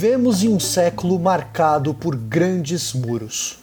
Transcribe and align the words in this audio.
Vivemos 0.00 0.44
em 0.44 0.48
um 0.48 0.60
século 0.60 1.18
marcado 1.18 1.92
por 1.92 2.14
grandes 2.14 2.92
muros. 2.92 3.58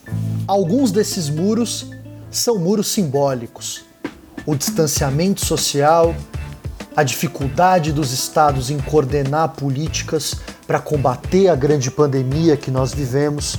Alguns 0.45 0.91
desses 0.91 1.29
muros 1.29 1.89
são 2.29 2.59
muros 2.59 2.89
simbólicos. 2.89 3.85
O 4.45 4.53
distanciamento 4.53 5.45
social, 5.45 6.13
a 6.93 7.03
dificuldade 7.03 7.93
dos 7.93 8.11
estados 8.11 8.69
em 8.69 8.77
coordenar 8.79 9.53
políticas 9.53 10.35
para 10.67 10.77
combater 10.77 11.47
a 11.47 11.55
grande 11.55 11.89
pandemia 11.89 12.57
que 12.57 12.69
nós 12.69 12.93
vivemos. 12.93 13.55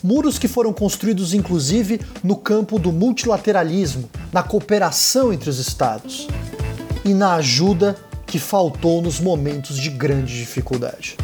Muros 0.00 0.38
que 0.38 0.46
foram 0.46 0.72
construídos 0.72 1.34
inclusive 1.34 2.00
no 2.22 2.36
campo 2.36 2.78
do 2.78 2.92
multilateralismo, 2.92 4.08
na 4.32 4.44
cooperação 4.44 5.32
entre 5.32 5.50
os 5.50 5.58
estados 5.58 6.28
e 7.04 7.12
na 7.12 7.34
ajuda 7.34 7.96
que 8.28 8.38
faltou 8.38 9.02
nos 9.02 9.18
momentos 9.18 9.76
de 9.76 9.90
grande 9.90 10.38
dificuldade. 10.38 11.16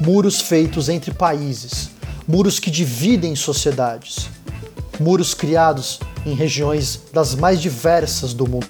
Muros 0.00 0.40
feitos 0.40 0.88
entre 0.88 1.12
países, 1.12 1.90
muros 2.26 2.60
que 2.60 2.70
dividem 2.70 3.34
sociedades, 3.34 4.28
muros 5.00 5.34
criados 5.34 5.98
em 6.24 6.34
regiões 6.34 7.00
das 7.12 7.34
mais 7.34 7.60
diversas 7.60 8.32
do 8.32 8.48
mundo. 8.48 8.68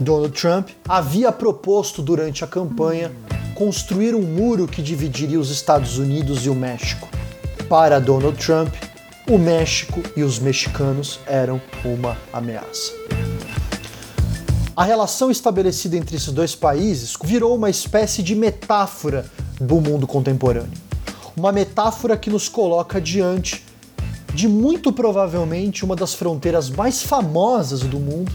Donald 0.00 0.32
Trump 0.40 0.68
havia 0.88 1.32
proposto 1.32 2.00
durante 2.00 2.44
a 2.44 2.46
campanha 2.46 3.10
construir 3.56 4.14
um 4.14 4.22
muro 4.22 4.68
que 4.68 4.80
dividiria 4.80 5.40
os 5.40 5.50
Estados 5.50 5.98
Unidos 5.98 6.46
e 6.46 6.48
o 6.48 6.54
México. 6.54 7.08
Para 7.68 7.98
Donald 7.98 8.38
Trump, 8.38 8.72
o 9.28 9.36
México 9.38 10.00
e 10.16 10.22
os 10.22 10.38
mexicanos 10.38 11.18
eram 11.26 11.60
uma 11.84 12.16
ameaça. 12.32 12.92
A 14.76 14.84
relação 14.84 15.32
estabelecida 15.32 15.96
entre 15.96 16.16
esses 16.16 16.32
dois 16.32 16.54
países 16.54 17.14
virou 17.24 17.56
uma 17.56 17.68
espécie 17.68 18.22
de 18.22 18.36
metáfora 18.36 19.28
do 19.60 19.80
mundo 19.80 20.06
contemporâneo. 20.06 20.72
Uma 21.36 21.52
metáfora 21.52 22.16
que 22.16 22.30
nos 22.30 22.48
coloca 22.48 23.00
diante 23.00 23.64
de 24.34 24.48
muito 24.48 24.92
provavelmente 24.92 25.84
uma 25.84 25.96
das 25.96 26.14
fronteiras 26.14 26.70
mais 26.70 27.02
famosas 27.02 27.80
do 27.80 27.98
mundo, 27.98 28.30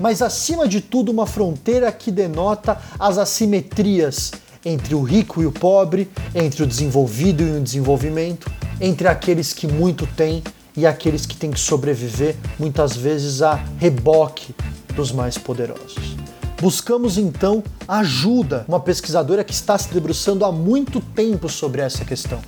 mas 0.00 0.22
acima 0.22 0.66
de 0.66 0.80
tudo 0.80 1.10
uma 1.10 1.26
fronteira 1.26 1.90
que 1.92 2.10
denota 2.10 2.78
as 2.98 3.18
assimetrias 3.18 4.32
entre 4.64 4.94
o 4.94 5.02
rico 5.02 5.42
e 5.42 5.46
o 5.46 5.52
pobre, 5.52 6.10
entre 6.34 6.62
o 6.62 6.66
desenvolvido 6.66 7.42
e 7.42 7.58
o 7.58 7.60
desenvolvimento, 7.60 8.50
entre 8.80 9.08
aqueles 9.08 9.52
que 9.52 9.66
muito 9.66 10.06
têm 10.06 10.42
e 10.76 10.86
aqueles 10.86 11.26
que 11.26 11.36
têm 11.36 11.50
que 11.50 11.60
sobreviver, 11.60 12.36
muitas 12.58 12.96
vezes 12.96 13.42
a 13.42 13.54
reboque 13.78 14.54
dos 14.94 15.10
mais 15.12 15.36
poderosos. 15.36 16.17
Buscamos 16.60 17.16
então 17.16 17.62
ajuda, 17.86 18.64
uma 18.66 18.80
pesquisadora 18.80 19.44
que 19.44 19.52
está 19.52 19.78
se 19.78 19.94
debruçando 19.94 20.44
há 20.44 20.50
muito 20.50 21.00
tempo 21.00 21.48
sobre 21.48 21.80
essa 21.80 22.04
questão. 22.04 22.40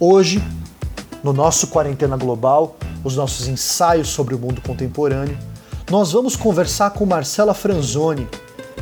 Hoje, 0.00 0.42
no 1.22 1.32
nosso 1.32 1.68
Quarentena 1.68 2.16
Global, 2.16 2.76
os 3.04 3.14
nossos 3.14 3.46
ensaios 3.46 4.08
sobre 4.08 4.34
o 4.34 4.38
mundo 4.38 4.60
contemporâneo, 4.60 5.38
nós 5.88 6.10
vamos 6.10 6.34
conversar 6.34 6.90
com 6.90 7.06
Marcela 7.06 7.54
Franzoni, 7.54 8.26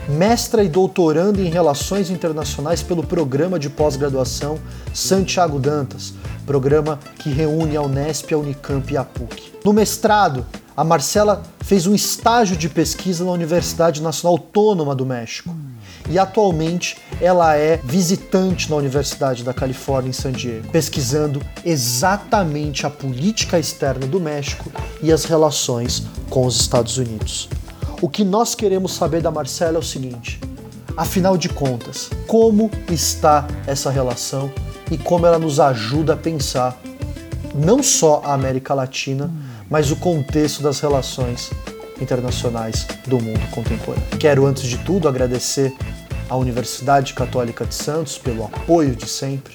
mestra 0.08 0.64
e 0.64 0.68
doutoranda 0.68 1.42
em 1.42 1.50
Relações 1.50 2.08
Internacionais 2.08 2.82
pelo 2.82 3.02
programa 3.02 3.58
de 3.58 3.68
pós-graduação 3.68 4.58
Santiago 4.94 5.58
Dantas, 5.58 6.14
programa 6.46 6.98
que 7.18 7.28
reúne 7.28 7.76
a 7.76 7.82
Unesp, 7.82 8.32
a 8.32 8.38
Unicamp 8.38 8.90
e 8.90 8.96
a 8.96 9.04
PUC. 9.04 9.52
No 9.62 9.74
mestrado, 9.74 10.46
a 10.80 10.84
Marcela 10.84 11.42
fez 11.60 11.86
um 11.86 11.94
estágio 11.94 12.56
de 12.56 12.66
pesquisa 12.66 13.22
na 13.22 13.32
Universidade 13.32 14.00
Nacional 14.00 14.38
Autônoma 14.38 14.94
do 14.94 15.04
México 15.04 15.54
e 16.08 16.18
atualmente 16.18 16.96
ela 17.20 17.54
é 17.54 17.76
visitante 17.84 18.70
na 18.70 18.76
Universidade 18.76 19.44
da 19.44 19.52
Califórnia 19.52 20.08
em 20.08 20.14
San 20.14 20.32
Diego, 20.32 20.68
pesquisando 20.68 21.42
exatamente 21.66 22.86
a 22.86 22.90
política 22.90 23.58
externa 23.58 24.06
do 24.06 24.18
México 24.18 24.72
e 25.02 25.12
as 25.12 25.26
relações 25.26 26.02
com 26.30 26.46
os 26.46 26.58
Estados 26.58 26.96
Unidos. 26.96 27.50
O 28.00 28.08
que 28.08 28.24
nós 28.24 28.54
queremos 28.54 28.94
saber 28.94 29.20
da 29.20 29.30
Marcela 29.30 29.76
é 29.76 29.80
o 29.80 29.82
seguinte: 29.82 30.40
afinal 30.96 31.36
de 31.36 31.50
contas, 31.50 32.08
como 32.26 32.70
está 32.90 33.46
essa 33.66 33.90
relação 33.90 34.50
e 34.90 34.96
como 34.96 35.26
ela 35.26 35.38
nos 35.38 35.60
ajuda 35.60 36.14
a 36.14 36.16
pensar 36.16 36.80
não 37.54 37.82
só 37.82 38.22
a 38.24 38.32
América 38.32 38.72
Latina, 38.72 39.30
mas 39.70 39.90
o 39.90 39.96
contexto 39.96 40.62
das 40.62 40.80
relações 40.80 41.50
internacionais 42.00 42.86
do 43.06 43.20
mundo 43.20 43.40
contemporâneo. 43.52 44.06
Quero, 44.18 44.44
antes 44.44 44.64
de 44.64 44.76
tudo, 44.78 45.08
agradecer 45.08 45.72
à 46.28 46.36
Universidade 46.36 47.14
Católica 47.14 47.64
de 47.64 47.74
Santos 47.74 48.18
pelo 48.18 48.44
apoio 48.44 48.96
de 48.96 49.08
sempre, 49.08 49.54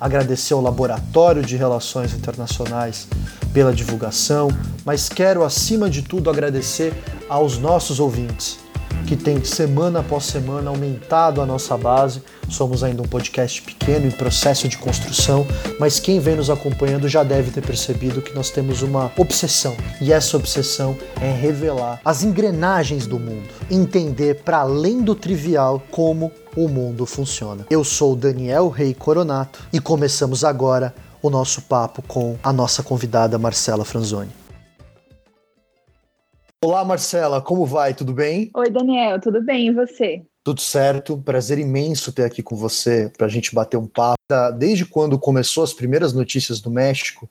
agradecer 0.00 0.54
ao 0.54 0.62
Laboratório 0.62 1.42
de 1.42 1.56
Relações 1.56 2.14
Internacionais 2.14 3.08
pela 3.52 3.72
divulgação, 3.72 4.48
mas 4.84 5.08
quero, 5.08 5.42
acima 5.42 5.90
de 5.90 6.02
tudo, 6.02 6.30
agradecer 6.30 6.92
aos 7.28 7.58
nossos 7.58 7.98
ouvintes 7.98 8.65
que 9.06 9.16
tem 9.16 9.42
semana 9.44 10.00
após 10.00 10.24
semana 10.24 10.70
aumentado 10.70 11.40
a 11.40 11.46
nossa 11.46 11.76
base. 11.76 12.22
Somos 12.48 12.84
ainda 12.84 13.02
um 13.02 13.06
podcast 13.06 13.62
pequeno 13.62 14.06
em 14.06 14.10
processo 14.10 14.68
de 14.68 14.78
construção, 14.78 15.46
mas 15.78 15.98
quem 15.98 16.20
vem 16.20 16.36
nos 16.36 16.50
acompanhando 16.50 17.08
já 17.08 17.22
deve 17.22 17.50
ter 17.50 17.60
percebido 17.60 18.22
que 18.22 18.34
nós 18.34 18.50
temos 18.50 18.82
uma 18.82 19.12
obsessão. 19.16 19.76
E 20.00 20.12
essa 20.12 20.36
obsessão 20.36 20.96
é 21.20 21.30
revelar 21.30 22.00
as 22.04 22.22
engrenagens 22.22 23.06
do 23.06 23.18
mundo, 23.18 23.48
entender 23.70 24.42
para 24.42 24.58
além 24.58 25.02
do 25.02 25.14
trivial 25.14 25.82
como 25.90 26.30
o 26.56 26.68
mundo 26.68 27.04
funciona. 27.04 27.66
Eu 27.68 27.84
sou 27.84 28.16
Daniel 28.16 28.68
Rei 28.68 28.94
Coronato 28.94 29.60
e 29.72 29.80
começamos 29.80 30.44
agora 30.44 30.94
o 31.20 31.30
nosso 31.30 31.62
papo 31.62 32.02
com 32.02 32.36
a 32.42 32.52
nossa 32.52 32.82
convidada 32.82 33.38
Marcela 33.38 33.84
Franzoni. 33.84 34.45
Olá, 36.64 36.82
Marcela, 36.84 37.40
como 37.42 37.66
vai? 37.66 37.92
Tudo 37.92 38.14
bem? 38.14 38.50
Oi, 38.54 38.70
Daniel, 38.70 39.20
tudo 39.20 39.42
bem? 39.42 39.68
E 39.68 39.72
você? 39.72 40.22
Tudo 40.42 40.60
certo, 40.60 41.18
prazer 41.18 41.58
imenso 41.58 42.12
ter 42.12 42.24
aqui 42.24 42.42
com 42.42 42.56
você 42.56 43.12
para 43.14 43.26
a 43.26 43.28
gente 43.28 43.54
bater 43.54 43.76
um 43.76 43.86
papo. 43.86 44.16
Desde 44.56 44.86
quando 44.86 45.18
começou 45.18 45.62
as 45.62 45.74
primeiras 45.74 46.14
notícias 46.14 46.58
do 46.58 46.70
México, 46.70 47.28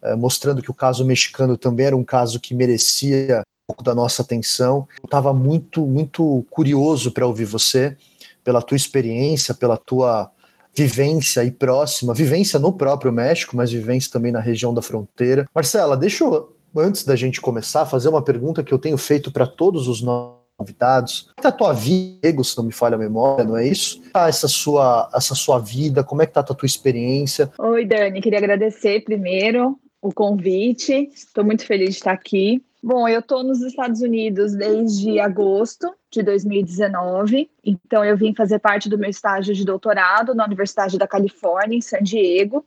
eh, 0.00 0.14
mostrando 0.14 0.62
que 0.62 0.70
o 0.70 0.74
caso 0.74 1.04
mexicano 1.04 1.56
também 1.56 1.86
era 1.86 1.96
um 1.96 2.04
caso 2.04 2.38
que 2.38 2.54
merecia 2.54 3.40
um 3.40 3.74
pouco 3.74 3.82
da 3.82 3.94
nossa 3.96 4.22
atenção, 4.22 4.86
eu 5.02 5.06
estava 5.06 5.34
muito, 5.34 5.84
muito 5.84 6.46
curioso 6.48 7.10
para 7.10 7.26
ouvir 7.26 7.46
você, 7.46 7.96
pela 8.44 8.62
tua 8.62 8.76
experiência, 8.76 9.54
pela 9.54 9.76
tua 9.76 10.30
vivência 10.72 11.42
aí 11.42 11.50
próxima, 11.50 12.14
vivência 12.14 12.60
no 12.60 12.72
próprio 12.72 13.12
México, 13.12 13.56
mas 13.56 13.72
vivência 13.72 14.12
também 14.12 14.30
na 14.30 14.40
região 14.40 14.72
da 14.72 14.80
fronteira. 14.80 15.48
Marcela, 15.52 15.96
deixa 15.96 16.22
eu 16.22 16.56
antes 16.76 17.04
da 17.04 17.16
gente 17.16 17.40
começar, 17.40 17.86
fazer 17.86 18.08
uma 18.08 18.22
pergunta 18.22 18.62
que 18.62 18.72
eu 18.72 18.78
tenho 18.78 18.98
feito 18.98 19.32
para 19.32 19.46
todos 19.46 19.88
os 19.88 20.02
nossos 20.02 20.38
convidados. 20.58 21.22
Como 21.22 21.34
é 21.36 21.38
está 21.38 21.48
a 21.48 21.52
tua 21.52 21.72
vida, 21.72 22.42
se 22.42 22.56
não 22.56 22.64
me 22.64 22.72
falha 22.72 22.96
a 22.96 22.98
memória, 22.98 23.44
não 23.44 23.56
é 23.56 23.66
isso? 23.66 24.02
Tá 24.12 24.28
essa 24.28 24.48
sua, 24.48 25.08
essa 25.14 25.34
sua 25.34 25.58
vida, 25.60 26.02
como 26.02 26.20
é 26.20 26.26
que 26.26 26.32
tá 26.32 26.40
a 26.40 26.44
tua 26.44 26.66
experiência? 26.66 27.50
Oi, 27.58 27.84
Dani, 27.84 28.20
queria 28.20 28.38
agradecer 28.38 29.04
primeiro 29.04 29.78
o 30.02 30.12
convite. 30.12 31.10
Estou 31.14 31.44
muito 31.44 31.64
feliz 31.64 31.90
de 31.90 31.96
estar 31.96 32.12
aqui. 32.12 32.62
Bom, 32.82 33.08
eu 33.08 33.20
estou 33.20 33.42
nos 33.42 33.60
Estados 33.60 34.00
Unidos 34.02 34.54
desde 34.54 35.18
agosto 35.18 35.92
de 36.10 36.22
2019, 36.22 37.50
então 37.64 38.04
eu 38.04 38.16
vim 38.16 38.32
fazer 38.32 38.60
parte 38.60 38.88
do 38.88 38.96
meu 38.96 39.10
estágio 39.10 39.52
de 39.52 39.64
doutorado 39.64 40.32
na 40.32 40.44
Universidade 40.44 40.96
da 40.96 41.06
Califórnia, 41.06 41.76
em 41.76 41.80
San 41.80 42.00
Diego. 42.00 42.64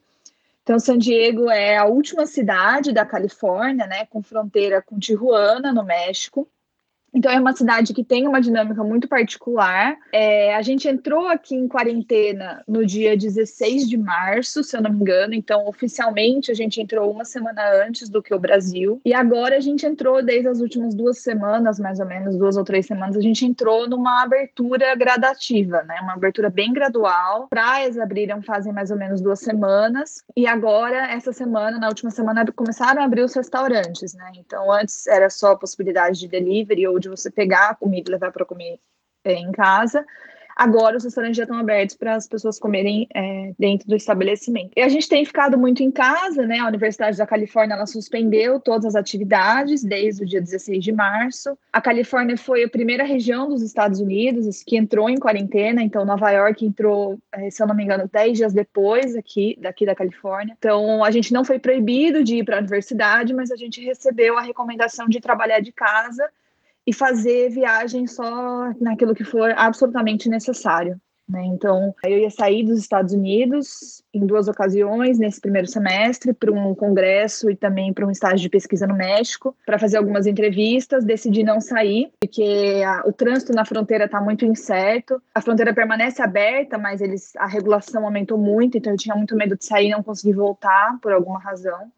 Então, 0.64 0.80
San 0.80 0.98
Diego 0.98 1.50
é 1.50 1.78
a 1.78 1.86
última 1.86 2.26
cidade 2.28 2.94
da 2.94 3.06
Califórnia, 3.06 3.88
né, 3.88 4.06
com 4.06 4.22
fronteira 4.22 4.82
com 4.82 5.00
Tijuana, 5.00 5.74
no 5.74 5.84
México. 5.84 6.47
Então 7.13 7.31
é 7.31 7.40
uma 7.40 7.53
cidade 7.53 7.93
que 7.93 8.03
tem 8.03 8.28
uma 8.28 8.41
dinâmica 8.41 8.84
muito 8.84 9.08
particular. 9.08 9.97
É, 10.11 10.55
a 10.55 10.61
gente 10.61 10.87
entrou 10.87 11.28
aqui 11.28 11.55
em 11.55 11.67
quarentena 11.67 12.63
no 12.67 12.85
dia 12.85 13.17
16 13.17 13.87
de 13.87 13.97
março, 13.97 14.63
se 14.63 14.75
eu 14.75 14.81
não 14.81 14.91
me 14.91 15.02
engano. 15.02 15.34
Então, 15.34 15.67
oficialmente, 15.67 16.52
a 16.52 16.53
gente 16.53 16.81
entrou 16.81 17.11
uma 17.11 17.25
semana 17.25 17.61
antes 17.85 18.09
do 18.09 18.22
que 18.22 18.34
o 18.34 18.40
Brasil. 18.40 19.02
E 19.05 19.13
agora 19.13 19.58
a 19.58 19.59
gente 19.59 19.85
entrou, 19.85 20.23
desde 20.23 20.47
as 20.47 20.61
últimas 20.61 20.96
duas 20.96 21.19
semanas, 21.19 21.79
mais 21.79 21.99
ou 21.99 22.05
menos, 22.05 22.37
duas 22.37 22.55
ou 22.55 22.63
três 22.63 22.85
semanas, 22.85 23.17
a 23.17 23.22
gente 23.22 23.46
entrou 23.46 23.90
numa 23.90 24.23
abertura 24.23 24.96
gradativa, 24.96 25.84
né? 25.84 25.99
Uma 26.02 26.13
abertura 26.13 26.49
bem 26.49 26.72
gradual. 26.72 27.47
Praias 27.49 27.97
abriram 27.97 28.41
fazem 28.41 28.72
mais 28.72 28.90
ou 28.90 28.97
menos 28.97 29.19
duas 29.22 29.40
semanas. 29.40 30.23
E 30.35 30.47
agora, 30.47 31.11
essa 31.11 31.34
semana, 31.34 31.78
na 31.78 31.87
última 31.87 32.09
semana, 32.09 32.46
começaram 32.55 33.02
a 33.02 33.05
abrir 33.05 33.23
os 33.23 33.34
restaurantes, 33.34 34.13
né? 34.13 34.31
Então, 34.37 34.72
antes 34.72 35.08
era 35.08 35.29
só 35.29 35.52
a 35.52 35.58
possibilidade 35.58 36.19
de 36.19 36.28
delivery 36.28 36.87
ou 36.87 37.01
de 37.02 37.09
você 37.09 37.30
pegar 37.30 37.70
a 37.70 37.76
comida 37.76 38.09
e 38.09 38.14
levar 38.14 38.32
para 38.32 38.46
comer 38.46 38.80
é, 39.24 39.34
em 39.34 39.52
casa. 39.52 40.06
Agora 40.56 40.98
os 40.98 41.03
restaurantes 41.03 41.38
já 41.38 41.44
estão 41.44 41.58
abertos 41.58 41.96
para 41.96 42.16
as 42.16 42.28
pessoas 42.28 42.59
comerem 42.59 43.08
é, 43.16 43.52
dentro 43.58 43.88
do 43.88 43.96
estabelecimento. 43.96 44.72
E 44.76 44.82
a 44.82 44.90
gente 44.90 45.08
tem 45.08 45.26
ficado 45.26 45.58
muito 45.58 45.82
em 45.82 45.92
casa, 45.92 46.46
né? 46.46 46.59
A 46.59 46.68
Universidade 46.68 47.18
da 47.18 47.26
Califórnia 47.26 47.76
ela 47.76 47.86
suspendeu 47.86 48.59
todas 48.59 48.86
as 48.86 48.96
atividades 48.96 49.84
desde 49.84 50.24
o 50.24 50.26
dia 50.26 50.42
16 50.42 50.84
de 50.84 50.92
março. 50.92 51.58
A 51.72 51.82
Califórnia 51.82 52.38
foi 52.38 52.64
a 52.64 52.70
primeira 52.70 53.04
região 53.04 53.47
dos 53.47 53.62
Estados 53.62 54.00
Unidos 54.00 54.64
que 54.64 54.78
entrou 54.78 55.09
em 55.09 55.18
quarentena, 55.18 55.82
então 55.82 56.06
Nova 56.06 56.30
York 56.32 56.66
entrou, 56.66 57.18
é, 57.32 57.50
se 57.50 57.62
eu 57.62 57.68
não 57.68 57.76
me 57.76 57.84
engano, 57.84 58.09
10 58.12 58.38
dias 58.38 58.54
depois 58.54 59.16
aqui 59.16 59.58
daqui 59.59 59.86
da 59.86 59.96
Califórnia. 59.96 60.56
Então 60.58 61.04
a 61.04 61.12
gente 61.12 61.34
não 61.34 61.44
foi 61.44 61.59
proibido 61.59 62.24
de 62.24 62.38
ir 62.38 62.46
para 62.46 62.58
a 62.58 62.59
universidade, 62.59 63.34
mas 63.34 63.52
a 63.52 63.56
gente 63.56 63.84
recebeu 63.84 64.38
a 64.38 64.42
recomendação 64.42 65.08
de 65.08 65.20
trabalhar 65.20 65.59
de 65.59 65.72
casa 65.72 66.30
e 66.86 66.94
fazer 66.94 67.50
viagem 67.50 68.08
só 68.08 68.74
naquilo 68.80 69.16
que 69.16 69.24
for 69.24 69.54
absolutamente 69.56 70.28
necessário. 70.30 71.00
Né? 71.32 71.46
Então, 71.46 71.96
eu 72.04 72.18
ia 72.20 72.30
sair 72.30 72.64
dos 72.64 72.78
Estados 72.78 73.14
Unidos 73.14 74.04
em 74.14 74.26
duas 74.26 74.50
ocasiões 74.50 75.18
nesse 75.18 75.40
primeiro 75.40 75.68
semestre, 75.68 76.34
para 76.34 76.52
um 76.52 76.76
congresso 76.76 77.50
e 77.50 77.56
também 77.56 77.94
para 77.94 78.06
um 78.06 78.12
estágio 78.12 78.40
de 78.40 78.50
pesquisa 78.50 78.86
no 78.86 78.96
México, 78.96 79.56
para 79.66 79.80
fazer 79.80 79.98
algumas 79.98 80.28
entrevistas. 80.28 81.06
Decidi 81.06 81.44
não 81.44 81.62
sair, 81.62 82.12
porque 82.20 82.84
a, 82.86 83.08
o 83.08 83.14
trânsito 83.14 83.54
na 83.54 83.64
fronteira 83.64 84.06
está 84.06 84.20
muito 84.20 84.46
incerto. 84.46 85.22
A 85.34 85.42
fronteira 85.42 85.74
permanece 85.74 86.22
aberta, 86.22 86.78
mas 86.78 87.00
eles, 87.00 87.34
a 87.38 87.48
regulação 87.48 88.04
aumentou 88.04 88.38
muito, 88.38 88.78
então 88.78 88.92
eu 88.92 88.98
tinha 88.98 89.16
muito 89.16 89.36
medo 89.36 89.56
de 89.56 89.66
sair 89.66 89.88
e 89.88 89.92
não 89.92 90.04
conseguir 90.04 90.34
voltar 90.34 91.00
por 91.02 91.14
alguma 91.14 91.40
razão 91.40 91.90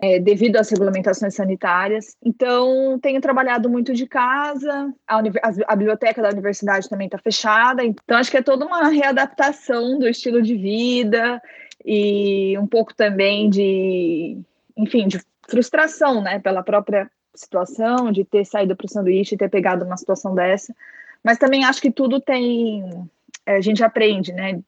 é, 0.00 0.18
devido 0.18 0.56
às 0.56 0.70
regulamentações 0.70 1.34
sanitárias. 1.34 2.16
Então, 2.22 2.98
tenho 3.00 3.20
trabalhado 3.20 3.68
muito 3.68 3.92
de 3.94 4.06
casa, 4.06 4.92
a, 5.06 5.18
a, 5.18 5.22
a 5.68 5.76
biblioteca 5.76 6.22
da 6.22 6.30
universidade 6.30 6.88
também 6.88 7.06
está 7.06 7.18
fechada, 7.18 7.84
então 7.84 8.16
acho 8.16 8.30
que 8.30 8.36
é 8.36 8.42
toda 8.42 8.66
uma 8.66 8.88
readaptação 8.88 9.98
do 9.98 10.08
estilo 10.08 10.42
de 10.42 10.54
vida 10.56 11.40
e 11.84 12.58
um 12.58 12.66
pouco 12.66 12.94
também 12.94 13.48
de, 13.48 14.38
enfim, 14.76 15.06
de 15.06 15.20
frustração, 15.48 16.20
né, 16.20 16.38
pela 16.38 16.62
própria 16.62 17.10
situação, 17.34 18.10
de 18.10 18.24
ter 18.24 18.44
saído 18.44 18.74
para 18.74 18.86
o 18.86 18.88
sanduíche 18.88 19.34
e 19.34 19.38
ter 19.38 19.48
pegado 19.48 19.84
uma 19.84 19.96
situação 19.96 20.34
dessa. 20.34 20.74
Mas 21.22 21.38
também 21.38 21.64
acho 21.64 21.80
que 21.80 21.90
tudo 21.90 22.20
tem. 22.20 23.08
É, 23.44 23.56
a 23.56 23.60
gente 23.60 23.84
aprende, 23.84 24.32
né? 24.32 24.60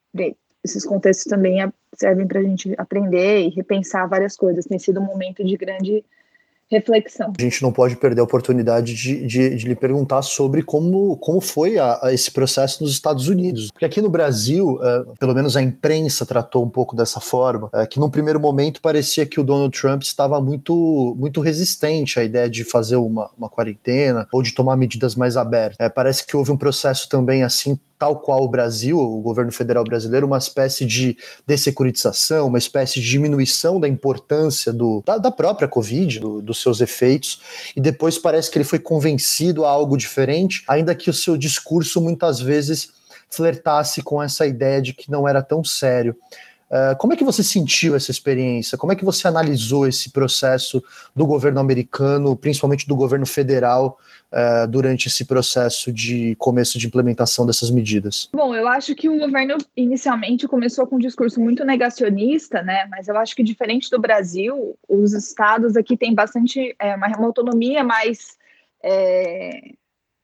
Esses 0.64 0.84
contextos 0.84 1.24
também 1.24 1.58
servem 1.94 2.26
para 2.26 2.40
a 2.40 2.42
gente 2.42 2.74
aprender 2.76 3.46
e 3.46 3.48
repensar 3.50 4.08
várias 4.08 4.36
coisas. 4.36 4.64
Tem 4.64 4.78
sido 4.78 5.00
um 5.00 5.04
momento 5.04 5.44
de 5.44 5.56
grande 5.56 6.04
reflexão. 6.70 7.32
A 7.38 7.42
gente 7.42 7.62
não 7.62 7.72
pode 7.72 7.96
perder 7.96 8.20
a 8.20 8.24
oportunidade 8.24 8.94
de, 8.94 9.26
de, 9.26 9.56
de 9.56 9.66
lhe 9.66 9.74
perguntar 9.74 10.22
sobre 10.22 10.62
como, 10.62 11.16
como 11.16 11.40
foi 11.40 11.78
a, 11.78 11.98
a 12.02 12.12
esse 12.12 12.30
processo 12.30 12.82
nos 12.82 12.92
Estados 12.92 13.28
Unidos. 13.28 13.70
Porque 13.70 13.86
aqui 13.86 14.02
no 14.02 14.10
Brasil, 14.10 14.74
uh, 14.74 15.16
pelo 15.18 15.34
menos 15.34 15.56
a 15.56 15.62
imprensa 15.62 16.26
tratou 16.26 16.64
um 16.64 16.68
pouco 16.68 16.94
dessa 16.94 17.20
forma, 17.20 17.70
uh, 17.72 17.88
que 17.88 17.98
num 17.98 18.10
primeiro 18.10 18.38
momento 18.38 18.82
parecia 18.82 19.24
que 19.24 19.40
o 19.40 19.44
Donald 19.44 19.78
Trump 19.78 20.02
estava 20.02 20.40
muito, 20.40 21.16
muito 21.18 21.40
resistente 21.40 22.20
à 22.20 22.24
ideia 22.24 22.50
de 22.50 22.64
fazer 22.64 22.96
uma, 22.96 23.30
uma 23.36 23.48
quarentena 23.48 24.28
ou 24.30 24.42
de 24.42 24.52
tomar 24.52 24.76
medidas 24.76 25.14
mais 25.14 25.36
abertas. 25.36 25.78
Uh, 25.84 25.90
parece 25.90 26.26
que 26.26 26.36
houve 26.36 26.52
um 26.52 26.56
processo 26.56 27.08
também 27.08 27.42
assim 27.42 27.78
tal 27.98 28.20
qual 28.20 28.44
o 28.44 28.48
Brasil, 28.48 28.98
o 28.98 29.20
governo 29.20 29.50
federal 29.50 29.82
brasileiro, 29.82 30.26
uma 30.26 30.38
espécie 30.38 30.86
de 30.86 31.16
dessecuritização, 31.46 32.46
uma 32.46 32.58
espécie 32.58 33.00
de 33.00 33.08
diminuição 33.08 33.80
da 33.80 33.88
importância 33.88 34.72
do, 34.72 35.02
da, 35.04 35.18
da 35.18 35.30
própria 35.30 35.66
Covid, 35.66 36.20
do, 36.20 36.40
dos 36.40 36.62
seus 36.62 36.80
efeitos, 36.80 37.40
e 37.74 37.80
depois 37.80 38.18
parece 38.18 38.50
que 38.50 38.58
ele 38.58 38.64
foi 38.64 38.78
convencido 38.78 39.64
a 39.64 39.70
algo 39.70 39.96
diferente, 39.96 40.62
ainda 40.68 40.94
que 40.94 41.10
o 41.10 41.14
seu 41.14 41.36
discurso 41.36 42.00
muitas 42.00 42.40
vezes 42.40 42.90
flertasse 43.30 44.02
com 44.02 44.22
essa 44.22 44.46
ideia 44.46 44.80
de 44.80 44.92
que 44.92 45.10
não 45.10 45.28
era 45.28 45.42
tão 45.42 45.62
sério. 45.62 46.16
Uh, 46.70 46.96
como 46.98 47.14
é 47.14 47.16
que 47.16 47.24
você 47.24 47.42
sentiu 47.42 47.96
essa 47.96 48.10
experiência? 48.10 48.76
Como 48.76 48.92
é 48.92 48.96
que 48.96 49.04
você 49.04 49.26
analisou 49.26 49.86
esse 49.86 50.10
processo 50.10 50.82
do 51.16 51.26
governo 51.26 51.60
americano, 51.60 52.36
principalmente 52.36 52.86
do 52.86 52.94
governo 52.94 53.24
federal, 53.24 53.98
uh, 54.30 54.68
durante 54.68 55.08
esse 55.08 55.24
processo 55.24 55.90
de 55.90 56.34
começo 56.36 56.78
de 56.78 56.86
implementação 56.86 57.46
dessas 57.46 57.70
medidas? 57.70 58.28
Bom, 58.32 58.54
eu 58.54 58.68
acho 58.68 58.94
que 58.94 59.08
o 59.08 59.18
governo 59.18 59.56
inicialmente 59.76 60.46
começou 60.46 60.86
com 60.86 60.96
um 60.96 61.00
discurso 61.00 61.40
muito 61.40 61.64
negacionista, 61.64 62.62
né? 62.62 62.86
Mas 62.90 63.08
eu 63.08 63.16
acho 63.16 63.34
que 63.34 63.42
diferente 63.42 63.90
do 63.90 63.98
Brasil, 63.98 64.76
os 64.86 65.14
estados 65.14 65.76
aqui 65.76 65.96
têm 65.96 66.14
bastante 66.14 66.76
é, 66.78 66.94
uma 66.94 67.26
autonomia 67.26 67.82
mais 67.82 68.36
é, 68.82 69.72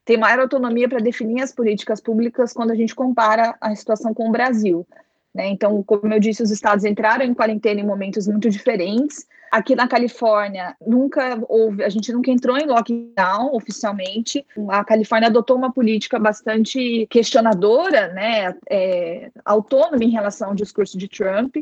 tem 0.04 0.18
maior 0.18 0.40
autonomia 0.40 0.88
para 0.88 0.98
definir 0.98 1.42
as 1.42 1.52
políticas 1.52 2.00
públicas 2.00 2.52
quando 2.52 2.70
a 2.70 2.74
gente 2.74 2.94
compara 2.94 3.56
a 3.60 3.74
situação 3.74 4.12
com 4.12 4.28
o 4.28 4.32
Brasil. 4.32 4.86
Né? 5.34 5.48
Então, 5.48 5.82
como 5.82 6.12
eu 6.12 6.20
disse, 6.20 6.42
os 6.42 6.50
estados 6.50 6.84
entraram 6.84 7.24
em 7.24 7.34
quarentena 7.34 7.80
em 7.80 7.86
momentos 7.86 8.28
muito 8.28 8.48
diferentes. 8.48 9.26
Aqui 9.50 9.74
na 9.74 9.86
Califórnia, 9.86 10.76
nunca 10.84 11.40
houve, 11.48 11.84
a 11.84 11.88
gente 11.88 12.12
nunca 12.12 12.30
entrou 12.30 12.56
em 12.56 12.66
lockdown 12.66 13.54
oficialmente. 13.54 14.44
A 14.68 14.84
Califórnia 14.84 15.28
adotou 15.28 15.56
uma 15.56 15.72
política 15.72 16.18
bastante 16.18 17.06
questionadora, 17.08 18.12
né, 18.12 18.54
é, 18.68 19.30
autônoma 19.44 20.02
em 20.02 20.10
relação 20.10 20.48
ao 20.48 20.54
discurso 20.54 20.98
de 20.98 21.08
Trump. 21.08 21.56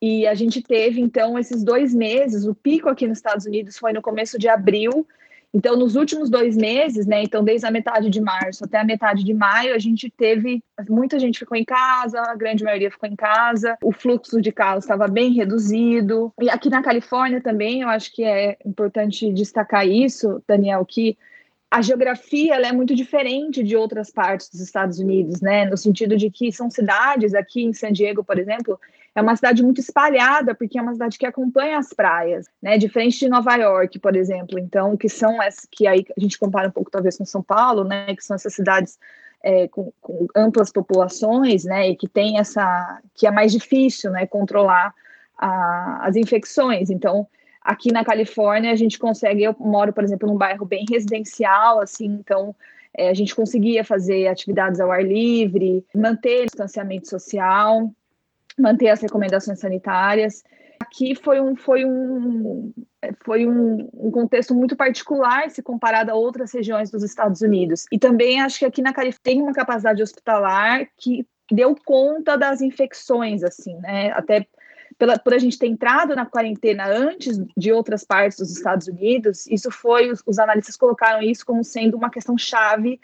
E 0.00 0.26
a 0.26 0.34
gente 0.34 0.62
teve, 0.62 1.00
então, 1.00 1.38
esses 1.38 1.64
dois 1.64 1.94
meses. 1.94 2.44
O 2.44 2.54
pico 2.54 2.88
aqui 2.88 3.08
nos 3.08 3.18
Estados 3.18 3.46
Unidos 3.46 3.78
foi 3.78 3.92
no 3.92 4.02
começo 4.02 4.38
de 4.38 4.48
abril, 4.48 5.06
então, 5.54 5.76
nos 5.76 5.96
últimos 5.96 6.28
dois 6.28 6.56
meses, 6.56 7.06
né, 7.06 7.22
então 7.22 7.42
desde 7.42 7.66
a 7.66 7.70
metade 7.70 8.10
de 8.10 8.20
março 8.20 8.64
até 8.64 8.78
a 8.78 8.84
metade 8.84 9.24
de 9.24 9.32
maio, 9.32 9.74
a 9.74 9.78
gente 9.78 10.10
teve, 10.10 10.62
muita 10.88 11.18
gente 11.18 11.38
ficou 11.38 11.56
em 11.56 11.64
casa, 11.64 12.20
a 12.20 12.34
grande 12.34 12.62
maioria 12.62 12.90
ficou 12.90 13.08
em 13.08 13.16
casa, 13.16 13.76
o 13.82 13.92
fluxo 13.92 14.40
de 14.40 14.52
carros 14.52 14.84
estava 14.84 15.08
bem 15.08 15.32
reduzido. 15.32 16.32
E 16.40 16.50
aqui 16.50 16.68
na 16.68 16.82
Califórnia 16.82 17.40
também, 17.40 17.80
eu 17.80 17.88
acho 17.88 18.12
que 18.12 18.22
é 18.22 18.58
importante 18.66 19.32
destacar 19.32 19.88
isso, 19.88 20.42
Daniel, 20.46 20.84
que 20.84 21.16
a 21.70 21.82
geografia 21.82 22.54
é 22.56 22.72
muito 22.72 22.94
diferente 22.94 23.62
de 23.62 23.76
outras 23.76 24.10
partes 24.10 24.48
dos 24.48 24.60
Estados 24.60 24.98
Unidos, 24.98 25.40
né? 25.40 25.64
No 25.64 25.76
sentido 25.76 26.16
de 26.16 26.30
que 26.30 26.52
são 26.52 26.70
cidades, 26.70 27.34
aqui 27.34 27.64
em 27.64 27.72
San 27.72 27.92
Diego, 27.92 28.22
por 28.22 28.38
exemplo, 28.38 28.78
é 29.16 29.22
uma 29.22 29.34
cidade 29.34 29.62
muito 29.62 29.80
espalhada, 29.80 30.54
porque 30.54 30.78
é 30.78 30.82
uma 30.82 30.92
cidade 30.92 31.18
que 31.18 31.24
acompanha 31.24 31.78
as 31.78 31.88
praias, 31.88 32.46
né? 32.62 32.76
Diferente 32.76 33.18
de 33.18 33.30
Nova 33.30 33.56
York, 33.56 33.98
por 33.98 34.14
exemplo. 34.14 34.58
Então, 34.58 34.94
que 34.94 35.08
são 35.08 35.40
as 35.40 35.66
que 35.70 35.86
aí 35.86 36.04
a 36.14 36.20
gente 36.20 36.38
compara 36.38 36.68
um 36.68 36.70
pouco 36.70 36.90
talvez 36.90 37.16
com 37.16 37.24
São 37.24 37.42
Paulo, 37.42 37.82
né? 37.82 38.14
Que 38.14 38.22
são 38.22 38.34
essas 38.36 38.52
cidades 38.54 38.98
é, 39.42 39.68
com, 39.68 39.90
com, 40.02 40.26
amplas 40.36 40.70
populações, 40.70 41.64
né? 41.64 41.88
E 41.88 41.96
que 41.96 42.06
tem 42.06 42.38
essa 42.38 43.00
que 43.14 43.26
é 43.26 43.30
mais 43.30 43.52
difícil, 43.52 44.10
né? 44.10 44.26
Controlar 44.26 44.94
a, 45.38 46.06
as 46.06 46.14
infecções. 46.14 46.90
Então 46.90 47.26
Aqui 47.66 47.90
na 47.90 48.04
Califórnia, 48.04 48.70
a 48.70 48.76
gente 48.76 48.96
consegue. 48.96 49.42
Eu 49.42 49.56
moro, 49.58 49.92
por 49.92 50.04
exemplo, 50.04 50.28
num 50.28 50.38
bairro 50.38 50.64
bem 50.64 50.84
residencial, 50.88 51.80
assim, 51.80 52.06
então 52.06 52.54
é, 52.96 53.08
a 53.08 53.14
gente 53.14 53.34
conseguia 53.34 53.82
fazer 53.82 54.28
atividades 54.28 54.78
ao 54.78 54.92
ar 54.92 55.04
livre, 55.04 55.84
manter 55.92 56.42
o 56.42 56.46
distanciamento 56.46 57.08
social, 57.08 57.92
manter 58.58 58.88
as 58.88 59.00
recomendações 59.00 59.58
sanitárias. 59.58 60.42
Aqui 60.80 61.14
foi 61.14 61.40
um, 61.40 61.56
foi 61.56 61.84
um, 61.84 62.72
foi 63.24 63.46
um, 63.46 63.88
um, 63.94 64.10
contexto 64.10 64.54
muito 64.54 64.76
particular 64.76 65.50
se 65.50 65.62
comparado 65.62 66.10
a 66.10 66.14
outras 66.14 66.52
regiões 66.52 66.90
dos 66.90 67.02
Estados 67.02 67.40
Unidos. 67.40 67.86
E 67.90 67.98
também 67.98 68.40
acho 68.40 68.58
que 68.58 68.64
aqui 68.64 68.82
na 68.82 68.92
Califórnia 68.92 69.20
tem 69.22 69.42
uma 69.42 69.52
capacidade 69.52 70.02
hospitalar 70.02 70.86
que 70.96 71.26
deu 71.50 71.74
conta 71.84 72.36
das 72.36 72.60
infecções, 72.60 73.42
assim, 73.42 73.76
né? 73.76 74.10
Até 74.12 74.46
pela, 74.98 75.18
por 75.18 75.34
a 75.34 75.38
gente 75.38 75.58
ter 75.58 75.66
entrado 75.66 76.14
na 76.14 76.26
quarentena 76.26 76.86
antes 76.86 77.38
de 77.56 77.72
outras 77.72 78.04
partes 78.04 78.38
dos 78.38 78.50
Estados 78.50 78.86
Unidos, 78.86 79.46
isso 79.46 79.70
foi, 79.70 80.10
os, 80.10 80.22
os 80.26 80.38
analistas 80.38 80.76
colocaram 80.76 81.22
isso 81.22 81.44
como 81.44 81.62
sendo 81.62 81.96
uma 81.96 82.10
questão 82.10 82.36
chave 82.36 83.00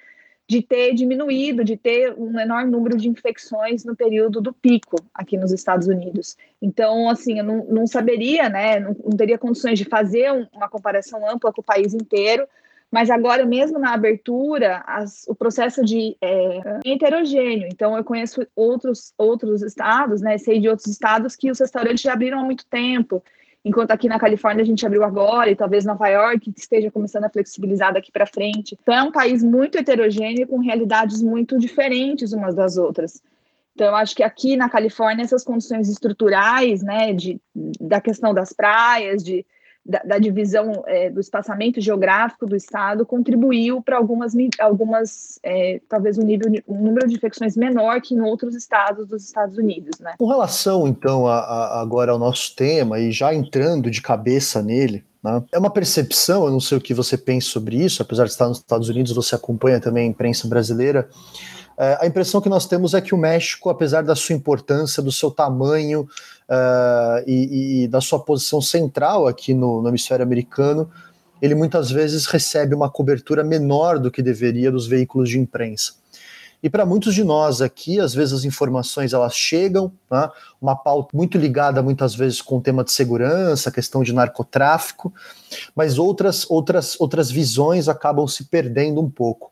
de 0.49 0.61
ter 0.61 0.95
diminuído, 0.95 1.65
de 1.65 1.77
ter 1.77 2.15
um 2.19 2.31
menor 2.31 2.67
número 2.67 2.97
de 2.97 3.09
infecções 3.09 3.85
no 3.85 3.97
período 3.97 4.41
do 4.41 4.53
pico 4.53 4.97
aqui 5.15 5.37
nos 5.37 5.53
Estados 5.53 5.87
Unidos. 5.87 6.37
Então, 6.61 7.09
assim, 7.09 7.39
eu 7.39 7.45
não, 7.45 7.65
não 7.65 7.87
saberia, 7.87 8.49
né, 8.49 8.79
não, 8.81 8.97
não 9.05 9.17
teria 9.17 9.39
condições 9.39 9.79
de 9.79 9.85
fazer 9.85 10.31
uma 10.53 10.69
comparação 10.69 11.29
ampla 11.29 11.53
com 11.53 11.61
o 11.61 11.65
país 11.65 11.95
inteiro, 11.95 12.47
mas 12.93 13.09
agora, 13.09 13.47
mesmo 13.47 13.79
na 13.79 13.95
abertura, 13.95 14.85
as, 14.87 15.25
o 15.27 15.35
processo 15.35 15.83
de 15.83 16.15
é, 16.21 16.59
é, 16.59 16.81
heterogêneo. 16.85 17.67
Então, 17.73 17.97
eu 17.97 18.05
conheço 18.05 18.47
outros, 18.55 19.15
outros 19.17 19.63
estados, 19.63 20.21
né? 20.21 20.37
Sei 20.37 20.61
de 20.61 20.69
outros 20.69 20.89
estados 20.89 21.35
que 21.35 21.51
os 21.51 21.59
restaurantes 21.59 22.03
já 22.03 22.13
abriram 22.13 22.41
há 22.41 22.45
muito 22.45 22.67
tempo. 22.67 23.25
Enquanto 23.65 23.93
aqui 23.93 24.09
na 24.09 24.19
Califórnia 24.19 24.63
a 24.63 24.67
gente 24.67 24.85
abriu 24.85 25.05
agora, 25.05 25.51
e 25.51 25.55
talvez 25.55 25.85
Nova 25.85 26.09
York 26.09 26.53
esteja 26.57 26.91
começando 26.91 27.25
a 27.25 27.31
flexibilizar 27.31 27.95
daqui 27.95 28.11
para 28.11 28.27
frente. 28.27 28.77
Então, 28.83 28.95
é 28.95 29.03
um 29.03 29.13
país 29.13 29.43
muito 29.43 29.79
heterogêneo, 29.79 30.49
com 30.49 30.59
realidades 30.59 31.23
muito 31.23 31.59
diferentes 31.59 32.33
umas 32.33 32.55
das 32.55 32.77
outras. 32.77 33.23
Então, 33.75 33.87
eu 33.87 33.95
acho 33.95 34.17
que 34.17 34.23
aqui 34.23 34.57
na 34.57 34.69
Califórnia, 34.69 35.23
essas 35.23 35.45
condições 35.45 35.89
estruturais, 35.89 36.83
né, 36.83 37.13
de, 37.13 37.41
da 37.81 38.01
questão 38.01 38.35
das 38.35 38.53
praias, 38.53 39.23
de 39.23 39.47
da, 39.85 40.01
da 40.05 40.19
divisão 40.19 40.85
é, 40.87 41.11
do 41.11 41.21
espaçamento 41.21 41.81
geográfico 41.81 42.47
do 42.47 42.55
estado 42.55 43.05
contribuiu 43.05 43.83
para 43.83 43.97
algumas, 43.97 44.33
algumas 44.61 45.41
é, 45.43 45.81
talvez 45.89 46.17
um 46.19 46.23
nível, 46.23 46.51
um 46.69 46.83
número 46.83 47.09
de 47.09 47.17
infecções 47.17 47.57
menor 47.57 48.01
que 48.01 48.15
em 48.15 48.21
outros 48.21 48.55
estados 48.55 49.09
dos 49.09 49.25
Estados 49.25 49.59
Unidos, 49.59 49.99
né? 49.99 50.15
Com 50.19 50.27
relação 50.27 50.87
então 50.87 51.27
a, 51.27 51.39
a 51.39 51.81
agora 51.81 52.13
ao 52.13 52.19
nosso 52.19 52.55
tema 52.55 53.01
e 53.01 53.11
já 53.11 53.35
entrando 53.35 53.91
de 53.91 54.01
cabeça 54.01 54.63
nele, 54.63 55.05
né? 55.23 55.43
É 55.53 55.59
uma 55.59 55.71
percepção, 55.71 56.45
eu 56.45 56.51
não 56.51 56.61
sei 56.61 56.79
o 56.79 56.81
que 56.81 56.95
você 56.95 57.17
pensa 57.17 57.49
sobre 57.49 57.77
isso, 57.77 58.03
apesar 58.03 58.25
de 58.25 58.31
estar 58.31 58.49
nos 58.49 58.59
Estados 58.59 58.89
Unidos, 58.89 59.13
você 59.13 59.35
acompanha 59.35 59.81
também 59.81 60.05
a 60.05 60.11
imprensa 60.11 60.49
brasileira. 60.49 61.09
É, 61.79 61.99
a 62.01 62.07
impressão 62.07 62.41
que 62.41 62.49
nós 62.49 62.67
temos 62.67 62.95
é 62.95 63.01
que 63.01 63.15
o 63.15 63.19
México, 63.19 63.71
apesar 63.71 64.03
da 64.03 64.15
sua 64.15 64.35
importância, 64.35 65.03
do 65.03 65.11
seu 65.11 65.31
tamanho 65.31 66.07
uh, 66.49 67.23
e, 67.27 67.85
e, 67.85 67.89
da 67.89 68.01
sua 68.01 68.19
posição 68.21 68.61
central 68.61 69.27
aqui 69.27 69.55
no, 69.55 69.83
no 69.83 69.89
hemisfério 69.89 70.25
americano, 70.25 70.91
ele 71.41 71.55
muitas 71.55 71.91
vezes 71.91 72.27
recebe 72.27 72.75
uma 72.75 72.91
cobertura 72.91 73.43
menor 73.43 73.99
do 73.99 74.11
que 74.11 74.23
deveria 74.23 74.71
dos 74.71 74.87
veículos 74.87 75.29
de 75.29 75.39
imprensa. 75.39 75.95
E 76.63 76.71
para 76.71 76.87
muitos 76.87 77.13
de 77.13 77.25
nós 77.25 77.61
aqui, 77.61 77.99
às 77.99 78.15
vezes 78.15 78.33
as 78.33 78.45
informações 78.45 79.13
elas 79.13 79.35
chegam, 79.35 79.93
né, 80.09 80.31
uma 80.61 80.77
pauta 80.77 81.11
muito 81.13 81.37
ligada 81.37 81.83
muitas 81.83 82.15
vezes 82.15 82.41
com 82.41 82.59
o 82.59 82.61
tema 82.61 82.85
de 82.85 82.93
segurança, 82.93 83.73
questão 83.73 84.05
de 84.05 84.13
narcotráfico, 84.13 85.13
mas 85.75 85.99
outras 85.99 86.49
outras 86.49 87.01
outras 87.01 87.31
visões 87.31 87.89
acabam 87.89 88.29
se 88.29 88.45
perdendo 88.45 89.01
um 89.01 89.11
pouco. 89.11 89.52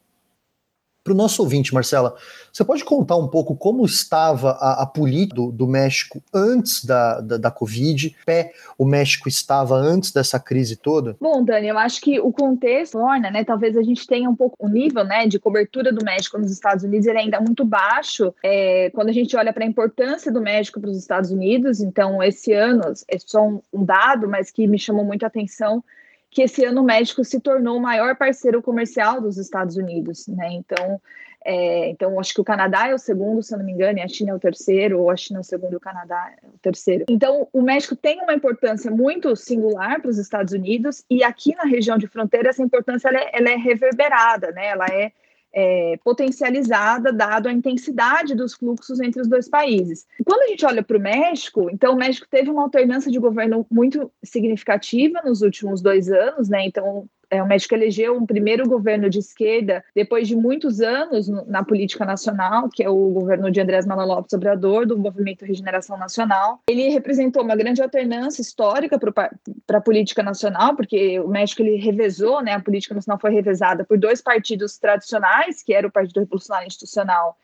Para 1.02 1.14
o 1.14 1.16
nosso 1.16 1.42
ouvinte, 1.42 1.72
Marcela, 1.72 2.14
você 2.52 2.64
pode 2.64 2.84
contar 2.84 3.16
um 3.16 3.28
pouco 3.28 3.56
como 3.56 3.84
estava 3.84 4.52
a, 4.52 4.82
a 4.82 4.86
política 4.86 5.34
do, 5.34 5.50
do, 5.50 5.66
México 5.66 6.22
antes 6.32 6.84
da, 6.84 7.20
da, 7.20 7.36
da, 7.36 7.50
Covid? 7.50 8.16
Pé 8.26 8.52
o 8.76 8.84
México 8.84 9.28
estava 9.28 9.76
antes 9.76 10.12
dessa 10.12 10.38
crise 10.38 10.76
toda? 10.76 11.16
Bom, 11.20 11.44
Dani, 11.44 11.68
eu 11.68 11.78
acho 11.78 12.00
que 12.00 12.20
o 12.20 12.32
contexto 12.32 12.98
torna, 13.00 13.30
né? 13.30 13.44
Talvez 13.44 13.76
a 13.76 13.82
gente 13.82 14.06
tenha 14.06 14.28
um 14.28 14.36
pouco 14.36 14.56
o 14.58 14.68
nível 14.68 15.02
né, 15.04 15.26
de 15.26 15.38
cobertura 15.38 15.90
do 15.92 16.04
México 16.04 16.38
nos 16.38 16.52
Estados 16.52 16.84
Unidos, 16.84 17.06
ele 17.06 17.18
é 17.18 17.22
ainda 17.22 17.40
muito 17.40 17.64
baixo. 17.64 18.34
É, 18.42 18.90
quando 18.90 19.08
a 19.08 19.12
gente 19.12 19.34
olha 19.36 19.52
para 19.52 19.64
a 19.64 19.66
importância 19.66 20.30
do 20.30 20.40
México 20.40 20.80
para 20.80 20.90
os 20.90 20.98
Estados 20.98 21.30
Unidos, 21.30 21.80
então 21.80 22.22
esse 22.22 22.52
ano, 22.52 22.82
é 23.08 23.18
só 23.18 23.46
um, 23.46 23.60
um 23.72 23.84
dado, 23.84 24.28
mas 24.28 24.50
que 24.50 24.66
me 24.66 24.78
chamou 24.78 25.04
muito 25.04 25.24
a 25.24 25.28
atenção 25.28 25.82
que 26.30 26.42
esse 26.42 26.64
ano 26.64 26.82
o 26.82 26.84
México 26.84 27.24
se 27.24 27.40
tornou 27.40 27.76
o 27.76 27.80
maior 27.80 28.16
parceiro 28.16 28.62
comercial 28.62 29.20
dos 29.20 29.36
Estados 29.36 29.76
Unidos, 29.76 30.28
né? 30.28 30.52
Então, 30.52 31.00
é, 31.44 31.88
então 31.88 32.20
acho 32.20 32.32
que 32.32 32.40
o 32.40 32.44
Canadá 32.44 32.88
é 32.88 32.94
o 32.94 32.98
segundo, 32.98 33.42
se 33.42 33.52
eu 33.52 33.58
não 33.58 33.64
me 33.64 33.72
engano, 33.72 33.98
e 33.98 34.02
a 34.02 34.08
China 34.08 34.30
é 34.30 34.34
o 34.34 34.38
terceiro, 34.38 35.00
ou 35.00 35.10
a 35.10 35.16
China 35.16 35.40
é 35.40 35.42
o 35.42 35.44
segundo 35.44 35.72
e 35.72 35.76
o 35.76 35.80
Canadá 35.80 36.32
é 36.42 36.46
o 36.46 36.58
terceiro. 36.62 37.06
Então, 37.08 37.48
o 37.52 37.62
México 37.62 37.96
tem 37.96 38.22
uma 38.22 38.34
importância 38.34 38.90
muito 38.90 39.34
singular 39.34 40.00
para 40.00 40.10
os 40.10 40.18
Estados 40.18 40.52
Unidos, 40.52 41.04
e 41.10 41.24
aqui 41.24 41.54
na 41.56 41.64
região 41.64 41.98
de 41.98 42.06
fronteira 42.06 42.50
essa 42.50 42.62
importância 42.62 43.08
ela 43.08 43.18
é, 43.18 43.30
ela 43.32 43.50
é 43.50 43.56
reverberada, 43.56 44.52
né? 44.52 44.68
Ela 44.68 44.86
é 44.86 45.12
é, 45.52 45.98
potencializada, 46.04 47.12
dado 47.12 47.48
a 47.48 47.52
intensidade 47.52 48.34
dos 48.34 48.54
fluxos 48.54 49.00
entre 49.00 49.20
os 49.20 49.28
dois 49.28 49.48
países. 49.48 50.06
Quando 50.24 50.42
a 50.42 50.46
gente 50.48 50.64
olha 50.64 50.82
para 50.82 50.96
o 50.96 51.00
México, 51.00 51.68
então 51.70 51.94
o 51.94 51.96
México 51.96 52.26
teve 52.30 52.50
uma 52.50 52.62
alternância 52.62 53.10
de 53.10 53.18
governo 53.18 53.66
muito 53.70 54.10
significativa 54.22 55.20
nos 55.24 55.42
últimos 55.42 55.80
dois 55.82 56.10
anos, 56.10 56.48
né? 56.48 56.66
Então 56.66 57.08
é, 57.30 57.40
o 57.40 57.46
México 57.46 57.74
elegeu 57.74 58.16
um 58.16 58.26
primeiro 58.26 58.68
governo 58.68 59.08
de 59.08 59.20
esquerda 59.20 59.84
depois 59.94 60.26
de 60.26 60.34
muitos 60.34 60.80
anos 60.80 61.28
na 61.46 61.64
política 61.64 62.04
nacional, 62.04 62.68
que 62.68 62.82
é 62.82 62.90
o 62.90 63.10
governo 63.10 63.50
de 63.50 63.60
Andrés 63.60 63.86
Manuel 63.86 64.08
Lopes 64.08 64.32
Obrador, 64.32 64.84
do 64.84 64.98
Movimento 64.98 65.44
Regeneração 65.44 65.96
Nacional. 65.96 66.60
Ele 66.68 66.88
representou 66.88 67.44
uma 67.44 67.54
grande 67.54 67.80
alternância 67.80 68.42
histórica 68.42 68.98
para 68.98 69.78
a 69.78 69.80
política 69.80 70.24
nacional, 70.24 70.74
porque 70.74 71.20
o 71.20 71.28
México 71.28 71.62
ele 71.62 71.76
revezou, 71.76 72.42
né, 72.42 72.52
a 72.52 72.60
política 72.60 72.94
nacional 72.94 73.20
foi 73.20 73.30
revezada 73.30 73.84
por 73.84 73.96
dois 73.96 74.20
partidos 74.20 74.76
tradicionais, 74.76 75.62
que 75.62 75.72
era 75.72 75.86
o 75.86 75.92
Partido 75.92 76.18
Revolucionário 76.18 76.66
Institucional 76.66 77.38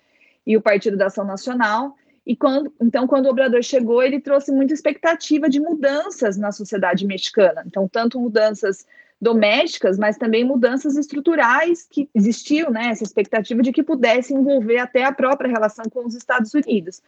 e 0.45 0.57
o 0.57 0.61
Partido 0.61 0.97
da 0.97 1.07
Ação 1.07 1.25
Nacional. 1.25 1.95
E 2.27 2.35
quando, 2.35 2.73
então, 2.83 3.07
quando 3.07 3.27
o 3.27 3.31
Obrador 3.31 3.63
chegou, 3.63 4.03
ele 4.03 4.21
trouxe 4.21 4.51
muita 4.51 4.75
expectativa 4.75 5.49
de 5.49 5.61
mudanças 5.61 6.37
na 6.37 6.51
sociedade 6.51 7.07
mexicana. 7.07 7.63
Então, 7.65 7.87
tanto 7.87 8.21
mudanças 8.21 8.85
domésticas, 9.21 9.99
mas 9.99 10.19
também 10.19 10.45
mudanças 10.45 10.97
estruturais 10.97 11.87
que 11.91 12.09
existiam, 12.15 12.71
né, 12.71 12.89
essa 12.89 13.05
expectativa 13.05 13.63
de 13.63 13.73
que 13.73 13.83
pudesse 13.83 14.35
envolver 14.35 14.79
até 14.79 15.05
a 15.05 15.13
própria 15.13 15.51
relação 15.51 15.85
com 15.91 16.07
os 16.07 16.15
Estados 16.15 16.53
Unidos. 16.53 17.03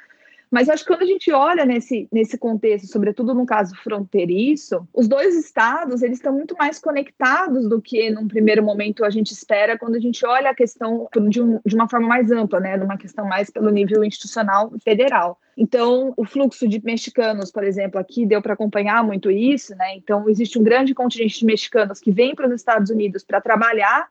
Mas 0.50 0.68
acho 0.68 0.84
que 0.84 0.90
quando 0.90 1.02
a 1.02 1.06
gente 1.06 1.30
olha 1.32 1.64
nesse, 1.64 2.08
nesse 2.10 2.38
contexto, 2.38 2.86
sobretudo 2.86 3.34
no 3.34 3.44
caso 3.44 3.74
fronteiriço, 3.76 4.86
os 4.94 5.06
dois 5.06 5.36
estados 5.36 6.02
eles 6.02 6.18
estão 6.18 6.32
muito 6.32 6.56
mais 6.56 6.78
conectados 6.78 7.68
do 7.68 7.80
que 7.80 8.10
num 8.10 8.26
primeiro 8.26 8.62
momento 8.62 9.04
a 9.04 9.10
gente 9.10 9.32
espera 9.32 9.78
quando 9.78 9.96
a 9.96 10.00
gente 10.00 10.24
olha 10.24 10.50
a 10.50 10.54
questão 10.54 11.08
de, 11.28 11.42
um, 11.42 11.60
de 11.64 11.74
uma 11.74 11.88
forma 11.88 12.08
mais 12.08 12.30
ampla, 12.30 12.60
né, 12.60 12.76
numa 12.76 12.96
questão 12.96 13.26
mais 13.26 13.50
pelo 13.50 13.70
nível 13.70 14.02
institucional 14.04 14.72
federal. 14.82 15.38
Então, 15.56 16.14
o 16.16 16.24
fluxo 16.24 16.68
de 16.68 16.80
mexicanos, 16.84 17.50
por 17.50 17.64
exemplo, 17.64 17.98
aqui 17.98 18.24
deu 18.24 18.40
para 18.40 18.54
acompanhar 18.54 19.02
muito 19.02 19.28
isso, 19.28 19.74
né? 19.74 19.96
Então, 19.96 20.28
existe 20.28 20.56
um 20.56 20.62
grande 20.62 20.94
contingente 20.94 21.40
de 21.40 21.44
mexicanos 21.44 21.98
que 21.98 22.12
vem 22.12 22.32
para 22.32 22.46
os 22.46 22.54
Estados 22.54 22.90
Unidos 22.90 23.24
para 23.24 23.40
trabalhar 23.40 24.08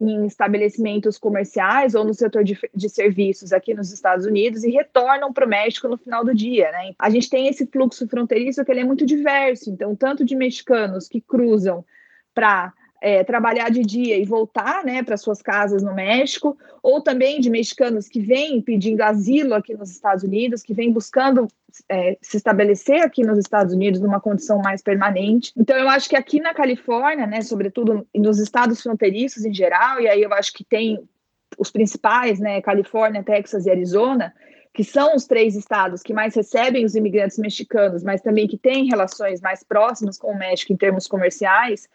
em 0.00 0.26
estabelecimentos 0.26 1.18
comerciais 1.18 1.94
ou 1.94 2.04
no 2.04 2.14
setor 2.14 2.44
de, 2.44 2.58
de 2.74 2.88
serviços 2.88 3.52
aqui 3.52 3.74
nos 3.74 3.92
Estados 3.92 4.26
Unidos 4.26 4.62
e 4.62 4.70
retornam 4.70 5.32
para 5.32 5.44
o 5.44 5.48
México 5.48 5.88
no 5.88 5.98
final 5.98 6.24
do 6.24 6.34
dia, 6.34 6.70
né? 6.70 6.92
A 6.98 7.10
gente 7.10 7.28
tem 7.28 7.48
esse 7.48 7.66
fluxo 7.66 8.06
fronteiriço 8.06 8.64
que 8.64 8.70
ele 8.70 8.80
é 8.80 8.84
muito 8.84 9.04
diverso, 9.04 9.70
então 9.70 9.96
tanto 9.96 10.24
de 10.24 10.36
mexicanos 10.36 11.08
que 11.08 11.20
cruzam 11.20 11.84
para 12.32 12.72
é, 13.00 13.22
trabalhar 13.22 13.70
de 13.70 13.82
dia 13.82 14.16
e 14.16 14.24
voltar 14.24 14.84
né, 14.84 15.02
para 15.02 15.16
suas 15.16 15.40
casas 15.40 15.82
no 15.82 15.94
México, 15.94 16.56
ou 16.82 17.00
também 17.00 17.40
de 17.40 17.50
mexicanos 17.50 18.08
que 18.08 18.20
vêm 18.20 18.60
pedindo 18.60 19.02
asilo 19.02 19.54
aqui 19.54 19.74
nos 19.74 19.90
Estados 19.90 20.24
Unidos, 20.24 20.62
que 20.62 20.74
vêm 20.74 20.92
buscando 20.92 21.46
é, 21.88 22.18
se 22.20 22.36
estabelecer 22.36 23.02
aqui 23.02 23.22
nos 23.22 23.38
Estados 23.38 23.72
Unidos 23.72 24.00
numa 24.00 24.20
condição 24.20 24.58
mais 24.58 24.82
permanente. 24.82 25.52
Então, 25.56 25.76
eu 25.76 25.88
acho 25.88 26.08
que 26.08 26.16
aqui 26.16 26.40
na 26.40 26.52
Califórnia, 26.54 27.26
né, 27.26 27.40
sobretudo 27.42 28.06
nos 28.14 28.38
estados 28.38 28.82
fronteiriços 28.82 29.44
em 29.44 29.54
geral, 29.54 30.00
e 30.00 30.08
aí 30.08 30.22
eu 30.22 30.32
acho 30.32 30.52
que 30.52 30.64
tem 30.64 30.98
os 31.56 31.70
principais, 31.70 32.38
né, 32.40 32.60
Califórnia, 32.60 33.22
Texas 33.22 33.66
e 33.66 33.70
Arizona, 33.70 34.34
que 34.74 34.84
são 34.84 35.14
os 35.14 35.26
três 35.26 35.56
estados 35.56 36.02
que 36.02 36.12
mais 36.12 36.34
recebem 36.34 36.84
os 36.84 36.94
imigrantes 36.94 37.38
mexicanos, 37.38 38.02
mas 38.02 38.20
também 38.20 38.46
que 38.46 38.56
têm 38.56 38.86
relações 38.86 39.40
mais 39.40 39.64
próximas 39.64 40.18
com 40.18 40.32
o 40.32 40.38
México 40.38 40.72
em 40.72 40.76
termos 40.76 41.06
comerciais, 41.06 41.88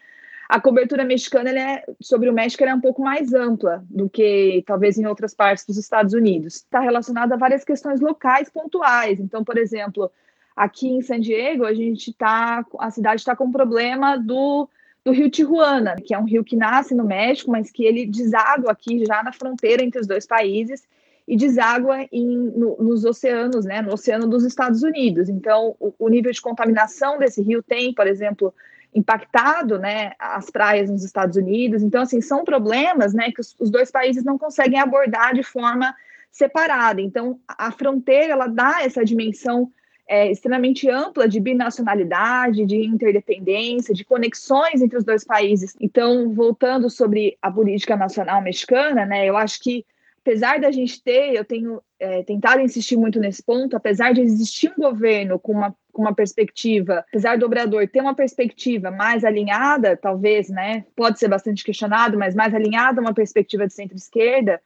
a 0.48 0.60
cobertura 0.60 1.04
mexicana 1.04 1.50
é, 1.50 1.84
sobre 2.00 2.28
o 2.28 2.32
México 2.32 2.64
é 2.64 2.74
um 2.74 2.80
pouco 2.80 3.02
mais 3.02 3.32
ampla 3.32 3.84
do 3.88 4.08
que 4.08 4.62
talvez 4.66 4.98
em 4.98 5.06
outras 5.06 5.34
partes 5.34 5.64
dos 5.64 5.78
Estados 5.78 6.12
Unidos. 6.12 6.56
Está 6.56 6.80
relacionada 6.80 7.34
a 7.34 7.38
várias 7.38 7.64
questões 7.64 8.00
locais 8.00 8.50
pontuais. 8.50 9.18
Então, 9.20 9.42
por 9.42 9.56
exemplo, 9.56 10.10
aqui 10.54 10.88
em 10.88 11.00
San 11.00 11.20
Diego, 11.20 11.64
a 11.64 11.72
gente 11.72 12.10
está, 12.10 12.64
a 12.78 12.90
cidade 12.90 13.20
está 13.20 13.34
com 13.34 13.44
um 13.44 13.52
problema 13.52 14.18
do, 14.18 14.68
do 15.04 15.12
rio 15.12 15.30
Tijuana, 15.30 15.96
que 15.96 16.14
é 16.14 16.18
um 16.18 16.24
rio 16.24 16.44
que 16.44 16.56
nasce 16.56 16.94
no 16.94 17.04
México, 17.04 17.50
mas 17.50 17.70
que 17.70 17.84
ele 17.84 18.06
deságua 18.06 18.72
aqui 18.72 19.04
já 19.06 19.22
na 19.22 19.32
fronteira 19.32 19.82
entre 19.82 20.00
os 20.00 20.06
dois 20.06 20.26
países 20.26 20.82
e 21.26 21.38
deságua 21.38 22.06
em, 22.12 22.36
no, 22.36 22.76
nos 22.78 23.04
oceanos, 23.06 23.64
né, 23.64 23.80
no 23.80 23.94
oceano 23.94 24.28
dos 24.28 24.44
Estados 24.44 24.82
Unidos. 24.82 25.30
Então, 25.30 25.74
o, 25.80 25.94
o 25.98 26.08
nível 26.10 26.30
de 26.30 26.40
contaminação 26.40 27.18
desse 27.18 27.40
rio 27.40 27.62
tem, 27.62 27.94
por 27.94 28.06
exemplo, 28.06 28.54
impactado, 28.94 29.78
né, 29.78 30.12
as 30.18 30.50
praias 30.50 30.88
nos 30.88 31.04
Estados 31.04 31.36
Unidos. 31.36 31.82
Então, 31.82 32.02
assim, 32.02 32.20
são 32.20 32.44
problemas, 32.44 33.12
né, 33.12 33.30
que 33.32 33.40
os, 33.40 33.56
os 33.58 33.70
dois 33.70 33.90
países 33.90 34.22
não 34.22 34.38
conseguem 34.38 34.78
abordar 34.78 35.34
de 35.34 35.42
forma 35.42 35.94
separada. 36.30 37.00
Então, 37.00 37.38
a 37.48 37.70
fronteira 37.70 38.32
ela 38.32 38.46
dá 38.46 38.82
essa 38.82 39.04
dimensão 39.04 39.70
é, 40.06 40.30
extremamente 40.30 40.88
ampla 40.88 41.26
de 41.26 41.40
binacionalidade, 41.40 42.66
de 42.66 42.76
interdependência, 42.84 43.94
de 43.94 44.04
conexões 44.04 44.82
entre 44.82 44.98
os 44.98 45.04
dois 45.04 45.24
países. 45.24 45.74
Então, 45.80 46.32
voltando 46.32 46.90
sobre 46.90 47.38
a 47.40 47.50
política 47.50 47.96
nacional 47.96 48.42
mexicana, 48.42 49.06
né, 49.06 49.28
eu 49.28 49.36
acho 49.36 49.60
que 49.60 49.84
apesar 50.24 50.58
da 50.58 50.70
gente 50.70 51.02
ter, 51.02 51.34
eu 51.34 51.44
tenho 51.44 51.82
é, 52.00 52.22
tentado 52.22 52.60
insistir 52.60 52.96
muito 52.96 53.20
nesse 53.20 53.42
ponto, 53.42 53.76
apesar 53.76 54.14
de 54.14 54.22
existir 54.22 54.72
um 54.76 54.82
governo 54.82 55.38
com 55.38 55.52
uma, 55.52 55.74
com 55.94 56.02
uma 56.02 56.14
perspectiva, 56.14 57.04
apesar 57.08 57.38
do 57.38 57.46
Obrador 57.46 57.88
ter 57.88 58.00
uma 58.00 58.14
perspectiva 58.14 58.90
mais 58.90 59.24
alinhada, 59.24 59.96
talvez, 59.96 60.50
né, 60.50 60.84
pode 60.94 61.18
ser 61.18 61.28
bastante 61.28 61.64
questionado, 61.64 62.18
mas 62.18 62.34
mais 62.34 62.54
alinhada 62.54 63.00
uma 63.00 63.14
perspectiva 63.14 63.66
de 63.66 63.72
centro-esquerda, 63.72 64.60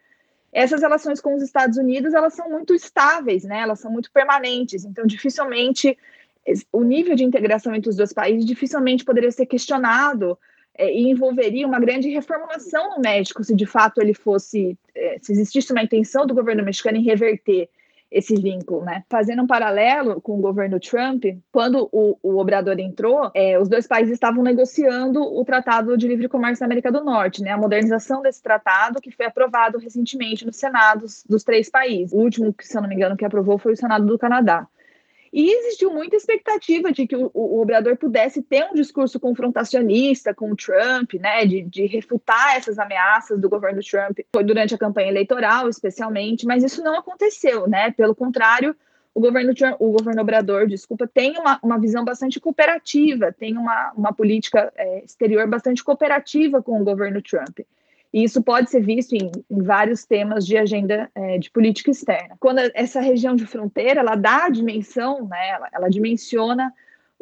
essas 0.50 0.80
relações 0.80 1.20
com 1.20 1.34
os 1.34 1.42
Estados 1.42 1.76
Unidos, 1.76 2.14
elas 2.14 2.32
são 2.32 2.50
muito 2.50 2.74
estáveis, 2.74 3.44
né, 3.44 3.60
elas 3.60 3.78
são 3.78 3.92
muito 3.92 4.10
permanentes, 4.10 4.84
então 4.84 5.06
dificilmente 5.06 5.96
o 6.72 6.82
nível 6.82 7.14
de 7.14 7.24
integração 7.24 7.74
entre 7.74 7.90
os 7.90 7.96
dois 7.96 8.12
países 8.12 8.46
dificilmente 8.46 9.04
poderia 9.04 9.30
ser 9.30 9.44
questionado 9.44 10.38
é, 10.74 10.90
e 10.90 11.10
envolveria 11.10 11.66
uma 11.66 11.78
grande 11.78 12.08
reformulação 12.08 12.96
no 12.96 13.02
México 13.02 13.44
se 13.44 13.54
de 13.54 13.66
fato 13.66 14.00
ele 14.00 14.14
fosse, 14.14 14.78
é, 14.94 15.18
se 15.20 15.32
existisse 15.32 15.72
uma 15.72 15.82
intenção 15.82 16.26
do 16.26 16.34
governo 16.34 16.64
mexicano 16.64 16.96
em 16.96 17.02
reverter 17.02 17.68
esse 18.10 18.34
vínculo, 18.34 18.84
né? 18.84 19.04
Fazendo 19.08 19.42
um 19.42 19.46
paralelo 19.46 20.20
com 20.20 20.38
o 20.38 20.40
governo 20.40 20.80
Trump, 20.80 21.24
quando 21.52 21.88
o, 21.92 22.18
o 22.22 22.38
Obrador 22.38 22.78
entrou, 22.78 23.30
é, 23.34 23.58
os 23.58 23.68
dois 23.68 23.86
países 23.86 24.14
estavam 24.14 24.42
negociando 24.42 25.22
o 25.22 25.44
Tratado 25.44 25.96
de 25.96 26.08
Livre 26.08 26.28
Comércio 26.28 26.60
da 26.60 26.66
América 26.66 26.90
do 26.90 27.04
Norte, 27.04 27.42
né? 27.42 27.50
A 27.50 27.58
modernização 27.58 28.22
desse 28.22 28.42
tratado 28.42 29.00
que 29.00 29.10
foi 29.10 29.26
aprovado 29.26 29.78
recentemente 29.78 30.46
nos 30.46 30.56
senados 30.56 31.22
dos 31.28 31.44
três 31.44 31.68
países. 31.70 32.12
O 32.12 32.18
último, 32.18 32.54
se 32.60 32.76
eu 32.76 32.82
não 32.82 32.88
me 32.88 32.94
engano, 32.94 33.16
que 33.16 33.24
aprovou 33.24 33.58
foi 33.58 33.72
o 33.72 33.76
Senado 33.76 34.06
do 34.06 34.18
Canadá. 34.18 34.66
E 35.32 35.50
existiu 35.50 35.92
muita 35.92 36.16
expectativa 36.16 36.92
de 36.92 37.06
que 37.06 37.16
o, 37.16 37.30
o, 37.34 37.60
Obrador 37.60 37.96
pudesse 37.96 38.42
ter 38.42 38.64
um 38.64 38.74
discurso 38.74 39.20
confrontacionista 39.20 40.34
com 40.34 40.50
o 40.50 40.56
Trump, 40.56 41.14
né, 41.14 41.44
de, 41.44 41.62
de, 41.62 41.86
refutar 41.86 42.56
essas 42.56 42.78
ameaças 42.78 43.38
do 43.40 43.48
governo 43.48 43.80
Trump, 43.82 44.18
foi 44.32 44.44
durante 44.44 44.74
a 44.74 44.78
campanha 44.78 45.08
eleitoral, 45.08 45.68
especialmente, 45.68 46.46
mas 46.46 46.64
isso 46.64 46.82
não 46.82 46.98
aconteceu, 46.98 47.66
né? 47.68 47.90
Pelo 47.90 48.14
contrário, 48.14 48.74
o 49.14 49.20
governo, 49.20 49.54
Trump, 49.54 49.76
o 49.80 49.90
governo 49.90 50.22
Obrador, 50.22 50.66
desculpa, 50.66 51.06
tem 51.06 51.36
uma, 51.38 51.58
uma 51.62 51.78
visão 51.78 52.04
bastante 52.04 52.38
cooperativa, 52.38 53.32
tem 53.32 53.56
uma, 53.56 53.92
uma 53.96 54.12
política 54.12 54.72
é, 54.76 55.04
exterior 55.04 55.46
bastante 55.48 55.82
cooperativa 55.82 56.62
com 56.62 56.80
o 56.80 56.84
governo 56.84 57.20
Trump. 57.20 57.60
E 58.12 58.24
isso 58.24 58.42
pode 58.42 58.70
ser 58.70 58.80
visto 58.80 59.12
em, 59.12 59.30
em 59.50 59.62
vários 59.62 60.04
temas 60.04 60.46
de 60.46 60.56
agenda 60.56 61.10
é, 61.14 61.38
de 61.38 61.50
política 61.50 61.90
externa. 61.90 62.36
Quando 62.40 62.58
essa 62.74 63.00
região 63.00 63.36
de 63.36 63.46
fronteira, 63.46 64.00
ela 64.00 64.14
dá 64.14 64.46
a 64.46 64.50
dimensão, 64.50 65.26
né, 65.26 65.50
ela, 65.50 65.68
ela 65.72 65.88
dimensiona 65.88 66.72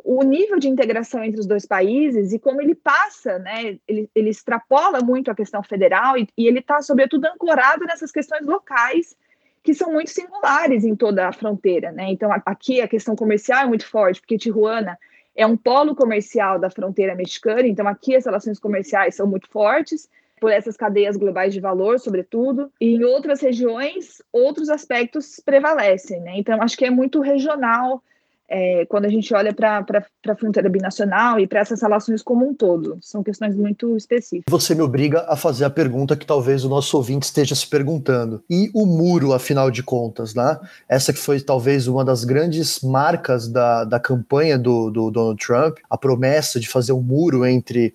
o 0.04 0.22
nível 0.22 0.58
de 0.58 0.68
integração 0.68 1.24
entre 1.24 1.40
os 1.40 1.46
dois 1.46 1.66
países 1.66 2.32
e 2.32 2.38
como 2.38 2.62
ele 2.62 2.74
passa, 2.74 3.38
né, 3.40 3.78
ele, 3.88 4.08
ele 4.14 4.30
extrapola 4.30 5.00
muito 5.00 5.30
a 5.30 5.34
questão 5.34 5.62
federal 5.62 6.16
e, 6.16 6.28
e 6.38 6.46
ele 6.46 6.60
está, 6.60 6.80
sobretudo, 6.80 7.24
ancorado 7.26 7.84
nessas 7.84 8.12
questões 8.12 8.46
locais 8.46 9.16
que 9.64 9.74
são 9.74 9.92
muito 9.92 10.10
singulares 10.10 10.84
em 10.84 10.94
toda 10.94 11.26
a 11.26 11.32
fronteira, 11.32 11.90
né? 11.90 12.08
Então, 12.12 12.30
aqui 12.46 12.80
a 12.80 12.86
questão 12.86 13.16
comercial 13.16 13.64
é 13.64 13.66
muito 13.66 13.84
forte, 13.84 14.20
porque 14.20 14.38
Tijuana 14.38 14.96
é 15.34 15.44
um 15.44 15.56
polo 15.56 15.96
comercial 15.96 16.56
da 16.56 16.70
fronteira 16.70 17.16
mexicana, 17.16 17.66
então 17.66 17.88
aqui 17.88 18.14
as 18.14 18.24
relações 18.24 18.60
comerciais 18.60 19.16
são 19.16 19.26
muito 19.26 19.48
fortes, 19.50 20.08
por 20.40 20.50
essas 20.50 20.76
cadeias 20.76 21.16
globais 21.16 21.52
de 21.52 21.60
valor, 21.60 21.98
sobretudo, 21.98 22.70
e 22.80 22.94
em 22.94 23.04
outras 23.04 23.40
regiões, 23.40 24.22
outros 24.32 24.68
aspectos 24.68 25.40
prevalecem, 25.44 26.20
né? 26.20 26.34
Então, 26.36 26.60
acho 26.62 26.76
que 26.76 26.84
é 26.84 26.90
muito 26.90 27.20
regional 27.20 28.02
é, 28.48 28.86
quando 28.86 29.06
a 29.06 29.08
gente 29.08 29.34
olha 29.34 29.52
para 29.52 29.84
a 30.28 30.36
fronteira 30.36 30.68
binacional 30.68 31.40
e 31.40 31.46
para 31.46 31.60
essas 31.60 31.82
relações 31.82 32.22
como 32.22 32.48
um 32.48 32.54
todo. 32.54 32.98
São 33.00 33.22
questões 33.22 33.56
muito 33.56 33.96
específicas. 33.96 34.44
Você 34.48 34.74
me 34.74 34.82
obriga 34.82 35.24
a 35.28 35.36
fazer 35.36 35.64
a 35.64 35.70
pergunta 35.70 36.16
que 36.16 36.26
talvez 36.26 36.64
o 36.64 36.68
nosso 36.68 36.96
ouvinte 36.96 37.26
esteja 37.26 37.54
se 37.54 37.66
perguntando. 37.66 38.42
E 38.48 38.70
o 38.72 38.86
muro, 38.86 39.32
afinal 39.32 39.70
de 39.70 39.82
contas, 39.82 40.34
né? 40.34 40.58
Essa 40.88 41.12
que 41.12 41.18
foi 41.18 41.40
talvez 41.40 41.86
uma 41.86 42.04
das 42.04 42.24
grandes 42.24 42.80
marcas 42.80 43.48
da, 43.48 43.84
da 43.84 43.98
campanha 43.98 44.58
do, 44.58 44.90
do 44.90 45.10
Donald 45.10 45.44
Trump, 45.44 45.78
a 45.90 45.98
promessa 45.98 46.60
de 46.60 46.68
fazer 46.68 46.92
um 46.92 47.02
muro 47.02 47.44
entre, 47.44 47.94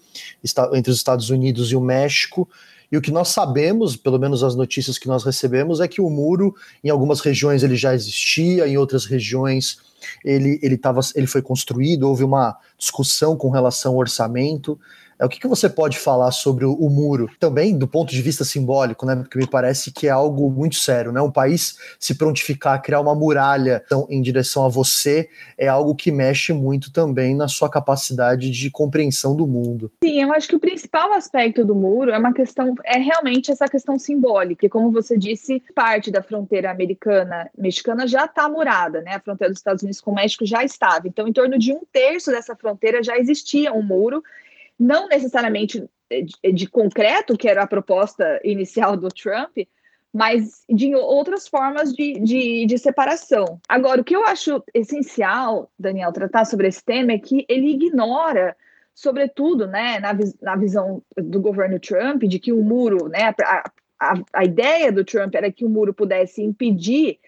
entre 0.74 0.91
os 0.91 0.98
Estados 0.98 1.29
Unidos 1.29 1.72
e 1.72 1.75
o 1.75 1.81
México. 1.81 2.48
E 2.91 2.98
o 2.98 3.01
que 3.01 3.12
nós 3.12 3.29
sabemos, 3.29 3.96
pelo 3.96 4.20
menos 4.20 4.43
as 4.43 4.53
notícias 4.53 4.98
que 4.98 5.08
nós 5.08 5.24
recebemos, 5.24 5.79
é 5.79 5.88
que 5.88 6.01
o 6.01 6.10
muro, 6.10 6.53
em 6.84 6.89
algumas 6.89 7.22
regiões 7.22 7.63
ele 7.63 7.77
já 7.77 7.96
existia, 7.96 8.67
em 8.67 8.77
outras 8.77 9.05
regiões 9.05 9.77
ele, 10.24 10.60
ele, 10.62 10.77
tava, 10.77 11.01
ele 11.15 11.27
foi 11.27 11.41
construído, 11.41 12.08
houve 12.08 12.24
uma 12.24 12.58
discussão 12.77 13.36
com 13.36 13.50
relação 13.50 13.93
ao 13.93 14.00
orçamento. 14.00 14.79
É, 15.21 15.25
o 15.25 15.29
que, 15.29 15.39
que 15.39 15.47
você 15.47 15.69
pode 15.69 15.99
falar 15.99 16.31
sobre 16.31 16.65
o, 16.65 16.73
o, 16.73 16.89
muro? 16.89 17.29
Também 17.39 17.77
do 17.77 17.87
ponto 17.87 18.09
de 18.09 18.19
vista 18.23 18.43
simbólico, 18.43 19.05
né? 19.05 19.15
Porque 19.15 19.37
me 19.37 19.45
parece 19.45 19.91
que 19.91 20.07
é 20.07 20.09
algo 20.09 20.49
muito 20.49 20.77
sério, 20.77 21.11
né? 21.11 21.21
Um 21.21 21.31
país 21.31 21.77
se 21.99 22.15
prontificar 22.15 22.73
a 22.73 22.79
criar 22.79 22.99
uma 22.99 23.13
muralha 23.13 23.83
então, 23.85 24.07
em 24.09 24.19
direção 24.19 24.65
a 24.65 24.69
você 24.69 25.29
é 25.55 25.67
algo 25.67 25.93
que 25.93 26.11
mexe 26.11 26.53
muito 26.53 26.91
também 26.91 27.35
na 27.35 27.47
sua 27.47 27.69
capacidade 27.69 28.49
de 28.49 28.71
compreensão 28.71 29.35
do 29.35 29.45
mundo. 29.45 29.91
Sim, 30.03 30.23
eu 30.23 30.33
acho 30.33 30.47
que 30.47 30.55
o 30.55 30.59
principal 30.59 31.13
aspecto 31.13 31.63
do 31.63 31.75
muro 31.75 32.09
é 32.09 32.17
uma 32.17 32.33
questão, 32.33 32.73
é 32.83 32.97
realmente 32.97 33.51
essa 33.51 33.67
questão 33.67 33.99
simbólica. 33.99 34.65
E 34.65 34.69
como 34.69 34.91
você 34.91 35.15
disse, 35.15 35.61
parte 35.75 36.09
da 36.09 36.23
fronteira 36.23 36.71
americana 36.71 37.47
mexicana 37.55 38.07
já 38.07 38.25
está 38.25 38.49
murada, 38.49 39.01
né? 39.01 39.15
A 39.15 39.19
fronteira 39.19 39.51
dos 39.51 39.59
Estados 39.59 39.83
Unidos 39.83 40.01
com 40.01 40.09
o 40.09 40.15
México 40.15 40.47
já 40.47 40.63
estava. 40.63 41.07
Então, 41.07 41.27
em 41.27 41.33
torno 41.33 41.59
de 41.59 41.71
um 41.71 41.81
terço 41.93 42.31
dessa 42.31 42.55
fronteira 42.55 43.03
já 43.03 43.19
existia 43.19 43.71
um 43.71 43.83
muro 43.83 44.23
não 44.81 45.07
necessariamente 45.07 45.88
de, 46.09 46.51
de, 46.51 46.67
concreto, 46.67 47.38
que 47.38 47.47
era 47.47 47.61
a 47.61 47.67
proposta 47.67 48.41
inicial 48.43 48.97
do 48.97 49.10
Trump, 49.10 49.56
mas 50.12 50.65
de 50.67 50.95
outras 50.95 51.47
formas 51.47 51.93
de, 51.93 52.19
de, 52.19 52.65
de, 52.65 52.77
separação. 52.79 53.62
Agora, 53.69 54.01
o 54.01 54.03
que 54.03 54.15
eu 54.15 54.25
acho 54.25 54.62
essencial, 54.73 55.71
Daniel, 55.77 56.12
tratar 56.12 56.45
sobre 56.45 56.67
esse 56.67 56.84
tema 56.84 57.12
é 57.12 57.19
que 57.19 57.45
ele 57.47 57.69
ignora, 57.69 58.58
sobretudo, 58.93 59.67
né, 59.67 59.99
na, 59.99 60.17
na 60.41 60.56
visão 60.56 61.03
do 61.15 61.39
governo 61.39 61.79
Trump, 61.79 62.23
de 62.23 62.39
que 62.39 62.51
o 62.51 62.63
muro, 62.63 63.08
né, 63.08 63.34
a, 63.45 63.71
a, 63.99 64.13
a 64.34 64.43
ideia 64.43 64.91
do 64.91 65.06
Trump 65.06 65.36
era 65.36 65.51
que 65.51 65.63
o 65.63 65.69
muro 65.69 65.93
pudesse 65.93 66.41
impedir 66.41 67.19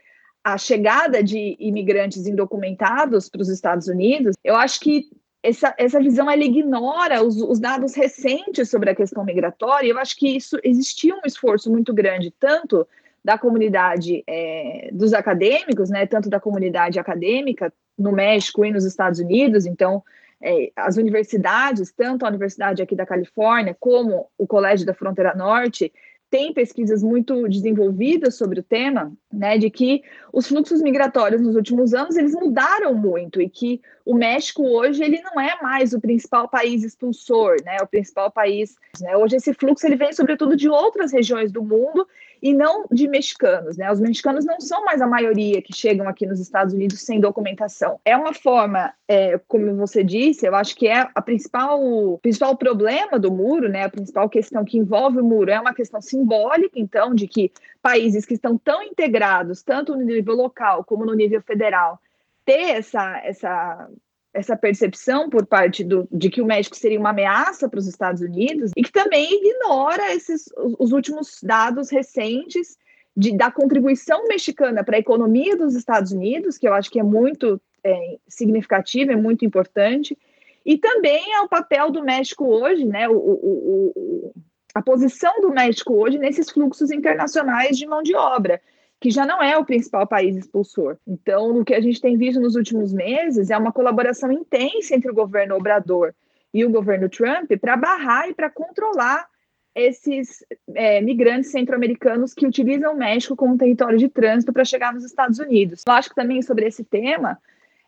a 0.43 0.57
chegada 0.57 1.23
de 1.23 1.55
imigrantes 1.59 2.25
indocumentados 2.25 3.29
para 3.29 3.41
os 3.41 3.47
Estados 3.47 3.87
Unidos, 3.87 4.35
eu 4.43 4.55
acho 4.55 4.79
que 4.81 5.07
essa, 5.43 5.75
essa 5.77 5.99
visão 5.99 6.31
ela 6.31 6.43
ignora 6.43 7.21
os, 7.21 7.35
os, 7.41 7.59
dados 7.59 7.93
recentes 7.93 8.69
sobre 8.69 8.89
a 8.89 8.95
questão 8.95 9.25
migratória. 9.25 9.89
Eu 9.89 9.99
acho 9.99 10.15
que 10.15 10.37
isso 10.37 10.57
existia 10.63 11.13
um 11.13 11.21
esforço 11.25 11.69
muito 11.69 11.93
grande, 11.93 12.33
tanto 12.39 12.87
da 13.23 13.37
comunidade 13.37 14.23
é, 14.25 14.89
dos 14.93 15.13
acadêmicos, 15.13 15.89
né, 15.89 16.05
tanto 16.05 16.29
da 16.29 16.39
comunidade 16.39 16.97
acadêmica 16.97 17.73
no 17.97 18.11
México 18.11 18.63
e 18.63 18.71
nos 18.71 18.85
Estados 18.85 19.19
Unidos. 19.19 19.65
Então, 19.65 20.01
é, 20.41 20.71
as 20.75 20.95
universidades, 20.97 21.91
tanto 21.91 22.25
a 22.25 22.29
Universidade 22.29 22.81
aqui 22.81 22.95
da 22.95 23.05
Califórnia 23.05 23.75
como 23.77 24.27
o 24.37 24.47
Colégio 24.47 24.85
da 24.85 24.93
Fronteira 24.93 25.35
Norte, 25.35 25.91
tem 26.33 26.51
pesquisas 26.51 27.03
muito 27.03 27.47
desenvolvidas 27.47 28.35
sobre 28.35 28.59
o 28.59 28.63
tema, 28.63 29.13
né, 29.31 29.55
de 29.55 29.69
que 29.69 30.01
os 30.33 30.47
fluxos 30.47 30.81
migratórios 30.81 31.39
nos 31.39 31.55
últimos 31.55 31.93
anos 31.93 32.15
eles 32.15 32.33
mudaram 32.33 32.95
muito 32.95 33.39
e 33.39 33.47
que 33.47 33.79
o 34.03 34.15
México 34.15 34.63
hoje 34.63 35.03
ele 35.03 35.21
não 35.21 35.39
é 35.39 35.61
mais 35.61 35.93
o 35.93 36.01
principal 36.01 36.49
país 36.49 36.83
expulsor, 36.83 37.57
né, 37.63 37.77
o 37.83 37.85
principal 37.85 38.31
país. 38.31 38.75
Né, 38.99 39.15
hoje 39.15 39.35
esse 39.35 39.53
fluxo 39.53 39.85
ele 39.85 39.95
vem 39.95 40.11
sobretudo 40.11 40.55
de 40.55 40.67
outras 40.67 41.13
regiões 41.13 41.51
do 41.51 41.61
mundo 41.61 42.07
e 42.43 42.53
não 42.53 42.85
de 42.91 43.07
mexicanos, 43.07 43.77
né? 43.77 43.89
Os 43.89 44.01
mexicanos 44.01 44.43
não 44.43 44.59
são 44.59 44.83
mais 44.83 45.01
a 45.01 45.07
maioria 45.07 45.61
que 45.61 45.73
chegam 45.73 46.09
aqui 46.09 46.25
nos 46.25 46.41
Estados 46.41 46.73
Unidos 46.73 47.01
sem 47.01 47.17
documentação. 47.17 48.01
É 48.03 48.17
uma 48.17 48.33
forma, 48.33 48.93
é, 49.07 49.39
como 49.47 49.73
você 49.77 50.03
disse, 50.03 50.45
eu 50.45 50.53
acho 50.53 50.75
que 50.75 50.85
é 50.85 51.07
a 51.15 51.21
principal, 51.21 51.81
o 51.81 52.17
principal 52.17 52.57
problema 52.57 53.17
do 53.17 53.31
muro, 53.31 53.69
né? 53.69 53.85
A 53.85 53.89
principal 53.89 54.27
questão 54.27 54.65
que 54.65 54.77
envolve 54.77 55.19
o 55.19 55.23
muro 55.23 55.51
é 55.51 55.57
uma 55.57 55.73
questão 55.73 56.01
simbólica, 56.01 56.77
então, 56.77 57.15
de 57.15 57.29
que 57.29 57.49
países 57.81 58.25
que 58.25 58.33
estão 58.33 58.57
tão 58.57 58.83
integrados, 58.83 59.63
tanto 59.63 59.95
no 59.95 60.03
nível 60.03 60.35
local 60.35 60.83
como 60.83 61.05
no 61.05 61.13
nível 61.13 61.41
federal, 61.41 61.97
ter 62.43 62.71
essa, 62.71 63.21
essa 63.23 63.89
essa 64.33 64.57
percepção 64.57 65.29
por 65.29 65.45
parte 65.45 65.83
do, 65.83 66.07
de 66.11 66.29
que 66.29 66.41
o 66.41 66.45
México 66.45 66.75
seria 66.75 66.99
uma 66.99 67.11
ameaça 67.11 67.69
para 67.69 67.79
os 67.79 67.87
Estados 67.87 68.21
Unidos 68.21 68.71
e 68.75 68.81
que 68.81 68.91
também 68.91 69.29
ignora 69.31 70.13
esses 70.13 70.45
os 70.79 70.91
últimos 70.91 71.39
dados 71.43 71.91
recentes 71.91 72.75
de, 73.15 73.37
da 73.37 73.51
contribuição 73.51 74.25
mexicana 74.27 74.83
para 74.83 74.97
a 74.97 74.99
economia 74.99 75.55
dos 75.55 75.75
Estados 75.75 76.11
Unidos, 76.11 76.57
que 76.57 76.67
eu 76.67 76.73
acho 76.73 76.89
que 76.89 76.99
é 76.99 77.03
muito 77.03 77.61
é, 77.83 78.17
significativo, 78.27 79.11
é 79.11 79.15
muito 79.15 79.45
importante, 79.45 80.17
e 80.65 80.77
também 80.77 81.33
é 81.33 81.41
o 81.41 81.49
papel 81.49 81.91
do 81.91 82.03
México 82.03 82.45
hoje, 82.45 82.85
né, 82.85 83.07
o, 83.07 83.13
o, 83.13 83.93
o, 83.95 84.33
a 84.73 84.81
posição 84.81 85.41
do 85.41 85.51
México 85.51 85.93
hoje 85.93 86.17
nesses 86.17 86.49
fluxos 86.49 86.89
internacionais 86.89 87.77
de 87.77 87.85
mão 87.85 88.01
de 88.01 88.15
obra 88.15 88.59
que 89.03 89.11
já 89.11 89.25
não 89.25 89.43
é 89.43 89.57
o 89.57 89.65
principal 89.65 90.07
país 90.07 90.37
expulsor. 90.37 90.95
Então, 91.05 91.57
o 91.57 91.65
que 91.65 91.73
a 91.73 91.81
gente 91.81 91.99
tem 91.99 92.15
visto 92.15 92.39
nos 92.39 92.55
últimos 92.55 92.93
meses 92.93 93.49
é 93.49 93.57
uma 93.57 93.73
colaboração 93.73 94.31
intensa 94.31 94.95
entre 94.95 95.11
o 95.11 95.13
governo 95.13 95.57
Obrador 95.57 96.13
e 96.53 96.63
o 96.63 96.69
governo 96.69 97.09
Trump 97.09 97.51
para 97.59 97.75
barrar 97.75 98.29
e 98.29 98.33
para 98.33 98.49
controlar 98.49 99.27
esses 99.75 100.45
é, 100.73 101.01
migrantes 101.01 101.51
centro-americanos 101.51 102.33
que 102.33 102.47
utilizam 102.47 102.93
o 102.93 102.97
México 102.97 103.35
como 103.35 103.57
território 103.57 103.97
de 103.97 104.07
trânsito 104.07 104.53
para 104.53 104.63
chegar 104.63 104.93
nos 104.93 105.03
Estados 105.03 105.37
Unidos. 105.37 105.83
Eu 105.85 105.93
acho 105.95 106.07
que 106.07 106.15
também 106.15 106.41
sobre 106.41 106.65
esse 106.65 106.85
tema 106.85 107.37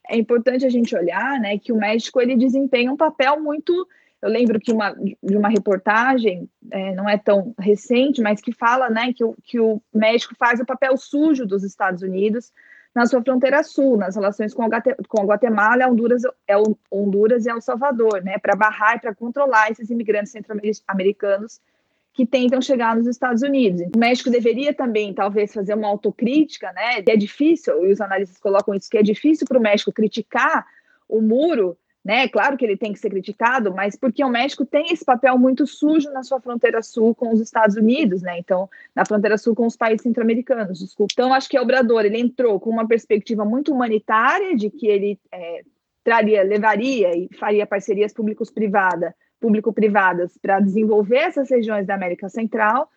é 0.10 0.18
importante 0.18 0.66
a 0.66 0.70
gente 0.70 0.94
olhar 0.94 1.40
né, 1.40 1.58
que 1.58 1.72
o 1.72 1.78
México 1.78 2.20
ele 2.20 2.36
desempenha 2.36 2.92
um 2.92 2.98
papel 2.98 3.40
muito 3.40 3.88
eu 4.22 4.30
lembro 4.30 4.60
que 4.60 4.72
uma, 4.72 4.92
de 4.92 5.38
uma 5.38 5.50
reportagem, 5.50 6.50
é, 6.72 6.96
não 6.96 7.08
é 7.08 7.18
tão 7.18 7.54
recente, 7.60 8.22
mas 8.22 8.42
que 8.42 8.52
fala 8.52 8.90
né, 8.90 9.14
que, 9.14 9.24
o, 9.24 9.36
que 9.44 9.60
o 9.60 9.82
México 9.94 10.34
faz 10.38 10.60
o 10.60 10.66
papel 10.66 10.98
sujo 10.98 11.46
dos 11.46 11.64
Estados 11.64 12.02
Unidos 12.02 12.52
na 12.94 13.06
sua 13.06 13.22
fronteira 13.22 13.62
sul, 13.62 13.98
nas 13.98 14.16
relações 14.16 14.54
com, 14.54 14.64
com 15.10 15.22
a 15.22 15.26
Guatemala, 15.26 15.88
Honduras, 15.88 16.24
é 16.48 16.56
Honduras 16.90 17.46
e 17.46 17.50
El 17.50 17.60
Salvador, 17.60 18.24
né, 18.24 18.38
para 18.38 18.56
barrar 18.56 18.96
e 18.96 19.00
para 19.00 19.14
controlar 19.14 19.70
esses 19.70 19.90
imigrantes 19.90 20.32
centro-americanos 20.32 21.60
que 22.14 22.26
tentam 22.26 22.62
chegar 22.62 22.96
nos 22.96 23.08
Estados 23.08 23.42
Unidos. 23.42 23.82
O 23.94 24.00
México 24.00 24.30
deveria 24.30 24.74
também, 24.74 25.14
talvez, 25.14 25.54
fazer 25.54 25.74
uma 25.74 25.90
autocrítica, 25.90 26.72
né? 26.72 27.04
É 27.06 27.18
difícil, 27.18 27.86
e 27.86 27.92
os 27.92 28.00
analistas 28.00 28.38
colocam 28.40 28.74
isso, 28.74 28.90
que 28.90 28.98
é 28.98 29.04
difícil 29.04 29.46
para 29.46 29.60
o 29.60 29.62
México 29.62 29.92
criticar 29.92 30.66
o 31.10 31.22
muro, 31.22 31.78
né? 32.06 32.30
Claro 32.30 32.56
que 32.56 32.64
ele 32.64 32.78
tem 32.78 32.94
que 32.94 33.00
ser 33.00 33.10
criticado, 33.10 33.74
mas 33.74 33.96
porque 33.96 34.24
o 34.24 34.30
México 34.30 34.64
tem 34.64 34.94
esse 34.94 35.04
papel 35.04 35.40
muito 35.40 35.66
sujo 35.66 36.12
na 36.12 36.22
sua 36.22 36.40
fronteira 36.40 36.84
sul 36.84 37.16
com 37.16 37.34
os 37.34 37.42
Estados 37.42 37.76
Unidos, 37.76 38.22
né? 38.22 38.38
Então, 38.38 38.70
na 38.96 39.04
fronteira 39.04 39.40
sul 39.40 39.56
com 39.56 39.66
os 39.66 39.76
países 39.76 40.04
centro-americanos, 40.04 40.78
desculpa. 40.78 41.12
Então, 41.14 41.34
acho 41.34 41.50
que 41.50 41.58
o 41.58 41.62
Obrador 41.64 42.06
ele 42.06 42.20
entrou 42.20 42.60
com 42.60 42.70
uma 42.70 42.88
perspectiva 42.88 43.44
muito 43.44 43.74
humanitária 43.74 44.56
de 44.56 44.70
que 44.70 44.86
ele 44.86 45.20
é, 45.32 45.64
traria, 46.04 46.44
levaria 46.44 47.18
e 47.18 47.28
faria 47.34 47.66
parcerias 47.66 48.14
públicos-privadas 48.14 49.12
público-privadas 49.40 50.38
para 50.38 50.60
desenvolver 50.60 51.18
essas 51.18 51.50
regiões 51.50 51.86
da 51.86 51.94
América 51.94 52.30
Central, 52.30 52.90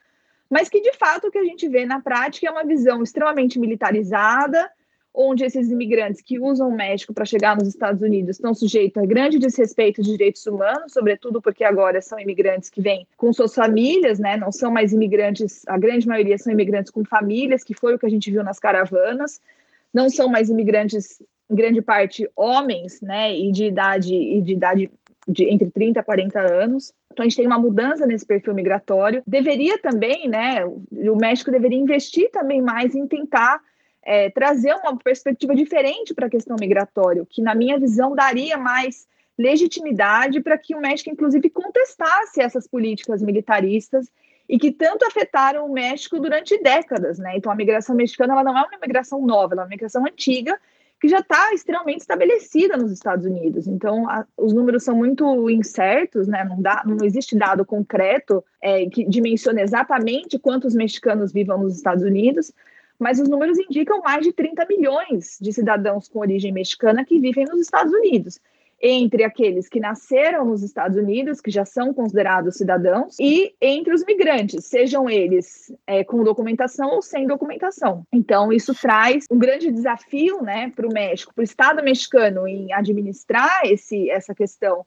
mas 0.48 0.68
que 0.68 0.80
de 0.80 0.92
fato 0.96 1.26
o 1.26 1.30
que 1.30 1.36
a 1.36 1.44
gente 1.44 1.68
vê 1.68 1.84
na 1.84 2.00
prática 2.00 2.48
é 2.48 2.50
uma 2.50 2.64
visão 2.64 3.02
extremamente 3.02 3.58
militarizada, 3.58 4.70
onde 5.20 5.44
esses 5.44 5.68
imigrantes 5.68 6.22
que 6.22 6.38
usam 6.38 6.68
o 6.68 6.76
México 6.76 7.12
para 7.12 7.24
chegar 7.24 7.56
nos 7.56 7.66
Estados 7.66 8.00
Unidos 8.00 8.36
estão 8.36 8.54
sujeitos 8.54 9.02
a 9.02 9.04
grande 9.04 9.36
desrespeito 9.36 10.00
de 10.00 10.12
direitos 10.12 10.46
humanos, 10.46 10.92
sobretudo 10.92 11.42
porque 11.42 11.64
agora 11.64 12.00
são 12.00 12.20
imigrantes 12.20 12.70
que 12.70 12.80
vêm 12.80 13.04
com 13.16 13.32
suas 13.32 13.52
famílias, 13.52 14.20
né? 14.20 14.36
Não 14.36 14.52
são 14.52 14.70
mais 14.70 14.92
imigrantes, 14.92 15.66
a 15.66 15.76
grande 15.76 16.06
maioria 16.06 16.38
são 16.38 16.52
imigrantes 16.52 16.92
com 16.92 17.04
famílias, 17.04 17.64
que 17.64 17.74
foi 17.74 17.96
o 17.96 17.98
que 17.98 18.06
a 18.06 18.08
gente 18.08 18.30
viu 18.30 18.44
nas 18.44 18.60
caravanas. 18.60 19.40
Não 19.92 20.08
são 20.08 20.28
mais 20.28 20.50
imigrantes 20.50 21.20
em 21.50 21.54
grande 21.56 21.82
parte 21.82 22.30
homens, 22.36 23.00
né, 23.00 23.36
e 23.36 23.50
de 23.50 23.64
idade 23.64 24.14
e 24.14 24.40
de 24.40 24.52
idade 24.52 24.90
de 25.26 25.44
entre 25.44 25.68
30 25.68 25.98
a 25.98 26.02
40 26.04 26.40
anos. 26.40 26.92
Então 27.12 27.24
a 27.24 27.28
gente 27.28 27.36
tem 27.36 27.46
uma 27.46 27.58
mudança 27.58 28.06
nesse 28.06 28.24
perfil 28.24 28.54
migratório. 28.54 29.22
Deveria 29.26 29.78
também, 29.78 30.28
né, 30.28 30.64
o 30.64 31.16
México 31.16 31.50
deveria 31.50 31.78
investir 31.78 32.30
também 32.30 32.62
mais 32.62 32.94
em 32.94 33.06
tentar 33.08 33.60
é, 34.08 34.30
trazer 34.30 34.72
uma 34.72 34.96
perspectiva 34.96 35.54
diferente 35.54 36.14
para 36.14 36.28
a 36.28 36.30
questão 36.30 36.56
migratória, 36.58 37.26
que 37.28 37.42
na 37.42 37.54
minha 37.54 37.78
visão 37.78 38.14
daria 38.14 38.56
mais 38.56 39.06
legitimidade 39.38 40.40
para 40.40 40.56
que 40.56 40.74
o 40.74 40.80
México, 40.80 41.10
inclusive, 41.10 41.50
contestasse 41.50 42.40
essas 42.40 42.66
políticas 42.66 43.22
militaristas 43.22 44.10
e 44.48 44.58
que 44.58 44.72
tanto 44.72 45.04
afetaram 45.04 45.66
o 45.66 45.72
México 45.74 46.18
durante 46.18 46.58
décadas, 46.62 47.18
né? 47.18 47.36
Então 47.36 47.52
a 47.52 47.54
migração 47.54 47.94
mexicana 47.94 48.32
ela 48.32 48.42
não 48.42 48.56
é 48.56 48.62
uma 48.62 48.78
migração 48.80 49.20
nova, 49.20 49.52
ela 49.52 49.62
é 49.62 49.64
uma 49.64 49.70
migração 49.70 50.02
antiga 50.06 50.58
que 50.98 51.06
já 51.06 51.18
está 51.18 51.52
extremamente 51.52 52.00
estabelecida 52.00 52.78
nos 52.78 52.90
Estados 52.90 53.26
Unidos. 53.26 53.68
Então, 53.68 54.08
a, 54.08 54.26
os 54.38 54.54
números 54.54 54.82
são 54.84 54.96
muito 54.96 55.50
incertos, 55.50 56.26
né? 56.26 56.44
não, 56.44 56.60
dá, 56.60 56.82
não 56.84 57.04
existe 57.04 57.36
dado 57.36 57.64
concreto 57.64 58.42
é, 58.60 58.86
que 58.86 59.04
dimensione 59.04 59.60
exatamente 59.60 60.38
quantos 60.38 60.74
mexicanos 60.74 61.30
vivam 61.30 61.58
nos 61.58 61.76
Estados 61.76 62.02
Unidos, 62.02 62.52
mas 62.98 63.20
os 63.20 63.28
números 63.28 63.58
indicam 63.58 64.00
mais 64.00 64.24
de 64.24 64.32
30 64.32 64.66
milhões 64.66 65.38
de 65.40 65.52
cidadãos 65.52 66.08
com 66.08 66.20
origem 66.20 66.52
mexicana 66.52 67.04
que 67.04 67.18
vivem 67.18 67.44
nos 67.44 67.60
Estados 67.60 67.92
Unidos 67.92 68.40
entre 68.80 69.24
aqueles 69.24 69.68
que 69.68 69.80
nasceram 69.80 70.44
nos 70.44 70.62
Estados 70.62 70.96
Unidos, 70.96 71.40
que 71.40 71.50
já 71.50 71.64
são 71.64 71.92
considerados 71.92 72.56
cidadãos, 72.56 73.16
e 73.18 73.52
entre 73.60 73.92
os 73.92 74.04
migrantes, 74.04 74.66
sejam 74.66 75.10
eles 75.10 75.72
é, 75.86 76.04
com 76.04 76.22
documentação 76.22 76.90
ou 76.90 77.02
sem 77.02 77.26
documentação. 77.26 78.04
Então, 78.12 78.52
isso 78.52 78.74
traz 78.74 79.24
um 79.30 79.38
grande 79.38 79.72
desafio 79.72 80.42
né, 80.42 80.72
para 80.74 80.86
o 80.86 80.92
México, 80.92 81.34
para 81.34 81.42
o 81.42 81.44
Estado 81.44 81.82
mexicano, 81.82 82.46
em 82.46 82.72
administrar 82.72 83.62
esse, 83.64 84.08
essa 84.10 84.34
questão 84.34 84.86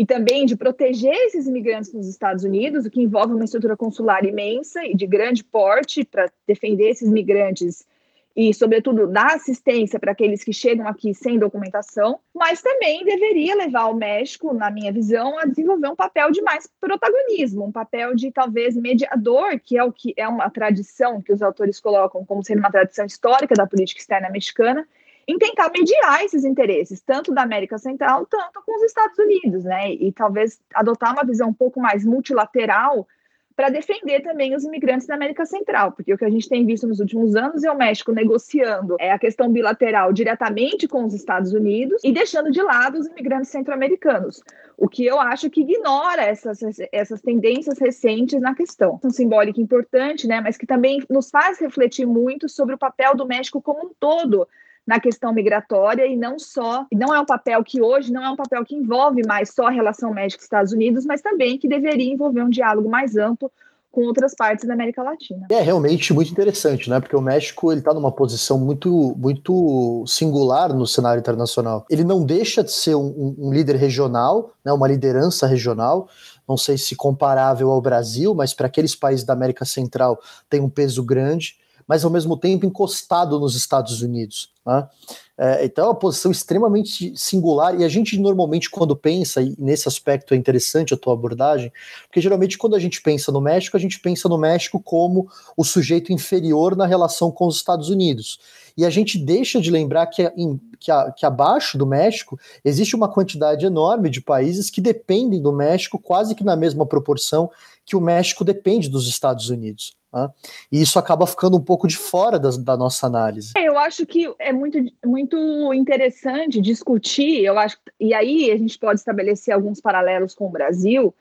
e 0.00 0.06
também 0.06 0.46
de 0.46 0.56
proteger 0.56 1.12
esses 1.26 1.46
imigrantes 1.46 1.92
nos 1.92 2.08
Estados 2.08 2.42
Unidos, 2.42 2.86
o 2.86 2.90
que 2.90 3.02
envolve 3.02 3.34
uma 3.34 3.44
estrutura 3.44 3.76
consular 3.76 4.24
imensa 4.24 4.82
e 4.82 4.96
de 4.96 5.06
grande 5.06 5.44
porte 5.44 6.06
para 6.06 6.32
defender 6.48 6.88
esses 6.88 7.10
migrantes 7.10 7.86
e, 8.34 8.54
sobretudo, 8.54 9.06
dar 9.06 9.34
assistência 9.34 10.00
para 10.00 10.12
aqueles 10.12 10.42
que 10.42 10.54
chegam 10.54 10.88
aqui 10.88 11.12
sem 11.12 11.38
documentação, 11.38 12.18
mas 12.34 12.62
também 12.62 13.04
deveria 13.04 13.54
levar 13.54 13.88
o 13.88 13.94
México, 13.94 14.54
na 14.54 14.70
minha 14.70 14.90
visão, 14.90 15.38
a 15.38 15.44
desenvolver 15.44 15.88
um 15.88 15.96
papel 15.96 16.30
de 16.30 16.40
mais 16.40 16.66
protagonismo, 16.80 17.66
um 17.66 17.72
papel 17.72 18.14
de 18.14 18.32
talvez 18.32 18.74
mediador, 18.74 19.60
que 19.62 19.76
é 19.76 19.84
o 19.84 19.92
que 19.92 20.14
é 20.16 20.26
uma 20.26 20.48
tradição 20.48 21.20
que 21.20 21.30
os 21.30 21.42
autores 21.42 21.78
colocam 21.78 22.24
como 22.24 22.42
sendo 22.42 22.60
uma 22.60 22.70
tradição 22.70 23.04
histórica 23.04 23.54
da 23.54 23.66
política 23.66 24.00
externa 24.00 24.30
mexicana, 24.30 24.88
em 25.30 25.38
tentar 25.38 25.70
mediar 25.70 26.24
esses 26.24 26.44
interesses, 26.44 27.00
tanto 27.00 27.32
da 27.32 27.42
América 27.42 27.78
Central, 27.78 28.26
tanto 28.26 28.62
com 28.66 28.76
os 28.76 28.82
Estados 28.82 29.18
Unidos, 29.18 29.64
né? 29.64 29.92
E 29.92 30.10
talvez 30.12 30.60
adotar 30.74 31.12
uma 31.12 31.24
visão 31.24 31.50
um 31.50 31.54
pouco 31.54 31.80
mais 31.80 32.04
multilateral 32.04 33.06
para 33.54 33.68
defender 33.68 34.22
também 34.22 34.54
os 34.56 34.64
imigrantes 34.64 35.06
da 35.06 35.14
América 35.14 35.44
Central, 35.44 35.92
porque 35.92 36.14
o 36.14 36.16
que 36.16 36.24
a 36.24 36.30
gente 36.30 36.48
tem 36.48 36.64
visto 36.64 36.86
nos 36.86 36.98
últimos 36.98 37.36
anos 37.36 37.62
é 37.62 37.70
o 37.70 37.76
México 37.76 38.10
negociando 38.10 38.96
é, 38.98 39.12
a 39.12 39.18
questão 39.18 39.52
bilateral 39.52 40.12
diretamente 40.14 40.88
com 40.88 41.04
os 41.04 41.12
Estados 41.12 41.52
Unidos 41.52 42.02
e 42.02 42.10
deixando 42.10 42.50
de 42.50 42.62
lado 42.62 42.98
os 42.98 43.06
imigrantes 43.06 43.50
centro-americanos, 43.50 44.42
o 44.78 44.88
que 44.88 45.04
eu 45.04 45.20
acho 45.20 45.50
que 45.50 45.60
ignora 45.60 46.22
essas, 46.22 46.58
essas 46.90 47.20
tendências 47.20 47.78
recentes 47.78 48.40
na 48.40 48.54
questão. 48.54 48.98
Um 49.04 49.10
simbólico 49.10 49.60
importante, 49.60 50.26
né, 50.26 50.40
mas 50.40 50.56
que 50.56 50.66
também 50.66 51.04
nos 51.10 51.28
faz 51.28 51.60
refletir 51.60 52.06
muito 52.06 52.48
sobre 52.48 52.74
o 52.74 52.78
papel 52.78 53.14
do 53.14 53.26
México 53.26 53.60
como 53.60 53.88
um 53.88 53.90
todo 54.00 54.48
na 54.86 54.98
questão 54.98 55.32
migratória 55.32 56.06
e 56.06 56.16
não 56.16 56.38
só, 56.38 56.86
não 56.92 57.14
é 57.14 57.20
um 57.20 57.24
papel 57.24 57.62
que 57.62 57.80
hoje 57.80 58.12
não 58.12 58.24
é 58.24 58.30
um 58.30 58.36
papel 58.36 58.64
que 58.64 58.74
envolve 58.74 59.22
mais 59.26 59.50
só 59.54 59.66
a 59.66 59.70
relação 59.70 60.12
México-Estados 60.12 60.72
Unidos, 60.72 61.04
mas 61.04 61.20
também 61.20 61.58
que 61.58 61.68
deveria 61.68 62.12
envolver 62.12 62.42
um 62.42 62.50
diálogo 62.50 62.88
mais 62.88 63.16
amplo 63.16 63.50
com 63.90 64.02
outras 64.02 64.34
partes 64.34 64.66
da 64.66 64.74
América 64.74 65.02
Latina. 65.02 65.46
É 65.50 65.60
realmente 65.60 66.12
muito 66.12 66.30
interessante, 66.30 66.88
né? 66.88 67.00
Porque 67.00 67.16
o 67.16 67.20
México 67.20 67.72
ele 67.72 67.80
está 67.80 67.92
numa 67.92 68.12
posição 68.12 68.58
muito, 68.58 69.14
muito 69.16 70.04
singular 70.06 70.72
no 70.72 70.86
cenário 70.86 71.18
internacional. 71.18 71.84
Ele 71.90 72.04
não 72.04 72.24
deixa 72.24 72.62
de 72.62 72.72
ser 72.72 72.94
um, 72.94 73.34
um 73.38 73.52
líder 73.52 73.76
regional, 73.76 74.52
né? 74.64 74.72
Uma 74.72 74.86
liderança 74.86 75.46
regional. 75.46 76.08
Não 76.48 76.56
sei 76.56 76.78
se 76.78 76.94
comparável 76.94 77.70
ao 77.70 77.80
Brasil, 77.80 78.32
mas 78.34 78.54
para 78.54 78.66
aqueles 78.66 78.94
países 78.94 79.24
da 79.24 79.32
América 79.32 79.64
Central 79.64 80.20
tem 80.48 80.60
um 80.60 80.70
peso 80.70 81.02
grande 81.02 81.56
mas 81.90 82.04
ao 82.04 82.10
mesmo 82.10 82.36
tempo 82.36 82.64
encostado 82.64 83.40
nos 83.40 83.56
Estados 83.56 84.00
Unidos. 84.00 84.52
Né? 84.64 84.88
É, 85.36 85.64
então 85.64 85.86
é 85.86 85.88
uma 85.88 85.94
posição 85.96 86.30
extremamente 86.30 87.12
singular, 87.16 87.80
e 87.80 87.82
a 87.82 87.88
gente 87.88 88.16
normalmente, 88.16 88.70
quando 88.70 88.94
pensa, 88.94 89.42
e 89.42 89.56
nesse 89.58 89.88
aspecto 89.88 90.32
é 90.32 90.36
interessante 90.36 90.94
a 90.94 90.96
tua 90.96 91.14
abordagem, 91.14 91.72
porque 92.06 92.20
geralmente 92.20 92.56
quando 92.56 92.76
a 92.76 92.78
gente 92.78 93.02
pensa 93.02 93.32
no 93.32 93.40
México, 93.40 93.76
a 93.76 93.80
gente 93.80 93.98
pensa 93.98 94.28
no 94.28 94.38
México 94.38 94.78
como 94.78 95.28
o 95.56 95.64
sujeito 95.64 96.12
inferior 96.12 96.76
na 96.76 96.86
relação 96.86 97.28
com 97.32 97.48
os 97.48 97.56
Estados 97.56 97.88
Unidos. 97.88 98.38
E 98.76 98.84
a 98.84 98.90
gente 98.90 99.18
deixa 99.18 99.60
de 99.60 99.70
lembrar 99.70 100.06
que, 100.06 100.22
em, 100.36 100.60
que, 100.78 100.90
a, 100.90 101.10
que 101.10 101.26
abaixo 101.26 101.76
do 101.76 101.86
México 101.86 102.38
existe 102.64 102.96
uma 102.96 103.08
quantidade 103.08 103.66
enorme 103.66 104.10
de 104.10 104.20
países 104.20 104.70
que 104.70 104.80
dependem 104.80 105.40
do 105.40 105.52
México 105.52 105.98
quase 105.98 106.34
que 106.34 106.44
na 106.44 106.56
mesma 106.56 106.86
proporção 106.86 107.50
que 107.84 107.96
o 107.96 108.00
México 108.00 108.44
depende 108.44 108.88
dos 108.88 109.08
Estados 109.08 109.50
Unidos. 109.50 109.96
Né? 110.12 110.28
E 110.70 110.82
isso 110.82 110.98
acaba 110.98 111.26
ficando 111.26 111.56
um 111.56 111.62
pouco 111.62 111.86
de 111.86 111.96
fora 111.96 112.38
da, 112.38 112.50
da, 112.50 112.76
nossa 112.76 113.06
análise. 113.06 113.52
É, 113.56 113.68
eu 113.68 113.78
acho 113.78 114.04
que 114.06 114.32
é 114.38 114.52
muito, 114.52 114.78
muito 115.04 115.72
interessante 115.72 116.60
discutir, 116.60 117.44
eu 117.44 117.58
acho, 117.58 117.78
e 117.98 118.12
aí 118.12 118.50
a 118.50 118.56
gente 118.56 118.78
pode 118.78 119.00
estabelecer 119.00 119.54
alguns 119.54 119.80
paralelos 119.80 120.34
com 120.34 120.46
o 120.46 120.50
Brasil. 120.50 121.14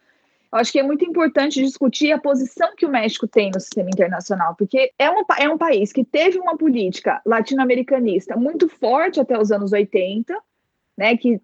Eu 0.51 0.59
acho 0.59 0.71
que 0.71 0.79
é 0.79 0.83
muito 0.83 1.05
importante 1.05 1.63
discutir 1.63 2.12
a 2.12 2.19
posição 2.19 2.75
que 2.75 2.85
o 2.85 2.89
México 2.89 3.27
tem 3.27 3.51
no 3.53 3.59
sistema 3.59 3.89
internacional, 3.89 4.55
porque 4.55 4.91
é 4.97 5.09
um, 5.12 5.23
é 5.38 5.49
um 5.49 5.57
país 5.57 5.93
que 5.93 6.03
teve 6.03 6.39
uma 6.39 6.57
política 6.57 7.21
latino-americanista 7.25 8.35
muito 8.35 8.67
forte 8.67 9.19
até 9.19 9.39
os 9.39 9.51
anos 9.51 9.71
80, 9.71 10.35
né, 10.97 11.15
que 11.15 11.39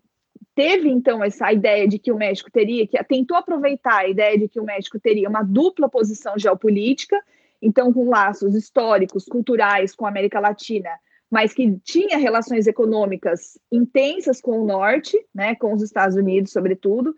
teve 0.56 0.90
então 0.90 1.24
essa 1.24 1.52
ideia 1.52 1.88
de 1.88 2.00
que 2.00 2.12
o 2.12 2.18
México 2.18 2.50
teria, 2.52 2.88
que 2.88 3.02
tentou 3.04 3.38
aproveitar 3.38 3.98
a 3.98 4.08
ideia 4.08 4.38
de 4.40 4.48
que 4.48 4.60
o 4.60 4.64
México 4.64 5.00
teria 5.00 5.30
uma 5.30 5.44
dupla 5.44 5.88
posição 5.88 6.34
geopolítica 6.38 7.22
então 7.62 7.92
com 7.92 8.10
laços 8.10 8.56
históricos, 8.56 9.26
culturais 9.26 9.96
com 9.96 10.06
a 10.06 10.10
América 10.10 10.40
Latina, 10.40 10.90
mas 11.30 11.54
que 11.54 11.78
tinha 11.84 12.18
relações 12.18 12.68
econômicas 12.68 13.58
intensas 13.72 14.40
com 14.40 14.62
o 14.62 14.66
norte, 14.66 15.18
né, 15.34 15.56
com 15.56 15.74
os 15.74 15.82
Estados 15.82 16.16
Unidos, 16.16 16.52
sobretudo. 16.52 17.16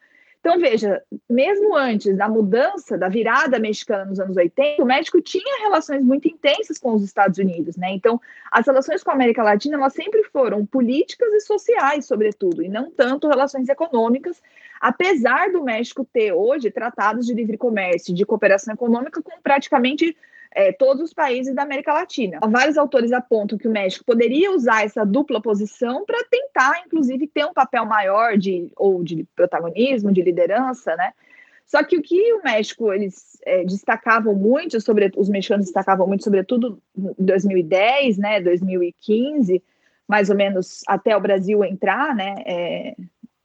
Então, 0.48 0.62
veja, 0.62 1.04
mesmo 1.30 1.76
antes 1.76 2.16
da 2.16 2.30
mudança, 2.30 2.98
da 2.98 3.10
virada 3.10 3.60
mexicana 3.60 4.06
nos 4.06 4.18
anos 4.18 4.38
80, 4.38 4.82
o 4.82 4.86
México 4.86 5.22
tinha 5.22 5.62
relações 5.62 6.02
muito 6.02 6.26
intensas 6.30 6.78
com 6.78 6.94
os 6.94 7.04
Estados 7.04 7.38
Unidos, 7.38 7.76
né? 7.76 7.92
Então, 7.92 8.18
as 8.50 8.66
relações 8.66 9.04
com 9.04 9.12
a 9.12 9.14
América 9.14 9.44
Latina, 9.44 9.76
elas 9.76 9.92
sempre 9.92 10.24
foram 10.24 10.66
políticas 10.66 11.34
e 11.34 11.42
sociais, 11.42 12.06
sobretudo, 12.06 12.64
e 12.64 12.70
não 12.70 12.90
tanto 12.90 13.28
relações 13.28 13.68
econômicas, 13.68 14.42
apesar 14.80 15.52
do 15.52 15.66
México 15.66 16.06
ter 16.06 16.32
hoje 16.32 16.72
tratados 16.72 17.26
de 17.26 17.34
livre 17.34 17.58
comércio, 17.58 18.16
de 18.16 18.26
cooperação 18.26 18.74
econômica 18.74 19.22
com 19.22 19.42
praticamente 19.44 20.16
é, 20.58 20.72
todos 20.72 21.04
os 21.04 21.14
países 21.14 21.54
da 21.54 21.62
América 21.62 21.94
Latina. 21.94 22.40
Vários 22.50 22.80
autores 22.80 23.12
apontam 23.12 23.60
que 23.60 23.68
o 23.68 23.72
México 23.72 24.04
poderia 24.04 24.52
usar 24.52 24.84
essa 24.84 25.06
dupla 25.06 25.40
posição 25.40 26.04
para 26.04 26.18
tentar, 26.24 26.82
inclusive, 26.84 27.28
ter 27.28 27.46
um 27.46 27.54
papel 27.54 27.86
maior 27.86 28.36
de 28.36 28.72
ou 28.76 29.04
de 29.04 29.24
protagonismo, 29.36 30.12
de 30.12 30.24
liderança, 30.24 30.96
né? 30.96 31.12
Só 31.64 31.84
que 31.84 31.96
o 31.96 32.02
que 32.02 32.34
o 32.34 32.42
México 32.44 32.92
eles 32.92 33.38
é, 33.46 33.64
destacavam 33.66 34.34
muito 34.34 34.82
sobre 34.82 35.12
os 35.16 35.30
mexicanos 35.30 35.68
destacavam 35.68 36.08
muito, 36.08 36.24
sobretudo 36.24 36.82
em 36.98 37.14
2010, 37.24 38.18
né, 38.18 38.42
2015, 38.42 39.62
mais 40.08 40.32
ou 40.32 40.36
menos 40.36 40.82
até 40.88 41.16
o 41.16 41.22
Brasil 41.22 41.64
entrar, 41.64 42.16
né, 42.16 42.36
é, 42.48 42.96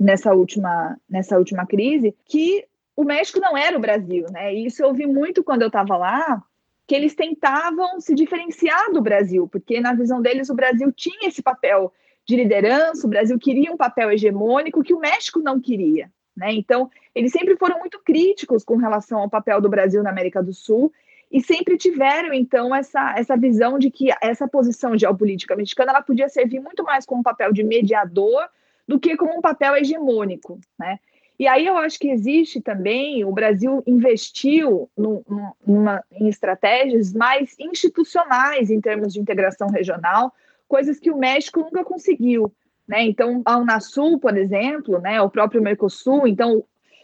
nessa 0.01 0.33
última 0.33 0.97
nessa 1.11 1.37
última 1.37 1.67
crise, 1.67 2.17
que 2.25 2.65
o 2.97 3.05
México 3.05 3.39
não 3.39 3.55
era 3.55 3.77
o 3.77 3.81
Brasil, 3.81 4.25
né? 4.31 4.55
E 4.55 4.65
isso 4.65 4.83
eu 4.83 4.89
ouvi 4.89 5.07
muito 5.07 5.45
quando 5.45 5.63
eu 5.63 5.69
estava 5.69 5.97
lá, 5.99 6.43
que 6.87 6.95
eles 6.95 7.15
tentavam 7.15 8.01
se 8.01 8.15
diferenciar 8.15 8.93
do 8.93 9.01
Brasil, 9.01 9.49
porque 9.49 9.81
na 9.81 9.95
visão 9.95 10.21
deles 10.21 10.51
o 10.51 10.55
Brasil 10.55 10.93
tinha 10.93 11.29
esse 11.29 11.43
papel 11.43 11.93
de 12.27 12.37
liderança, 12.37 13.07
o 13.07 13.11
Brasil 13.11 13.39
queria 13.39 13.73
um 13.73 13.77
papel 13.77 14.11
hegemônico 14.11 14.83
que 14.83 14.95
o 14.95 15.01
México 15.01 15.41
não 15.41 15.61
queria. 15.61 16.11
Né? 16.37 16.53
Então, 16.53 16.91
eles 17.15 17.33
sempre 17.33 17.57
foram 17.57 17.79
muito 17.79 18.01
críticos 18.01 18.65
com 18.65 18.77
relação 18.77 19.21
ao 19.21 19.31
papel 19.31 19.61
do 19.61 19.69
Brasil 19.69 20.03
na 20.03 20.11
América 20.11 20.43
do 20.43 20.53
Sul 20.53 20.93
e 21.31 21.41
sempre 21.41 21.77
tiveram, 21.77 22.33
então, 22.33 22.75
essa, 22.75 23.15
essa 23.17 23.37
visão 23.37 23.79
de 23.79 23.91
que 23.91 24.11
essa 24.21 24.47
posição 24.47 24.97
geopolítica 24.97 25.57
mexicana 25.57 25.93
ela 25.93 26.03
podia 26.03 26.29
servir 26.29 26.61
muito 26.61 26.85
mais 26.85 27.07
como 27.07 27.21
um 27.21 27.25
papel 27.25 27.53
de 27.53 27.65
mediador 27.65 28.49
do 28.87 29.01
que 29.01 29.17
como 29.17 29.39
um 29.39 29.41
papel 29.41 29.77
hegemônico. 29.77 30.61
Né? 30.79 30.99
E 31.43 31.49
aí 31.49 31.67
eu 31.67 31.77
acho 31.77 31.99
que 31.99 32.09
existe 32.09 32.61
também, 32.61 33.25
o 33.25 33.33
Brasil 33.33 33.83
investiu 33.85 34.89
no, 34.97 35.25
numa, 35.67 36.01
em 36.13 36.29
estratégias 36.29 37.13
mais 37.13 37.57
institucionais 37.59 38.71
em 38.71 38.81
termos 38.81 39.13
de 39.13 39.19
integração 39.19 39.69
regional, 39.69 40.33
coisas 40.69 41.01
que 41.01 41.11
o 41.11 41.19
México 41.19 41.59
nunca 41.59 41.85
conseguiu. 41.85 42.55
Né? 42.87 43.03
Então, 43.07 43.43
a 43.45 43.59
Unasul, 43.59 44.21
por 44.21 44.37
exemplo, 44.37 45.01
né, 45.01 45.21
o 45.21 45.29
próprio 45.29 45.61
Mercosul, 45.61 46.29
então, 46.29 46.63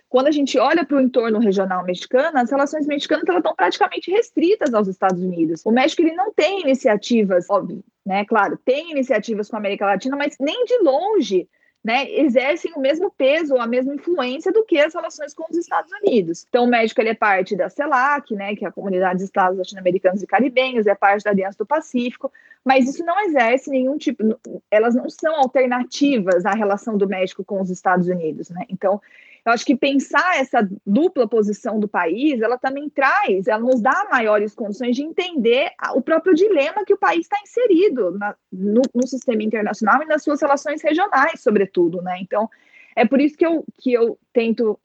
quando 0.09 0.29
a 0.29 0.31
gente 0.31 0.57
olha 0.57 0.87
para 0.87 0.99
o 0.99 1.01
entorno 1.01 1.41
regional 1.41 1.83
mexicano, 1.83 2.39
as 2.39 2.49
relações 2.49 2.87
mexicanas 2.87 3.25
estão 3.29 3.57
praticamente 3.57 4.09
restritas 4.09 4.73
aos 4.73 4.87
Estados 4.87 5.21
Unidos. 5.21 5.67
O 5.67 5.73
México 5.73 6.03
ele 6.03 6.15
não 6.15 6.33
tem 6.33 6.61
iniciativas, 6.61 7.51
óbvio, 7.51 7.83
né? 8.07 8.25
Claro, 8.25 8.57
tem 8.65 8.93
iniciativas 8.93 9.51
com 9.51 9.57
a 9.57 9.59
América 9.59 9.85
Latina, 9.85 10.17
mas 10.17 10.37
nem 10.39 10.65
de 10.65 10.79
longe 10.79 11.49
né, 11.85 12.11
exercem 12.11 12.73
o 12.75 12.81
mesmo 12.81 13.11
peso 13.11 13.55
ou 13.55 13.61
a 13.61 13.67
mesma 13.67 13.95
influência 13.95 14.53
do 14.53 14.65
que 14.65 14.79
as 14.79 14.95
relações 14.95 15.33
com 15.33 15.45
os 15.49 15.57
Estados 15.57 15.91
Unidos. 16.03 16.45
Então, 16.49 16.65
o 16.65 16.69
México 16.69 17.01
ele 17.01 17.11
é 17.11 17.15
parte 17.15 17.57
da 17.57 17.69
CELAC, 17.69 18.35
né, 18.35 18.55
que 18.57 18.65
é 18.65 18.69
a 18.69 18.73
Comunidade 18.73 19.19
de 19.19 19.25
Estados 19.25 19.59
Latino-Americanos 19.59 20.23
e 20.23 20.27
Caribenhos, 20.27 20.87
é 20.87 20.95
parte 20.95 21.25
da 21.25 21.31
Aliança 21.31 21.59
do 21.59 21.67
Pacífico, 21.67 22.33
mas 22.65 22.89
isso 22.89 23.05
não 23.05 23.19
exerce 23.21 23.71
nenhum 23.71 23.97
tipo, 23.97 24.23
elas 24.71 24.95
não 24.95 25.09
são 25.09 25.37
alternativas 25.37 26.45
à 26.45 26.53
relação 26.53 26.99
do 26.99 27.09
México 27.09 27.45
com 27.45 27.61
os 27.61 27.71
Estados 27.71 28.09
Unidos, 28.09 28.51
né? 28.51 28.65
Então, 28.69 29.01
eu 29.45 29.53
acho 29.53 29.65
que 29.65 29.77
pensar 29.77 30.39
essa 30.39 30.69
dupla 30.87 31.29
posição 31.29 31.79
do 31.79 31.89
país, 31.89 32.41
ela 32.41 32.59
também 32.59 32.89
traz, 32.89 33.47
ela 33.47 33.61
nos 33.61 33.81
dá 33.81 34.07
maiores 34.11 34.55
condições 34.55 34.97
de 34.97 35.03
entender 35.03 35.71
o 35.95 36.03
próprio 36.03 36.35
dilema 36.35 36.85
que 36.85 36.95
o 36.95 36.99
país 36.99 37.21
está 37.21 37.39
inserido 37.43 38.11
na, 38.19 38.35
no, 38.53 38.83
no, 38.95 39.07
sistema 39.07 39.43
internacional 39.43 40.03
e 40.03 40.07
nas 40.07 40.23
suas 40.23 40.41
relações 40.41 40.83
regionais, 40.83 41.41
sobretudo, 41.41 42.03
né? 42.03 42.19
Então, 42.21 42.49
é 42.95 43.07
por 43.07 43.21
isso 43.21 43.37
que 43.37 43.47
eu, 43.47 43.65
que 43.81 43.93
eu 43.93 44.19
tento, 44.33 44.79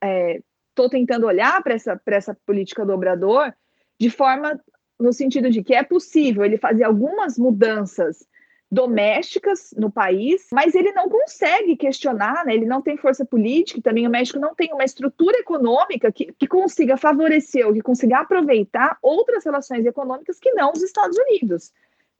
estou 0.70 0.86
é, 0.86 0.90
tentando 0.90 1.26
olhar 1.26 1.62
para 1.62 1.74
essa, 1.74 2.00
essa 2.06 2.36
política 2.46 2.84
do 2.84 2.92
Obrador 2.92 3.52
de 3.98 4.10
forma 4.10 4.60
no 4.98 5.12
sentido 5.12 5.50
de 5.50 5.62
que 5.62 5.74
é 5.74 5.82
possível 5.82 6.44
ele 6.44 6.56
fazer 6.56 6.84
algumas 6.84 7.36
mudanças 7.36 8.26
domésticas 8.70 9.72
no 9.76 9.90
país, 9.90 10.48
mas 10.52 10.74
ele 10.74 10.92
não 10.92 11.08
consegue 11.08 11.76
questionar, 11.76 12.44
né? 12.44 12.54
ele 12.54 12.66
não 12.66 12.82
tem 12.82 12.96
força 12.96 13.24
política, 13.24 13.80
também 13.80 14.06
o 14.06 14.10
México 14.10 14.38
não 14.38 14.54
tem 14.54 14.72
uma 14.72 14.84
estrutura 14.84 15.38
econômica 15.38 16.10
que, 16.10 16.32
que 16.32 16.46
consiga 16.46 16.96
favorecer 16.96 17.66
ou 17.66 17.72
que 17.72 17.82
consiga 17.82 18.18
aproveitar 18.18 18.98
outras 19.00 19.44
relações 19.44 19.86
econômicas 19.86 20.40
que 20.40 20.52
não 20.52 20.72
os 20.72 20.82
Estados 20.82 21.16
Unidos. 21.16 21.72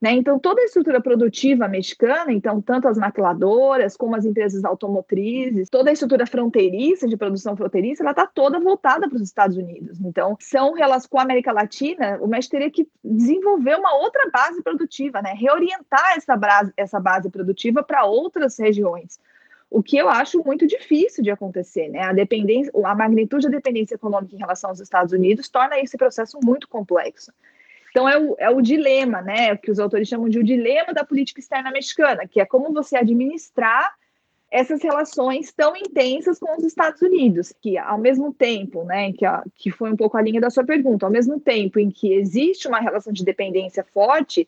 Né? 0.05 0.11
Então, 0.11 0.37
toda 0.37 0.61
a 0.61 0.65
estrutura 0.65 1.01
produtiva 1.01 1.67
mexicana, 1.67 2.31
então, 2.31 2.61
tanto 2.61 2.87
as 2.87 2.95
maquiladoras 2.95 3.97
como 3.97 4.15
as 4.15 4.23
empresas 4.23 4.63
automotrizes, 4.63 5.67
toda 5.67 5.89
a 5.89 5.93
estrutura 5.93 6.27
fronteiriça, 6.27 7.07
de 7.07 7.17
produção 7.17 7.57
fronteiriça, 7.57 8.03
ela 8.03 8.11
está 8.11 8.27
toda 8.27 8.59
voltada 8.59 9.09
para 9.09 9.15
os 9.15 9.23
Estados 9.23 9.57
Unidos. 9.57 9.99
Então, 9.99 10.37
são 10.39 10.73
relações 10.73 11.07
com 11.07 11.17
a 11.17 11.23
América 11.23 11.51
Latina, 11.51 12.19
o 12.21 12.27
México 12.27 12.51
teria 12.51 12.69
que 12.69 12.87
desenvolver 13.03 13.79
uma 13.79 13.95
outra 13.95 14.29
base 14.29 14.61
produtiva, 14.61 15.23
né? 15.23 15.33
reorientar 15.35 16.13
essa 16.15 16.37
base, 16.37 16.71
essa 16.77 16.99
base 16.99 17.27
produtiva 17.31 17.81
para 17.81 18.05
outras 18.05 18.59
regiões. 18.59 19.19
O 19.71 19.81
que 19.81 19.97
eu 19.97 20.07
acho 20.07 20.43
muito 20.45 20.67
difícil 20.67 21.23
de 21.23 21.31
acontecer, 21.31 21.89
né? 21.89 22.01
A 22.03 22.13
dependência, 22.13 22.71
a 22.83 22.93
magnitude 22.93 23.47
da 23.47 23.57
dependência 23.57 23.95
econômica 23.95 24.35
em 24.35 24.37
relação 24.37 24.69
aos 24.69 24.79
Estados 24.79 25.11
Unidos 25.11 25.49
torna 25.49 25.79
esse 25.79 25.97
processo 25.97 26.39
muito 26.43 26.67
complexo. 26.67 27.31
Então, 27.95 28.09
é 28.09 28.19
o, 28.19 28.35
é 28.37 28.49
o 28.49 28.59
dilema, 28.59 29.21
né? 29.21 29.55
Que 29.55 29.71
os 29.71 29.79
autores 29.79 30.09
chamam 30.09 30.27
de 30.27 30.37
o 30.37 30.43
dilema 30.43 30.93
da 30.93 31.05
política 31.05 31.39
externa 31.39 31.71
mexicana, 31.71 32.27
que 32.27 32.41
é 32.41 32.45
como 32.45 32.73
você 32.73 32.97
administrar 32.97 33.95
essas 34.51 34.83
relações 34.83 35.53
tão 35.53 35.77
intensas 35.77 36.37
com 36.37 36.57
os 36.57 36.65
Estados 36.65 37.01
Unidos, 37.01 37.53
que 37.61 37.77
ao 37.77 37.97
mesmo 37.97 38.33
tempo, 38.33 38.83
né, 38.83 39.13
que, 39.13 39.25
a, 39.25 39.41
que 39.55 39.71
foi 39.71 39.93
um 39.93 39.95
pouco 39.95 40.17
a 40.17 40.21
linha 40.21 40.41
da 40.41 40.49
sua 40.49 40.65
pergunta, 40.65 41.05
ao 41.05 41.11
mesmo 41.11 41.39
tempo 41.39 41.79
em 41.79 41.89
que 41.89 42.11
existe 42.11 42.67
uma 42.67 42.81
relação 42.81 43.13
de 43.13 43.23
dependência 43.23 43.85
forte, 43.93 44.45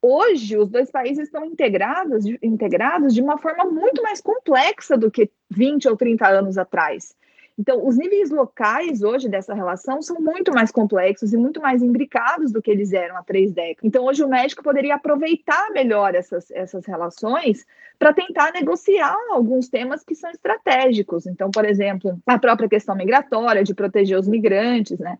hoje 0.00 0.56
os 0.56 0.70
dois 0.70 0.90
países 0.90 1.24
estão 1.24 1.44
integrados, 1.44 2.24
integrados 2.42 3.12
de 3.12 3.20
uma 3.20 3.36
forma 3.36 3.66
muito 3.66 4.02
mais 4.02 4.22
complexa 4.22 4.96
do 4.96 5.10
que 5.10 5.30
20 5.50 5.90
ou 5.90 5.96
30 5.96 6.26
anos 6.26 6.56
atrás. 6.56 7.14
Então, 7.58 7.86
os 7.86 7.96
níveis 7.96 8.30
locais 8.30 9.02
hoje 9.02 9.28
dessa 9.28 9.54
relação 9.54 10.00
são 10.00 10.20
muito 10.20 10.52
mais 10.52 10.70
complexos 10.70 11.32
e 11.32 11.36
muito 11.36 11.60
mais 11.60 11.82
imbricados 11.82 12.50
do 12.50 12.62
que 12.62 12.70
eles 12.70 12.92
eram 12.92 13.16
há 13.16 13.22
três 13.22 13.52
décadas. 13.52 13.84
Então, 13.84 14.04
hoje 14.04 14.24
o 14.24 14.28
México 14.28 14.62
poderia 14.62 14.94
aproveitar 14.94 15.70
melhor 15.70 16.14
essas, 16.14 16.50
essas 16.50 16.86
relações 16.86 17.66
para 17.98 18.12
tentar 18.12 18.52
negociar 18.52 19.16
alguns 19.30 19.68
temas 19.68 20.02
que 20.02 20.14
são 20.14 20.30
estratégicos. 20.30 21.26
Então, 21.26 21.50
por 21.50 21.64
exemplo, 21.64 22.18
a 22.26 22.38
própria 22.38 22.68
questão 22.68 22.96
migratória, 22.96 23.62
de 23.62 23.74
proteger 23.74 24.18
os 24.18 24.26
migrantes, 24.26 24.98
né? 24.98 25.18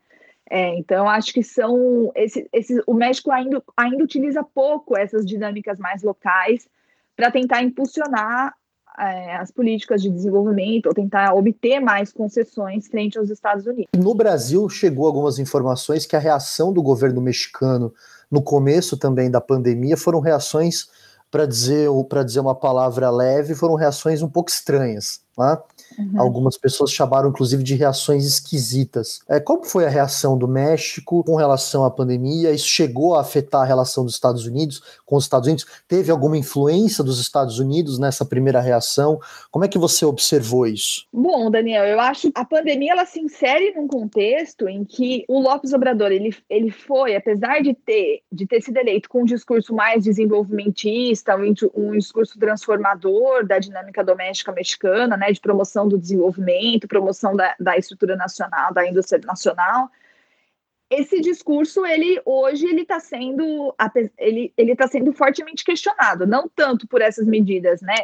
É, 0.50 0.76
então, 0.76 1.08
acho 1.08 1.32
que 1.32 1.42
são. 1.42 2.10
Esse, 2.14 2.48
esse, 2.52 2.82
o 2.86 2.94
México 2.94 3.30
ainda, 3.30 3.62
ainda 3.76 4.04
utiliza 4.04 4.42
pouco 4.42 4.96
essas 4.96 5.24
dinâmicas 5.24 5.78
mais 5.78 6.02
locais 6.02 6.68
para 7.16 7.30
tentar 7.30 7.62
impulsionar 7.62 8.54
é, 8.98 9.36
as 9.36 9.50
políticas 9.50 10.02
de 10.02 10.10
desenvolvimento 10.10 10.86
ou 10.86 10.94
tentar 10.94 11.34
obter 11.34 11.80
mais 11.80 12.12
concessões 12.12 12.88
frente 12.88 13.18
aos 13.18 13.30
Estados 13.30 13.66
Unidos. 13.66 13.88
No 13.96 14.14
Brasil, 14.14 14.68
chegou 14.68 15.06
algumas 15.06 15.38
informações 15.38 16.06
que 16.06 16.16
a 16.16 16.18
reação 16.18 16.72
do 16.72 16.82
governo 16.82 17.20
mexicano 17.20 17.92
no 18.30 18.42
começo 18.42 18.96
também 18.96 19.30
da 19.30 19.40
pandemia 19.40 19.96
foram 19.96 20.20
reações, 20.20 20.88
para 21.30 21.46
dizer, 21.46 21.88
dizer 22.24 22.40
uma 22.40 22.54
palavra 22.54 23.10
leve, 23.10 23.54
foram 23.54 23.74
reações 23.74 24.22
um 24.22 24.28
pouco 24.28 24.50
estranhas. 24.50 25.20
Tá? 25.36 25.62
Uhum. 25.98 26.20
Algumas 26.20 26.56
pessoas 26.56 26.90
chamaram, 26.90 27.30
inclusive, 27.30 27.62
de 27.62 27.74
reações 27.74 28.24
esquisitas. 28.24 29.20
É, 29.28 29.40
como 29.40 29.64
foi 29.64 29.84
a 29.84 29.88
reação 29.88 30.36
do 30.36 30.48
México 30.48 31.24
com 31.24 31.36
relação 31.36 31.84
à 31.84 31.90
pandemia? 31.90 32.52
Isso 32.52 32.66
chegou 32.66 33.14
a 33.14 33.20
afetar 33.20 33.62
a 33.62 33.66
relação 33.66 34.04
dos 34.04 34.14
Estados 34.14 34.46
Unidos 34.46 34.82
com 35.04 35.16
os 35.16 35.24
Estados 35.24 35.46
Unidos? 35.46 35.66
Teve 35.86 36.10
alguma 36.10 36.36
influência 36.36 37.02
dos 37.02 37.20
Estados 37.20 37.58
Unidos 37.58 37.98
nessa 37.98 38.24
primeira 38.24 38.60
reação? 38.60 39.20
Como 39.50 39.64
é 39.64 39.68
que 39.68 39.78
você 39.78 40.04
observou 40.04 40.66
isso? 40.66 41.06
Bom, 41.12 41.50
Daniel, 41.50 41.84
eu 41.84 42.00
acho 42.00 42.30
que 42.30 42.32
a 42.34 42.44
pandemia 42.44 42.92
ela 42.92 43.06
se 43.06 43.20
insere 43.20 43.72
num 43.74 43.86
contexto 43.86 44.68
em 44.68 44.84
que 44.84 45.24
o 45.28 45.40
Lopes 45.40 45.72
Obrador 45.72 46.12
ele, 46.12 46.34
ele 46.48 46.70
foi, 46.70 47.14
apesar 47.16 47.62
de 47.62 47.74
ter, 47.74 48.22
de 48.30 48.46
ter 48.46 48.60
sido 48.60 48.76
eleito 48.76 49.08
com 49.08 49.22
um 49.22 49.24
discurso 49.24 49.74
mais 49.74 50.04
desenvolvimentista, 50.04 51.36
um, 51.36 51.54
um 51.74 51.98
discurso 51.98 52.38
transformador 52.38 53.46
da 53.46 53.58
dinâmica 53.58 54.04
doméstica 54.04 54.52
mexicana, 54.52 55.16
né, 55.16 55.32
de 55.32 55.40
promoção 55.40 55.81
promoção 55.82 55.88
do 55.88 55.98
desenvolvimento, 55.98 56.88
promoção 56.88 57.34
da, 57.34 57.54
da 57.58 57.76
estrutura 57.76 58.16
nacional, 58.16 58.72
da 58.72 58.86
indústria 58.86 59.20
nacional. 59.24 59.90
Esse 60.90 61.20
discurso, 61.20 61.86
ele 61.86 62.20
hoje 62.24 62.66
ele 62.66 62.82
está 62.82 63.00
sendo 63.00 63.74
ele 64.18 64.52
ele 64.56 64.72
está 64.72 64.86
sendo 64.86 65.12
fortemente 65.12 65.64
questionado, 65.64 66.26
não 66.26 66.48
tanto 66.48 66.86
por 66.86 67.00
essas 67.00 67.26
medidas, 67.26 67.80
né? 67.80 67.96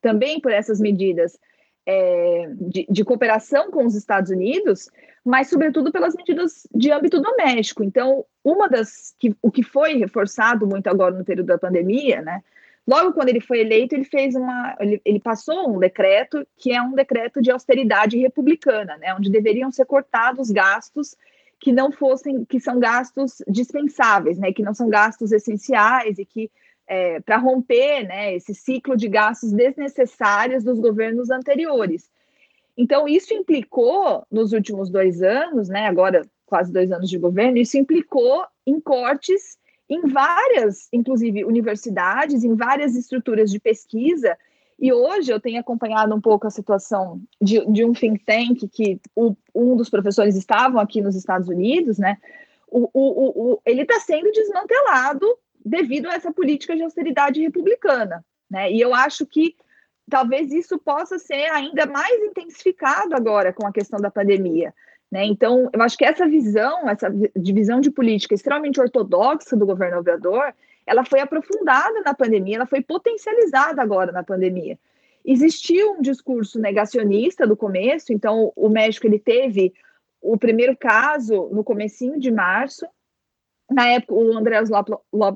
Também 0.00 0.40
por 0.40 0.52
essas 0.52 0.80
medidas 0.80 1.38
é, 1.86 2.48
de, 2.60 2.86
de, 2.88 3.04
cooperação 3.04 3.70
com 3.70 3.84
os 3.84 3.94
Estados 3.94 4.30
Unidos, 4.30 4.88
mas 5.24 5.48
sobretudo 5.48 5.92
pelas 5.92 6.14
medidas 6.14 6.66
de 6.74 6.90
âmbito 6.90 7.20
doméstico. 7.20 7.82
Então, 7.84 8.24
uma 8.42 8.68
das 8.68 9.14
que 9.18 9.36
o 9.40 9.50
que 9.50 9.62
foi 9.62 9.94
reforçado 9.94 10.66
muito 10.66 10.88
agora 10.88 11.16
no 11.16 11.24
período 11.24 11.46
da 11.46 11.58
pandemia, 11.58 12.22
né? 12.22 12.42
Logo 12.86 13.12
quando 13.12 13.28
ele 13.28 13.40
foi 13.40 13.60
eleito, 13.60 13.94
ele 13.94 14.04
fez 14.04 14.34
uma, 14.34 14.76
ele, 14.80 15.00
ele, 15.04 15.20
passou 15.20 15.72
um 15.72 15.78
decreto 15.78 16.46
que 16.56 16.72
é 16.72 16.82
um 16.82 16.94
decreto 16.94 17.40
de 17.40 17.50
austeridade 17.50 18.18
republicana, 18.18 18.96
né, 18.96 19.14
onde 19.14 19.30
deveriam 19.30 19.70
ser 19.70 19.86
cortados 19.86 20.50
gastos 20.50 21.16
que 21.60 21.72
não 21.72 21.92
fossem, 21.92 22.44
que 22.44 22.58
são 22.58 22.80
gastos 22.80 23.40
dispensáveis, 23.46 24.36
né, 24.36 24.52
que 24.52 24.64
não 24.64 24.74
são 24.74 24.88
gastos 24.88 25.30
essenciais 25.30 26.18
e 26.18 26.24
que 26.24 26.50
é, 26.88 27.20
para 27.20 27.36
romper, 27.36 28.02
né, 28.02 28.34
esse 28.34 28.52
ciclo 28.52 28.96
de 28.96 29.08
gastos 29.08 29.52
desnecessários 29.52 30.64
dos 30.64 30.80
governos 30.80 31.30
anteriores. 31.30 32.10
Então, 32.76 33.06
isso 33.06 33.32
implicou, 33.32 34.26
nos 34.28 34.52
últimos 34.52 34.90
dois 34.90 35.22
anos, 35.22 35.68
né, 35.68 35.86
agora 35.86 36.22
quase 36.44 36.72
dois 36.72 36.90
anos 36.90 37.08
de 37.08 37.16
governo, 37.16 37.58
isso 37.58 37.78
implicou 37.78 38.44
em 38.66 38.80
cortes 38.80 39.56
em 39.92 40.00
várias, 40.08 40.88
inclusive, 40.92 41.44
universidades, 41.44 42.44
em 42.44 42.54
várias 42.54 42.96
estruturas 42.96 43.50
de 43.50 43.60
pesquisa. 43.60 44.36
E 44.78 44.92
hoje 44.92 45.30
eu 45.30 45.38
tenho 45.38 45.60
acompanhado 45.60 46.14
um 46.14 46.20
pouco 46.20 46.46
a 46.46 46.50
situação 46.50 47.20
de, 47.40 47.64
de 47.66 47.84
um 47.84 47.92
think 47.92 48.24
tank 48.24 48.68
que 48.68 48.98
o, 49.14 49.36
um 49.54 49.76
dos 49.76 49.90
professores 49.90 50.34
estavam 50.34 50.80
aqui 50.80 51.02
nos 51.02 51.14
Estados 51.14 51.48
Unidos, 51.48 51.98
né? 51.98 52.16
O, 52.66 52.88
o, 52.94 53.52
o, 53.52 53.62
ele 53.66 53.82
está 53.82 54.00
sendo 54.00 54.32
desmantelado 54.32 55.26
devido 55.64 56.08
a 56.08 56.14
essa 56.14 56.32
política 56.32 56.74
de 56.74 56.82
austeridade 56.82 57.40
republicana. 57.42 58.24
Né? 58.50 58.72
E 58.72 58.80
eu 58.80 58.94
acho 58.94 59.26
que 59.26 59.54
talvez 60.10 60.50
isso 60.50 60.78
possa 60.78 61.18
ser 61.18 61.50
ainda 61.52 61.84
mais 61.84 62.18
intensificado 62.22 63.14
agora 63.14 63.52
com 63.52 63.66
a 63.66 63.72
questão 63.72 64.00
da 64.00 64.10
pandemia. 64.10 64.74
Né? 65.12 65.26
Então, 65.26 65.68
eu 65.70 65.82
acho 65.82 65.98
que 65.98 66.06
essa 66.06 66.26
visão, 66.26 66.88
essa 66.88 67.12
divisão 67.36 67.82
de 67.82 67.90
política 67.90 68.34
extremamente 68.34 68.80
ortodoxa 68.80 69.54
do 69.54 69.66
governo 69.66 69.98
Obrador, 69.98 70.54
ela 70.86 71.04
foi 71.04 71.20
aprofundada 71.20 72.00
na 72.00 72.14
pandemia, 72.14 72.56
ela 72.56 72.66
foi 72.66 72.80
potencializada 72.80 73.82
agora 73.82 74.10
na 74.10 74.22
pandemia. 74.22 74.78
Existiu 75.22 75.92
um 75.92 76.00
discurso 76.00 76.58
negacionista 76.58 77.46
do 77.46 77.54
começo, 77.54 78.10
então 78.10 78.54
o 78.56 78.70
México 78.70 79.06
ele 79.06 79.18
teve 79.18 79.74
o 80.22 80.38
primeiro 80.38 80.74
caso 80.74 81.50
no 81.52 81.62
comecinho 81.62 82.18
de 82.18 82.30
março. 82.30 82.86
Na 83.70 83.88
época, 83.88 84.14
o 84.14 84.36
Andrés, 84.36 84.70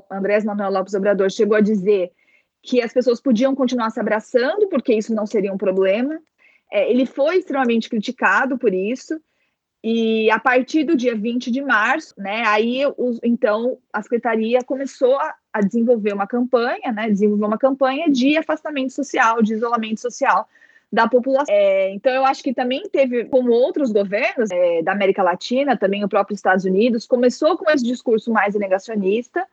Andrés 0.09 0.43
Manuel 0.43 0.71
Lopes 0.71 0.95
Obrador 0.95 1.29
chegou 1.29 1.55
a 1.55 1.61
dizer 1.61 2.11
que 2.63 2.81
as 2.81 2.91
pessoas 2.91 3.21
podiam 3.21 3.53
continuar 3.55 3.91
se 3.91 3.99
abraçando, 3.99 4.67
porque 4.69 4.95
isso 4.95 5.13
não 5.13 5.27
seria 5.27 5.53
um 5.53 5.57
problema. 5.57 6.19
É, 6.71 6.89
ele 6.89 7.05
foi 7.05 7.37
extremamente 7.37 7.87
criticado 7.89 8.57
por 8.57 8.73
isso. 8.73 9.21
E 9.89 10.29
a 10.29 10.37
partir 10.37 10.83
do 10.83 10.97
dia 10.97 11.15
20 11.15 11.49
de 11.49 11.61
março, 11.61 12.13
né, 12.17 12.43
aí 12.45 12.81
os, 12.97 13.21
então 13.23 13.77
a 13.93 14.01
secretaria 14.01 14.61
começou 14.61 15.17
a, 15.17 15.33
a, 15.53 15.61
desenvolver 15.61 16.11
uma 16.11 16.27
campanha, 16.27 16.91
né, 16.91 17.09
desenvolver 17.09 17.45
uma 17.45 17.57
campanha 17.57 18.11
de 18.11 18.35
afastamento 18.35 18.91
social, 18.91 19.41
de 19.41 19.53
isolamento 19.53 20.01
social 20.01 20.45
da 20.91 21.07
população. 21.07 21.55
É, 21.55 21.89
então 21.91 22.11
eu 22.11 22.25
acho 22.25 22.43
que 22.43 22.53
também 22.53 22.83
teve, 22.89 23.23
como 23.29 23.49
outros 23.53 23.93
governos 23.93 24.51
é, 24.51 24.83
da 24.83 24.91
América 24.91 25.23
Latina, 25.23 25.77
também 25.77 26.03
o 26.03 26.09
próprio 26.09 26.35
Estados 26.35 26.65
Unidos, 26.65 27.07
começou 27.07 27.57
com 27.57 27.71
esse 27.71 27.85
discurso 27.85 28.29
mais 28.29 28.55
negacionista, 28.55 29.47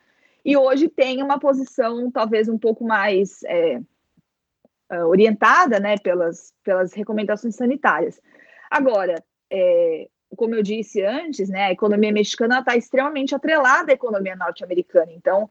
e 0.45 0.57
hoje 0.57 0.89
tem 0.89 1.23
uma 1.23 1.39
posição 1.39 2.11
talvez 2.11 2.49
um 2.49 2.59
pouco 2.59 2.85
mais 2.85 3.45
é, 3.45 3.81
é, 4.91 5.05
orientada 5.05 5.79
né, 5.79 5.97
pelas, 5.97 6.53
pelas 6.65 6.93
recomendações 6.93 7.55
sanitárias. 7.55 8.21
Agora, 8.69 9.23
é, 9.49 10.09
como 10.37 10.55
eu 10.55 10.63
disse 10.63 11.03
antes, 11.03 11.49
né, 11.49 11.67
a 11.67 11.73
economia 11.73 12.13
mexicana 12.13 12.59
está 12.59 12.77
extremamente 12.77 13.35
atrelada 13.35 13.93
à 13.93 13.95
economia 13.95 14.37
norte-americana. 14.37 15.13
Então, 15.13 15.49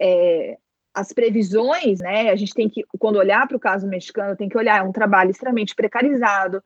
é, 0.00 0.56
as 0.94 1.12
previsões, 1.12 2.00
né, 2.00 2.30
a 2.30 2.36
gente 2.36 2.54
tem 2.54 2.68
que, 2.68 2.84
quando 2.98 3.16
olhar 3.16 3.46
para 3.46 3.56
o 3.56 3.60
caso 3.60 3.86
mexicano, 3.86 4.36
tem 4.36 4.48
que 4.48 4.56
olhar, 4.56 4.78
é 4.78 4.82
um 4.82 4.92
trabalho 4.92 5.30
extremamente 5.30 5.74
precarizado, 5.74 6.62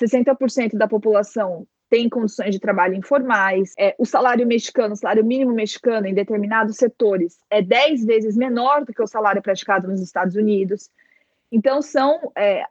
60% 0.00 0.76
da 0.76 0.88
população 0.88 1.66
tem 1.90 2.08
condições 2.08 2.54
de 2.54 2.60
trabalho 2.60 2.94
informais. 2.94 3.74
É, 3.76 3.96
o 3.98 4.06
salário 4.06 4.46
mexicano, 4.46 4.94
o 4.94 4.96
salário 4.96 5.24
mínimo 5.24 5.52
mexicano 5.52 6.06
em 6.06 6.14
determinados 6.14 6.76
setores 6.76 7.36
é 7.50 7.60
10 7.60 8.04
vezes 8.04 8.36
menor 8.36 8.84
do 8.84 8.94
que 8.94 9.02
o 9.02 9.08
salário 9.08 9.42
praticado 9.42 9.88
nos 9.88 10.00
Estados 10.00 10.36
Unidos. 10.36 10.88
Então, 11.50 11.82
são. 11.82 12.30
É, 12.38 12.64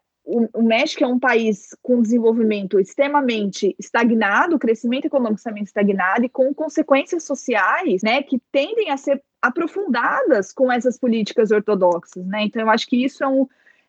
o, 0.54 0.62
México 0.62 1.04
é 1.04 1.08
um 1.08 1.18
país 1.18 1.76
com 1.82 2.02
desenvolvimento 2.02 2.80
extremamente 2.80 3.76
estagnado, 3.80 4.60
crescimento 4.60 5.06
econômico 5.06 5.38
extremamente 5.38 5.68
estagnado 5.68 6.26
e 6.26 6.30
com 6.30 6.54
consequências 6.54 7.24
sociais 7.24 8.04
né, 8.04 8.22
que 8.22 8.40
tendem 8.52 8.92
a 8.92 8.98
ser 8.98 9.24
aprofundadas 9.42 10.54
com 10.54 10.72
essas 10.72 11.00
políticas 11.00 11.50
ortodoxas. 11.50 12.26
Né? 12.28 12.44
Então, 12.44 12.62
eu 12.62 12.70
acho 12.70 12.88
que 12.88 13.04
isso 13.04 13.24
é 13.24 13.28
um 13.28 13.48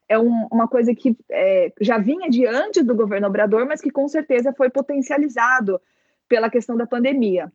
é 0.08 0.18
um, 0.18 0.48
uma 0.50 0.66
coisa 0.66 0.92
que 0.92 1.16
é, 1.30 1.72
já 1.80 1.96
vinha 1.96 2.28
de 2.28 2.44
antes 2.44 2.84
do 2.84 2.96
governo 2.96 3.28
Obrador, 3.28 3.64
mas 3.64 3.80
que 3.80 3.92
com 3.92 4.08
certeza 4.08 4.52
foi 4.52 4.68
potencializado 4.68 5.80
pela 6.28 6.50
questão 6.50 6.76
da 6.76 6.84
pandemia. 6.84 7.52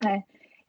Né? 0.00 0.22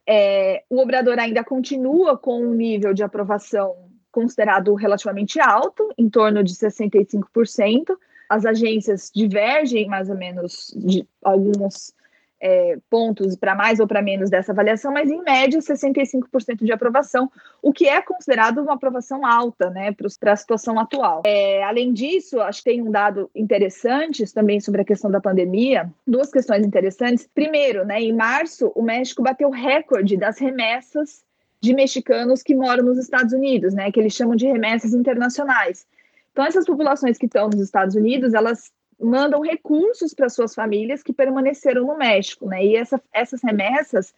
É, 0.04 0.64
o 0.68 0.80
Obrador 0.80 1.16
ainda 1.20 1.44
continua 1.44 2.18
com 2.18 2.42
um 2.42 2.52
nível 2.52 2.92
de 2.92 3.04
aprovação 3.04 3.93
considerado 4.14 4.72
relativamente 4.74 5.40
alto, 5.40 5.92
em 5.98 6.08
torno 6.08 6.44
de 6.44 6.54
65%. 6.54 7.96
As 8.28 8.46
agências 8.46 9.10
divergem 9.12 9.88
mais 9.88 10.08
ou 10.08 10.16
menos 10.16 10.72
de 10.76 11.04
alguns 11.20 11.92
é, 12.40 12.78
pontos 12.88 13.34
para 13.36 13.54
mais 13.56 13.80
ou 13.80 13.88
para 13.88 14.00
menos 14.00 14.30
dessa 14.30 14.52
avaliação, 14.52 14.92
mas 14.92 15.10
em 15.10 15.20
média 15.22 15.58
65% 15.58 16.62
de 16.62 16.72
aprovação, 16.72 17.30
o 17.60 17.72
que 17.72 17.88
é 17.88 18.00
considerado 18.00 18.58
uma 18.58 18.74
aprovação 18.74 19.26
alta 19.26 19.68
né, 19.70 19.92
para 19.92 20.32
a 20.32 20.36
situação 20.36 20.78
atual. 20.78 21.22
É, 21.26 21.64
além 21.64 21.92
disso, 21.92 22.40
acho 22.40 22.62
que 22.62 22.70
tem 22.70 22.82
um 22.82 22.90
dado 22.90 23.28
interessante 23.34 24.24
também 24.32 24.60
sobre 24.60 24.82
a 24.82 24.84
questão 24.84 25.10
da 25.10 25.20
pandemia, 25.20 25.90
duas 26.06 26.30
questões 26.30 26.64
interessantes. 26.64 27.28
Primeiro, 27.34 27.84
né, 27.84 28.00
em 28.00 28.12
março, 28.12 28.70
o 28.76 28.82
México 28.82 29.22
bateu 29.22 29.50
recorde 29.50 30.16
das 30.16 30.38
remessas 30.38 31.24
de 31.64 31.74
mexicanos 31.74 32.42
que 32.42 32.54
moram 32.54 32.84
nos 32.84 32.98
Estados 32.98 33.32
Unidos, 33.32 33.74
né, 33.74 33.90
que 33.90 33.98
eles 33.98 34.12
chamam 34.12 34.36
de 34.36 34.46
remessas 34.46 34.92
internacionais. 34.92 35.86
Então, 36.30 36.44
essas 36.44 36.66
populações 36.66 37.16
que 37.16 37.26
estão 37.26 37.48
nos 37.48 37.60
Estados 37.60 37.94
Unidos, 37.94 38.34
elas 38.34 38.72
mandam 39.00 39.40
recursos 39.40 40.12
para 40.12 40.28
suas 40.28 40.54
famílias 40.54 41.02
que 41.02 41.12
permaneceram 41.12 41.86
no 41.86 41.96
México, 41.96 42.46
né? 42.46 42.64
E 42.64 42.76
essa, 42.76 43.00
essas 43.12 43.42
remessas, 43.42 44.14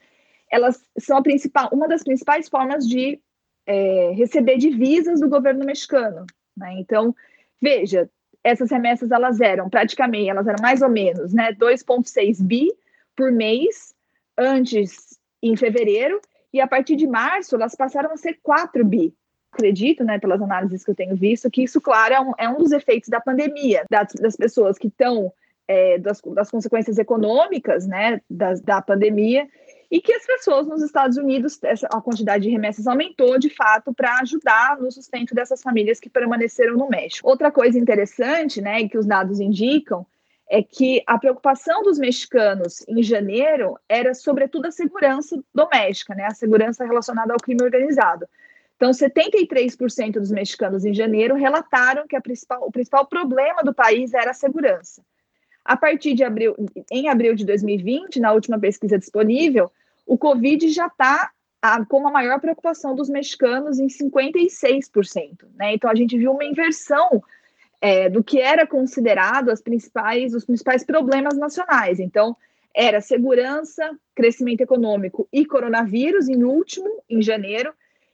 elas 0.50 0.82
são 0.98 1.16
a 1.18 1.22
principal, 1.22 1.68
uma 1.72 1.88
das 1.88 2.02
principais 2.02 2.48
formas 2.48 2.86
de 2.86 3.20
é, 3.66 4.12
receber 4.14 4.58
divisas 4.58 5.20
do 5.20 5.28
governo 5.28 5.64
mexicano, 5.64 6.24
né? 6.56 6.74
Então, 6.78 7.14
veja, 7.60 8.08
essas 8.42 8.70
remessas 8.70 9.10
elas 9.10 9.40
eram 9.40 9.68
praticamente, 9.68 10.30
elas 10.30 10.46
eram 10.46 10.62
mais 10.62 10.80
ou 10.80 10.88
menos, 10.88 11.32
né, 11.34 11.52
2.6 11.52 12.42
bi 12.42 12.70
por 13.14 13.32
mês 13.32 13.94
antes 14.38 15.18
em 15.42 15.56
fevereiro 15.56 16.20
e 16.56 16.60
a 16.60 16.66
partir 16.66 16.96
de 16.96 17.06
março 17.06 17.54
elas 17.54 17.74
passaram 17.74 18.12
a 18.12 18.16
ser 18.16 18.38
4 18.42 18.84
bi 18.84 19.14
acredito, 19.56 20.04
né, 20.04 20.18
pelas 20.18 20.40
análises 20.40 20.84
que 20.84 20.90
eu 20.90 20.94
tenho 20.94 21.16
visto, 21.16 21.50
que 21.50 21.62
isso, 21.62 21.80
claro, 21.80 22.12
é 22.12 22.20
um, 22.20 22.32
é 22.38 22.48
um 22.48 22.58
dos 22.58 22.72
efeitos 22.72 23.08
da 23.08 23.20
pandemia, 23.20 23.84
das, 23.90 24.12
das 24.12 24.36
pessoas 24.36 24.76
que 24.76 24.88
estão, 24.88 25.32
é, 25.66 25.98
das, 25.98 26.20
das, 26.20 26.50
consequências 26.50 26.98
econômicas, 26.98 27.86
né, 27.86 28.20
da 28.28 28.82
pandemia, 28.82 29.48
e 29.90 30.00
que 30.00 30.12
as 30.12 30.26
pessoas 30.26 30.66
nos 30.66 30.82
Estados 30.82 31.16
Unidos, 31.16 31.58
essa, 31.62 31.86
a 31.86 32.00
quantidade 32.00 32.44
de 32.44 32.50
remessas 32.50 32.86
aumentou, 32.86 33.38
de 33.38 33.48
fato, 33.48 33.94
para 33.94 34.18
ajudar 34.20 34.76
no 34.78 34.90
sustento 34.92 35.34
dessas 35.34 35.62
famílias 35.62 35.98
que 35.98 36.10
permaneceram 36.10 36.76
no 36.76 36.88
México. 36.88 37.28
Outra 37.28 37.50
coisa 37.50 37.78
interessante, 37.78 38.60
né, 38.60 38.86
que 38.88 38.98
os 38.98 39.06
dados 39.06 39.40
indicam, 39.40 40.06
é 40.48 40.62
que 40.62 41.02
a 41.06 41.18
preocupação 41.18 41.82
dos 41.82 41.98
mexicanos 41.98 42.84
em 42.88 43.02
janeiro 43.02 43.78
era 43.88 44.14
sobretudo 44.14 44.66
a 44.66 44.70
segurança 44.70 45.42
doméstica, 45.54 46.14
né, 46.14 46.26
a 46.26 46.34
segurança 46.34 46.84
relacionada 46.84 47.32
ao 47.32 47.40
crime 47.40 47.62
organizado. 47.62 48.28
Então, 48.76 48.90
73% 48.90 50.12
dos 50.12 50.30
mexicanos 50.30 50.84
em 50.84 50.92
janeiro 50.92 51.34
relataram 51.34 52.06
que 52.06 52.20
principal, 52.20 52.62
o 52.62 52.70
principal 52.70 53.06
problema 53.06 53.62
do 53.62 53.74
país 53.74 54.12
era 54.12 54.30
a 54.30 54.34
segurança. 54.34 55.02
A 55.64 55.76
partir 55.76 56.14
de 56.14 56.22
abril, 56.22 56.54
em 56.92 57.08
abril 57.08 57.34
de 57.34 57.44
2020, 57.44 58.20
na 58.20 58.32
última 58.32 58.58
pesquisa 58.58 58.98
disponível, 58.98 59.72
o 60.06 60.16
Covid 60.16 60.68
já 60.68 60.86
está 60.86 61.32
como 61.88 62.06
a 62.06 62.12
maior 62.12 62.38
preocupação 62.38 62.94
dos 62.94 63.08
mexicanos 63.08 63.80
em 63.80 63.88
56%. 63.88 65.46
Né? 65.56 65.74
Então, 65.74 65.90
a 65.90 65.94
gente 65.94 66.16
viu 66.16 66.32
uma 66.32 66.44
inversão 66.44 67.22
é, 67.80 68.08
do 68.08 68.22
que 68.22 68.40
era 68.40 68.66
considerado 68.66 69.50
as 69.50 69.60
principais, 69.60 70.34
os 70.34 70.44
principais 70.44 70.84
problemas 70.84 71.36
nacionais. 71.36 72.00
Então, 72.00 72.36
era 72.74 73.00
segurança, 73.00 73.90
crescimento 74.14 74.60
econômico 74.60 75.26
e 75.32 75.46
coronavírus, 75.46 76.28
em 76.28 76.44
último, 76.44 77.02
em 77.08 77.22
janeiro, 77.22 77.72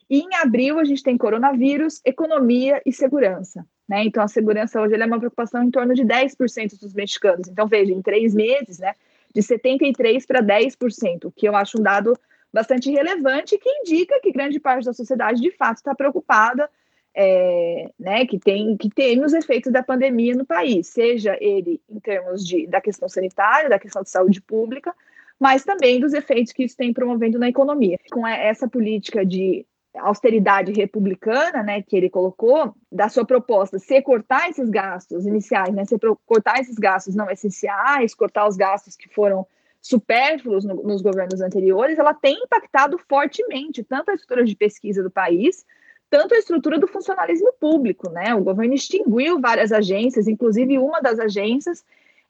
e 0.09 0.21
em 0.21 0.35
abril 0.37 0.79
a 0.79 0.85
gente 0.85 1.03
tem 1.03 1.17
coronavírus, 1.17 2.01
economia 2.05 2.81
e 2.85 2.93
segurança. 2.93 3.67
Né? 3.89 4.05
Então 4.05 4.23
a 4.23 4.29
segurança 4.29 4.81
hoje 4.81 4.95
é 4.95 5.07
uma 5.07 5.19
preocupação 5.19 5.63
em 5.63 5.71
torno 5.71 5.95
de 5.95 6.05
10% 6.05 6.79
dos 6.79 6.95
mexicanos. 6.95 7.49
Então 7.49 7.67
veja, 7.67 7.93
em 7.93 8.03
três 8.03 8.35
meses, 8.35 8.79
né, 8.79 8.95
de 9.35 9.41
73% 9.41 10.27
para 10.27 10.43
10%, 10.43 11.25
o 11.25 11.33
que 11.33 11.49
eu 11.49 11.57
acho 11.57 11.81
um 11.81 11.83
dado 11.83 12.17
bastante 12.53 12.91
relevante 12.91 13.59
que 13.59 13.69
indica 13.69 14.21
que 14.21 14.31
grande 14.31 14.61
parte 14.61 14.85
da 14.85 14.93
sociedade 14.93 15.41
de 15.41 15.51
fato 15.51 15.79
está 15.79 15.95
preocupada 15.95 16.69
é, 17.15 17.91
né, 17.99 18.27
que 18.27 18.39
tem 18.39 18.77
que 18.77 18.91
os 19.25 19.33
efeitos 19.33 19.71
da 19.71 19.83
pandemia 19.83 20.35
no 20.35 20.47
país, 20.47 20.89
seja 20.89 21.37
ele 21.41 21.81
em 21.89 22.01
termos 22.01 22.47
de, 22.47 22.67
da 22.67 22.81
questão 22.81 23.09
sanitária, 23.09 23.69
da 23.69 23.79
questão 23.79 24.03
de 24.03 24.11
saúde 24.11 24.41
pública, 24.41 24.95
mas 25.39 25.65
também 25.65 26.01
dos 26.01 26.15
efeitos 26.15 26.53
que 26.53 26.65
isso 26.65 26.77
tem 26.77 26.93
promovendo 26.93 27.39
na 27.39 27.49
economia. 27.49 27.99
Com 28.11 28.27
essa 28.27 28.69
política 28.69 29.27
de 29.27 29.67
austeridade 29.95 30.73
republicana, 30.73 31.63
né, 31.63 31.83
que 31.83 31.97
ele 31.97 32.09
colocou, 32.09 32.75
da 32.91 33.09
sua 33.09 33.27
proposta 33.27 33.79
ser 33.79 34.03
cortar 34.03 34.49
esses 34.49 34.71
gastos 34.71 35.27
iniciais, 35.27 35.75
né, 35.75 35.83
cortar 36.25 36.61
esses 36.61 36.77
gastos 36.77 37.15
não 37.15 37.31
essenciais, 37.31 38.15
cortar 38.15 38.49
os 38.49 38.57
gastos 38.57 38.97
que 38.97 39.09
foram 39.09 39.47
supérfluos 39.83 40.65
no, 40.65 40.83
nos 40.83 41.03
governos 41.03 41.41
anteriores, 41.41 41.99
ela 41.99 42.15
tem 42.15 42.37
impactado 42.43 42.97
fortemente 42.97 43.83
tanto 43.83 44.11
a 44.11 44.15
estrutura 44.15 44.45
de 44.45 44.57
pesquisa 44.57 45.03
do 45.03 45.11
país, 45.11 45.67
tanto 46.13 46.35
a 46.35 46.39
estrutura 46.39 46.79
do 46.79 46.87
funcionalismo 46.87 47.55
público, 47.59 48.11
né? 48.11 48.35
O 48.35 48.45
governo 48.45 48.75
extinguiu 48.75 49.41
várias 49.41 49.73
agências, 49.73 50.29
inclusive 50.29 50.77
uma 50.77 51.01
das 51.01 51.19
agências 51.19 51.83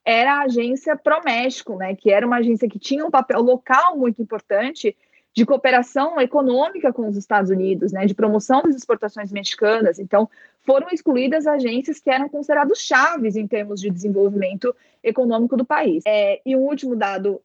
era 0.05 0.35
a 0.35 0.43
agência 0.43 0.95
Proméxico, 0.95 1.75
né? 1.75 1.97
Que 1.97 2.13
era 2.13 2.25
uma 2.25 2.37
agência 2.37 2.69
que 2.69 2.79
tinha 2.79 3.05
um 3.05 3.11
papel 3.11 3.43
local 3.43 3.99
muito 3.99 4.23
importante 4.23 4.97
de 5.35 5.45
cooperação 5.45 6.21
econômica 6.21 6.93
com 6.93 7.09
os 7.09 7.17
Estados 7.17 7.51
Unidos, 7.51 7.91
né, 7.91 8.05
de 8.05 8.15
promoção 8.15 8.63
das 8.63 8.77
exportações 8.77 9.33
mexicanas. 9.33 9.99
Então, 9.99 10.29
foram 10.61 10.89
excluídas 10.93 11.47
agências 11.47 11.99
que 11.99 12.11
eram 12.11 12.29
consideradas 12.29 12.79
chaves 12.79 13.35
em 13.35 13.49
termos 13.49 13.81
de 13.81 13.91
desenvolvimento 13.91 14.77
econômico 15.03 15.57
do 15.57 15.65
país. 15.65 16.05
É, 16.07 16.41
e 16.45 16.55
um 16.55 16.61
último 16.61 16.95
dado 16.95 17.41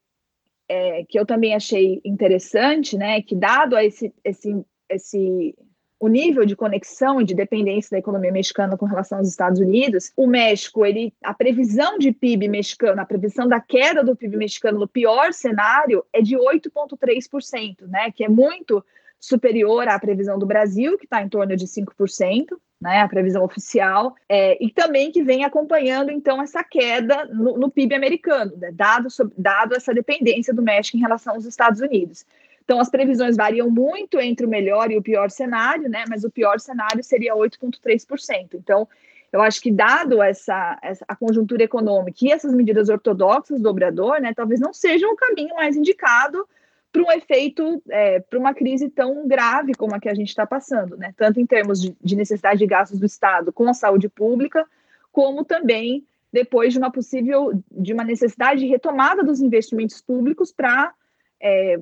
é, 0.68 1.06
que 1.08 1.18
eu 1.18 1.26
também 1.26 1.56
achei 1.56 2.02
interessante, 2.04 2.98
né, 2.98 3.22
que 3.22 3.34
dado 3.34 3.74
a 3.74 3.86
esse, 3.86 4.14
esse, 4.22 4.66
esse 4.90 5.56
o 6.00 6.08
nível 6.08 6.45
de 6.45 6.56
conexão 6.56 7.20
e 7.20 7.26
de 7.26 7.34
dependência 7.34 7.91
da 7.91 7.98
economia 7.98 8.32
mexicana 8.32 8.78
com 8.78 8.86
relação 8.86 9.18
aos 9.18 9.28
Estados 9.28 9.60
Unidos, 9.60 10.12
o 10.16 10.28
México, 10.28 10.86
ele, 10.86 11.14
a 11.24 11.34
previsão 11.34 11.98
de 11.98 12.12
PIB 12.12 12.48
mexicano, 12.48 13.02
a 13.02 13.06
previsão 13.06 13.48
da 13.48 13.60
queda 13.60 14.04
do 14.04 14.16
PIB 14.16 14.38
mexicano 14.38 14.80
no 14.80 14.88
pior 14.88 15.34
cenário 15.34 16.06
é 16.14 16.22
de 16.22 16.36
8,3%, 16.36 17.88
né, 17.88 18.12
que 18.12 18.24
é 18.24 18.30
muito 18.30 18.84
superior 19.20 19.88
à 19.88 19.98
previsão 20.00 20.38
do 20.38 20.45
Brasil, 20.45 20.98
que 20.98 21.06
está 21.06 21.22
em 21.24 21.30
torno 21.30 21.56
de 21.56 21.66
5%, 21.66 22.58
né, 22.80 23.02
a 23.02 23.08
previsão 23.08 23.43
oficial, 23.43 24.16
é, 24.30 24.64
e 24.64 24.70
também 24.70 25.12
que 25.12 25.24
vem 25.24 25.43
acompanhando, 25.43 26.12
então, 26.12 26.39
essa 26.39 26.64
queda 26.64 27.26
no, 27.26 27.58
no 27.58 27.72
PIB 27.72 27.95
americano, 27.95 28.56
né, 28.56 28.72
dado, 28.72 29.08
dado 29.36 29.76
essa 29.76 29.91
dependência 29.93 30.54
do 30.54 30.62
México 30.62 30.95
em 30.95 31.02
relação 31.02 31.34
aos 31.34 31.45
Estados 31.45 31.82
Unidos. 31.82 32.24
Então, 32.68 32.82
as 32.82 32.89
previsões 32.89 33.38
variam 33.38 33.70
muito 33.70 34.20
entre 34.20 34.45
o 34.45 34.49
melhor 34.49 34.91
e 34.91 34.97
o 34.97 35.01
pior 35.01 35.32
cenário, 35.32 35.88
né? 35.88 36.03
Mas 36.09 36.26
o 36.26 36.30
pior 36.30 36.59
cenário 36.59 37.01
seria 37.01 37.34
8,3%. 37.34 38.55
Então, 38.55 38.86
eu 39.32 39.41
acho 39.41 39.61
que, 39.61 39.72
dado 39.72 40.22
essa, 40.22 40.78
essa, 40.82 41.05
a 41.07 41.15
conjuntura 41.15 41.63
econômica 41.63 42.18
e 42.22 42.30
essas 42.30 42.53
medidas 42.53 42.89
ortodoxas 42.89 43.61
do 43.61 43.70
obrador, 43.70 44.20
né, 44.20 44.34
talvez 44.34 44.59
não 44.59 44.74
seja 44.74 45.07
o 45.07 45.15
caminho 45.15 45.55
mais 45.55 45.78
indicado 45.78 46.45
para 46.91 47.03
um 47.03 47.09
efeito, 47.09 47.82
é, 47.89 48.20
para 48.20 48.38
uma 48.38 48.53
crise 48.53 48.89
tão 48.89 49.26
grave 49.26 49.74
como 49.74 49.95
a 49.95 49.99
que 49.99 50.09
a 50.09 50.13
gente 50.13 50.28
está 50.28 50.45
passando, 50.45 50.97
né? 50.97 51.13
Tanto 51.15 51.39
em 51.39 51.45
termos 51.45 51.82
de, 51.82 51.95
de 52.03 52.18
necessidade 52.18 52.59
de 52.59 52.68
gastos 52.68 52.99
do 52.99 53.05
Estado 53.05 53.53
com 53.53 53.70
a 53.70 53.74
saúde 53.74 54.09
pública, 54.09 54.65
como 55.09 55.45
também 55.45 56.05
depois 56.34 56.74
de 56.74 56.80
uma 56.80 56.91
possível, 56.91 57.63
de 57.72 57.93
uma 57.93 58.03
necessidade 58.03 58.59
de 58.59 58.68
retomada 58.68 59.24
dos 59.24 59.39
investimentos 59.39 60.01
públicos 60.01 60.51
para 60.51 60.93
é, 61.41 61.80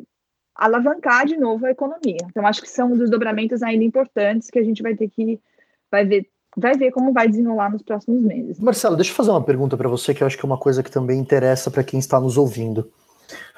alavancar 0.56 1.26
de 1.26 1.38
novo 1.38 1.66
a 1.66 1.72
economia. 1.72 2.18
Então, 2.30 2.46
acho 2.48 2.62
que 2.62 2.70
são 2.70 2.98
desdobramentos 2.98 3.62
ainda 3.62 3.84
importantes 3.84 4.50
que 4.50 4.60
a 4.60 4.64
gente 4.64 4.82
vai 4.82 4.96
ter 4.96 5.10
que 5.10 5.40
vai 5.92 6.06
ver 6.06 6.30
vai 6.58 6.74
ver 6.78 6.92
como 6.92 7.12
vai 7.12 7.28
desenrolar 7.28 7.70
nos 7.70 7.82
próximos 7.82 8.22
meses. 8.22 8.60
Marcelo, 8.60 8.96
deixa 8.96 9.12
eu 9.12 9.16
fazer 9.16 9.32
uma 9.32 9.44
pergunta 9.44 9.76
para 9.76 9.90
você 9.90 10.14
que 10.14 10.24
eu 10.24 10.28
acho 10.28 10.38
que 10.38 10.46
é 10.46 10.48
uma 10.48 10.58
coisa 10.58 10.82
que 10.82 10.90
também 10.90 11.20
interessa 11.20 11.70
para 11.70 11.84
quem 11.84 12.00
está 12.00 12.18
nos 12.18 12.38
ouvindo. 12.38 12.90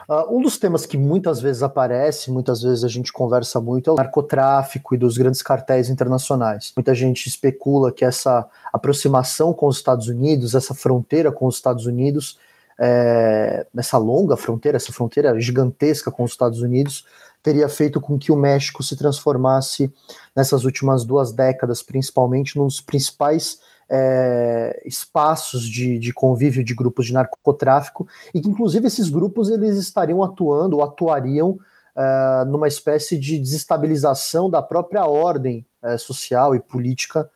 Uh, 0.10 0.38
um 0.38 0.42
dos 0.42 0.58
temas 0.58 0.86
que 0.86 0.98
muitas 0.98 1.42
vezes 1.42 1.62
aparece, 1.62 2.32
muitas 2.32 2.62
vezes 2.62 2.86
a 2.86 2.88
gente 2.88 3.12
conversa 3.12 3.60
muito, 3.60 3.90
é 3.90 3.94
o 3.94 3.98
narcotráfico 3.98 4.96
e 4.96 4.98
dos 4.98 5.18
grandes 5.18 5.42
cartéis 5.42 5.90
internacionais. 5.90 6.72
Muita 6.76 6.96
gente 6.96 7.28
especula 7.28 7.92
que 7.92 8.06
essa 8.06 8.48
aproximação 8.72 9.54
com 9.54 9.68
os 9.68 9.76
Estados 9.76 10.08
Unidos, 10.08 10.56
essa 10.56 10.74
fronteira 10.74 11.30
com 11.30 11.46
os 11.46 11.56
Estados 11.56 11.86
Unidos, 11.86 12.40
é, 12.80 13.66
nessa 13.74 13.98
longa 13.98 14.38
fronteira, 14.38 14.76
essa 14.76 14.94
fronteira 14.94 15.40
gigantesca 15.40 16.12
com 16.12 16.24
os 16.24 16.32
Estados 16.32 16.62
Unidos, 16.62 17.06
teria 17.42 17.70
feito 17.70 18.02
com 18.02 18.18
que 18.18 18.32
o 18.32 18.36
México 18.36 18.84
se 18.84 18.96
transformasse 18.96 19.92
nessas 20.36 20.66
últimas 20.66 21.06
duas 21.06 21.32
décadas, 21.32 21.82
principalmente 21.82 22.58
nos 22.58 22.82
principais 22.82 23.60
é, 23.90 24.82
espaços 24.86 25.64
de, 25.64 25.98
de, 25.98 26.14
convívio 26.14 26.64
de 26.64 26.76
grupos 26.76 27.06
de 27.06 27.14
narcotráfico 27.14 28.08
e 28.34 28.42
que 28.42 28.50
inclusive 28.50 28.86
esses 28.88 29.10
grupos 29.10 29.50
eles 29.50 29.78
estariam 29.78 30.22
atuando 30.22 30.78
ou 30.78 30.84
atuariam 30.84 31.58
é, 31.96 32.46
numa 32.46 32.68
espécie 32.68 33.18
de 33.18 33.40
desestabilização 33.40 34.50
da 34.50 34.62
própria 34.62 35.06
ordem 35.06 35.66
é, 35.82 35.98
social 35.98 36.54
e 36.54 36.60
política 36.60 37.30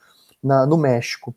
na, 0.44 0.66
no 0.66 0.78
México. 0.78 1.34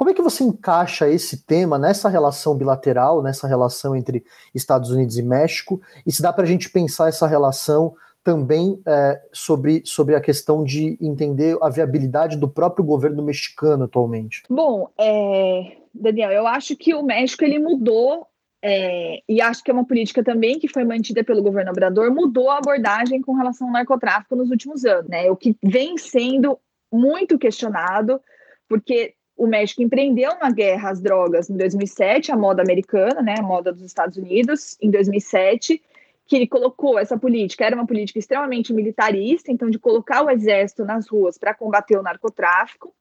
Como 0.00 0.08
é 0.08 0.14
que 0.14 0.22
você 0.22 0.42
encaixa 0.42 1.10
esse 1.10 1.44
tema 1.44 1.78
nessa 1.78 2.08
relação 2.08 2.56
bilateral, 2.56 3.22
nessa 3.22 3.46
relação 3.46 3.94
entre 3.94 4.24
Estados 4.54 4.90
Unidos 4.90 5.18
e 5.18 5.22
México? 5.22 5.78
E 6.06 6.10
se 6.10 6.22
dá 6.22 6.32
para 6.32 6.44
a 6.44 6.46
gente 6.46 6.70
pensar 6.70 7.10
essa 7.10 7.26
relação 7.26 7.94
também 8.24 8.80
é, 8.86 9.20
sobre, 9.30 9.82
sobre 9.84 10.14
a 10.14 10.20
questão 10.22 10.64
de 10.64 10.96
entender 11.02 11.54
a 11.60 11.68
viabilidade 11.68 12.38
do 12.38 12.48
próprio 12.48 12.82
governo 12.82 13.22
mexicano 13.22 13.84
atualmente? 13.84 14.42
Bom, 14.48 14.88
é, 14.98 15.76
Daniel, 15.92 16.30
eu 16.30 16.46
acho 16.46 16.74
que 16.78 16.94
o 16.94 17.02
México 17.02 17.44
ele 17.44 17.58
mudou 17.58 18.26
é, 18.64 19.20
e 19.28 19.42
acho 19.42 19.62
que 19.62 19.70
é 19.70 19.74
uma 19.74 19.86
política 19.86 20.24
também 20.24 20.58
que 20.58 20.66
foi 20.66 20.82
mantida 20.82 21.22
pelo 21.22 21.42
governo 21.42 21.72
Obrador, 21.72 22.10
mudou 22.10 22.48
a 22.48 22.56
abordagem 22.56 23.20
com 23.20 23.34
relação 23.34 23.66
ao 23.66 23.74
narcotráfico 23.74 24.34
nos 24.34 24.48
últimos 24.48 24.82
anos, 24.86 25.10
né? 25.10 25.30
O 25.30 25.36
que 25.36 25.54
vem 25.62 25.98
sendo 25.98 26.58
muito 26.90 27.38
questionado, 27.38 28.18
porque 28.66 29.14
o 29.40 29.46
México 29.46 29.82
empreendeu 29.82 30.32
uma 30.32 30.50
guerra 30.50 30.90
às 30.90 31.00
drogas 31.00 31.48
em 31.48 31.56
2007, 31.56 32.30
a 32.30 32.36
moda 32.36 32.60
americana, 32.60 33.22
né, 33.22 33.36
a 33.38 33.42
moda 33.42 33.72
dos 33.72 33.82
Estados 33.82 34.18
Unidos, 34.18 34.76
em 34.82 34.90
2007, 34.90 35.82
que 36.26 36.36
ele 36.36 36.46
colocou 36.46 36.98
essa 36.98 37.18
política, 37.18 37.64
era 37.64 37.74
uma 37.74 37.86
política 37.86 38.18
extremamente 38.18 38.70
militarista, 38.70 39.50
então 39.50 39.70
de 39.70 39.78
colocar 39.78 40.22
o 40.22 40.28
exército 40.28 40.84
nas 40.84 41.08
ruas 41.08 41.38
para 41.38 41.54
combater 41.54 41.96
o 41.96 42.02
narcotráfico. 42.02 42.94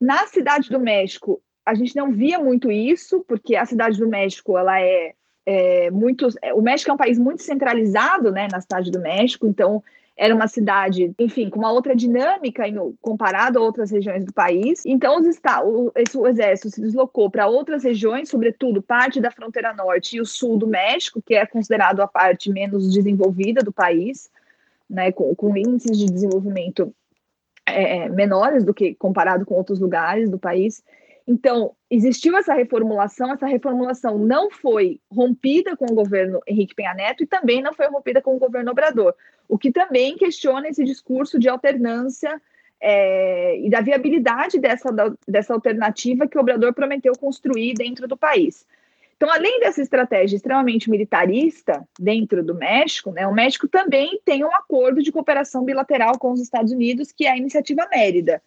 Na 0.00 0.26
cidade 0.26 0.70
do 0.70 0.80
México, 0.80 1.38
a 1.66 1.74
gente 1.74 1.94
não 1.94 2.12
via 2.12 2.38
muito 2.38 2.72
isso, 2.72 3.22
porque 3.28 3.54
a 3.54 3.66
cidade 3.66 3.98
do 3.98 4.08
México, 4.08 4.56
ela 4.56 4.80
é, 4.80 5.12
é 5.44 5.90
muito, 5.90 6.28
o 6.54 6.62
México 6.62 6.90
é 6.90 6.94
um 6.94 6.98
país 6.98 7.18
muito 7.18 7.42
centralizado, 7.42 8.32
né, 8.32 8.48
na 8.50 8.62
cidade 8.62 8.90
do 8.90 9.00
México, 9.00 9.46
então 9.46 9.84
era 10.18 10.34
uma 10.34 10.48
cidade, 10.48 11.14
enfim, 11.16 11.48
com 11.48 11.60
uma 11.60 11.70
outra 11.70 11.94
dinâmica 11.94 12.64
comparado 13.00 13.56
a 13.56 13.62
outras 13.62 13.92
regiões 13.92 14.24
do 14.24 14.32
país. 14.32 14.84
Então, 14.84 15.20
os 15.20 15.26
o, 15.64 15.92
esse, 15.94 16.18
o 16.18 16.26
exército 16.26 16.70
se 16.70 16.80
deslocou 16.80 17.30
para 17.30 17.46
outras 17.46 17.84
regiões, 17.84 18.28
sobretudo 18.28 18.82
parte 18.82 19.20
da 19.20 19.30
fronteira 19.30 19.72
norte 19.72 20.16
e 20.16 20.20
o 20.20 20.26
sul 20.26 20.58
do 20.58 20.66
México, 20.66 21.22
que 21.24 21.36
é 21.36 21.46
considerado 21.46 22.00
a 22.00 22.08
parte 22.08 22.50
menos 22.50 22.92
desenvolvida 22.92 23.62
do 23.62 23.72
país, 23.72 24.28
né, 24.90 25.12
com, 25.12 25.32
com 25.36 25.56
índices 25.56 25.96
de 25.96 26.06
desenvolvimento 26.06 26.92
é, 27.64 27.98
é 27.98 28.08
menores 28.08 28.64
do 28.64 28.74
que 28.74 28.96
comparado 28.96 29.46
com 29.46 29.54
outros 29.54 29.78
lugares 29.78 30.28
do 30.28 30.38
país. 30.38 30.82
Então, 31.28 31.76
existiu 31.90 32.36
essa 32.36 32.54
reformulação, 32.54 33.32
essa 33.32 33.46
reformulação 33.46 34.18
não 34.18 34.50
foi 34.50 35.00
rompida 35.10 35.76
com 35.76 35.86
o 35.86 35.94
governo 35.94 36.40
Henrique 36.46 36.74
Penha 36.74 36.94
Neto 36.94 37.22
e 37.22 37.26
também 37.26 37.62
não 37.62 37.72
foi 37.72 37.88
rompida 37.88 38.20
com 38.20 38.36
o 38.36 38.38
governo 38.38 38.70
Obrador, 38.70 39.14
o 39.48 39.56
que 39.56 39.72
também 39.72 40.16
questiona 40.16 40.68
esse 40.68 40.84
discurso 40.84 41.38
de 41.38 41.48
alternância 41.48 42.40
é, 42.80 43.58
e 43.58 43.70
da 43.70 43.80
viabilidade 43.80 44.58
dessa, 44.58 44.90
dessa 45.26 45.54
alternativa 45.54 46.28
que 46.28 46.36
o 46.36 46.40
Obrador 46.40 46.74
prometeu 46.74 47.12
construir 47.14 47.74
dentro 47.74 48.06
do 48.06 48.16
país. 48.16 48.66
Então, 49.16 49.30
além 49.32 49.58
dessa 49.58 49.82
estratégia 49.82 50.36
extremamente 50.36 50.88
militarista 50.88 51.84
dentro 51.98 52.44
do 52.44 52.54
México, 52.54 53.10
né, 53.10 53.26
o 53.26 53.34
México 53.34 53.66
também 53.66 54.20
tem 54.24 54.44
um 54.44 54.54
acordo 54.54 55.02
de 55.02 55.10
cooperação 55.10 55.64
bilateral 55.64 56.16
com 56.18 56.30
os 56.30 56.40
Estados 56.40 56.70
Unidos, 56.70 57.10
que 57.10 57.26
é 57.26 57.32
a 57.32 57.36
Iniciativa 57.36 57.88
Mérida. 57.90 58.40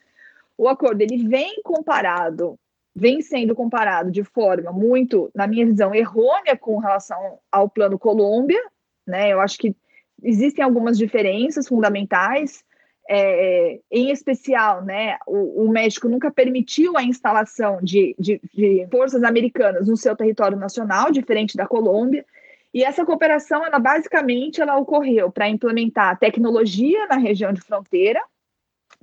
O 0.58 0.70
acordo 0.70 1.02
ele 1.02 1.28
vem 1.28 1.62
comparado 1.62 2.58
vem 2.96 3.22
sendo 3.22 3.56
comparado 3.56 4.12
de 4.12 4.24
forma 4.24 4.72
muito, 4.72 5.32
na 5.34 5.48
minha 5.48 5.66
visão, 5.66 5.94
errônea 5.94 6.58
com 6.58 6.78
relação 6.78 7.40
ao 7.52 7.70
plano 7.70 7.98
Colômbia, 7.98 8.62
né? 9.08 9.32
Eu 9.32 9.40
acho 9.40 9.58
que 9.58 9.76
existem 10.22 10.64
algumas 10.64 10.98
diferenças 10.98 11.68
fundamentais, 11.68 12.64
é, 13.10 13.80
em 13.90 14.12
especial, 14.12 14.84
né? 14.84 15.18
O, 15.26 15.66
o, 15.66 15.70
México 15.70 16.08
nunca 16.08 16.30
permitiu 16.30 16.98
a 16.98 17.04
instalação 17.04 17.80
de, 17.82 18.16
de, 18.20 18.40
de 18.54 18.88
forças 18.92 19.24
americanas 19.24 19.88
no 19.88 19.98
seu 19.98 20.16
território 20.16 20.58
nacional, 20.58 21.12
diferente 21.12 21.58
da 21.58 21.68
Colômbia. 21.68 22.26
E 22.74 22.84
essa 22.84 23.06
cooperação, 23.06 23.66
ela 23.66 23.80
basicamente, 23.80 24.62
ela 24.62 24.78
ocorreu 24.78 25.32
para 25.32 25.50
implementar 25.50 26.18
tecnologia 26.20 27.06
na 27.08 27.18
região 27.18 27.52
de 27.52 27.62
fronteira, 27.62 28.22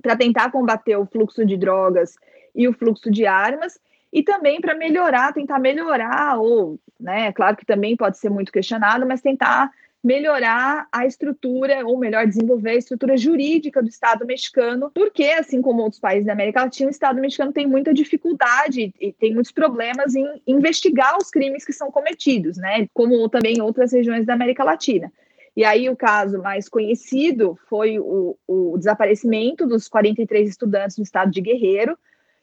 para 0.01 0.15
tentar 0.15 0.51
combater 0.51 0.95
o 0.95 1.05
fluxo 1.05 1.45
de 1.45 1.57
drogas 1.57 2.15
e 2.55 2.67
o 2.67 2.73
fluxo 2.73 3.09
de 3.09 3.25
armas, 3.25 3.79
e 4.11 4.23
também 4.23 4.59
para 4.59 4.75
melhorar, 4.75 5.33
tentar 5.33 5.59
melhorar, 5.59 6.39
ou, 6.39 6.79
né, 6.99 7.31
claro 7.31 7.55
que 7.55 7.65
também 7.65 7.95
pode 7.95 8.17
ser 8.17 8.29
muito 8.29 8.51
questionado, 8.51 9.05
mas 9.07 9.21
tentar 9.21 9.71
melhorar 10.03 10.87
a 10.91 11.05
estrutura, 11.05 11.85
ou 11.85 11.97
melhor, 11.97 12.25
desenvolver 12.25 12.71
a 12.71 12.75
estrutura 12.75 13.17
jurídica 13.17 13.81
do 13.81 13.89
Estado 13.89 14.25
mexicano, 14.25 14.89
porque, 14.93 15.25
assim 15.25 15.61
como 15.61 15.83
outros 15.83 15.99
países 15.99 16.25
da 16.25 16.33
América 16.33 16.63
Latina, 16.63 16.87
o 16.87 16.91
Estado 16.91 17.19
mexicano 17.19 17.51
tem 17.51 17.67
muita 17.67 17.93
dificuldade 17.93 18.93
e 18.99 19.11
tem 19.11 19.33
muitos 19.33 19.51
problemas 19.51 20.15
em 20.15 20.41
investigar 20.47 21.17
os 21.17 21.29
crimes 21.29 21.65
que 21.65 21.73
são 21.73 21.91
cometidos, 21.91 22.57
né? 22.57 22.87
Como 22.93 23.27
também 23.27 23.61
outras 23.61 23.91
regiões 23.91 24.25
da 24.25 24.33
América 24.33 24.63
Latina. 24.63 25.11
E 25.55 25.65
aí 25.65 25.89
o 25.89 25.97
caso 25.97 26.41
mais 26.41 26.69
conhecido 26.69 27.59
foi 27.67 27.99
o, 27.99 28.37
o 28.47 28.77
desaparecimento 28.77 29.67
dos 29.67 29.89
43 29.89 30.49
estudantes 30.49 30.97
no 30.97 31.03
estado 31.03 31.29
de 31.29 31.41
Guerreiro, 31.41 31.97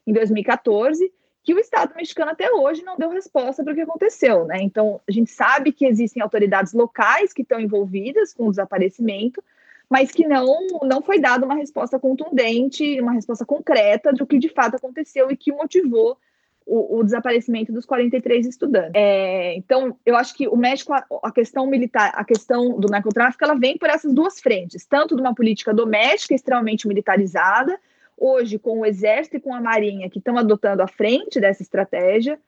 em 0.06 0.12
2014, 0.12 1.12
que 1.42 1.54
o 1.54 1.58
Estado 1.58 1.94
mexicano 1.94 2.32
até 2.32 2.50
hoje 2.50 2.82
não 2.82 2.96
deu 2.96 3.10
resposta 3.10 3.62
para 3.62 3.72
o 3.72 3.76
que 3.76 3.82
aconteceu, 3.82 4.44
né? 4.46 4.58
Então, 4.60 5.00
a 5.08 5.12
gente 5.12 5.30
sabe 5.30 5.72
que 5.72 5.86
existem 5.86 6.22
autoridades 6.22 6.72
locais 6.72 7.32
que 7.32 7.42
estão 7.42 7.60
envolvidas 7.60 8.34
com 8.34 8.46
o 8.46 8.50
desaparecimento, 8.50 9.42
mas 9.88 10.10
que 10.10 10.26
não, 10.26 10.66
não 10.82 11.00
foi 11.00 11.20
dada 11.20 11.46
uma 11.46 11.54
resposta 11.54 11.98
contundente, 11.98 13.00
uma 13.00 13.12
resposta 13.12 13.44
concreta 13.46 14.12
do 14.12 14.26
que 14.26 14.38
de 14.38 14.48
fato 14.48 14.74
aconteceu 14.74 15.30
e 15.30 15.36
que 15.36 15.52
motivou 15.52 16.18
o, 16.66 16.98
o 16.98 17.04
desaparecimento 17.04 17.72
dos 17.72 17.86
43 17.86 18.44
estudantes. 18.44 18.90
É, 18.94 19.54
então, 19.54 19.96
eu 20.04 20.16
acho 20.16 20.34
que 20.34 20.48
o 20.48 20.56
México, 20.56 20.92
a, 20.92 21.06
a, 21.22 21.30
questão 21.30 21.64
militar, 21.68 22.10
a 22.12 22.24
questão 22.24 22.80
do 22.80 22.88
narcotráfico, 22.88 23.44
ela 23.44 23.54
vem 23.54 23.78
por 23.78 23.88
essas 23.88 24.12
duas 24.12 24.40
frentes, 24.40 24.84
tanto 24.84 25.14
de 25.14 25.20
uma 25.22 25.34
política 25.34 25.72
doméstica 25.72 26.34
extremamente 26.34 26.88
militarizada, 26.88 27.78
hoje 28.16 28.58
com 28.58 28.80
o 28.80 28.86
Exército 28.86 29.36
e 29.36 29.40
com 29.40 29.54
a 29.54 29.60
Marinha 29.60 30.08
que 30.10 30.18
estão 30.18 30.38
adotando 30.38 30.82
a 30.82 30.88
frente 30.88 31.40
dessa 31.40 31.62
estratégia, 31.62 32.38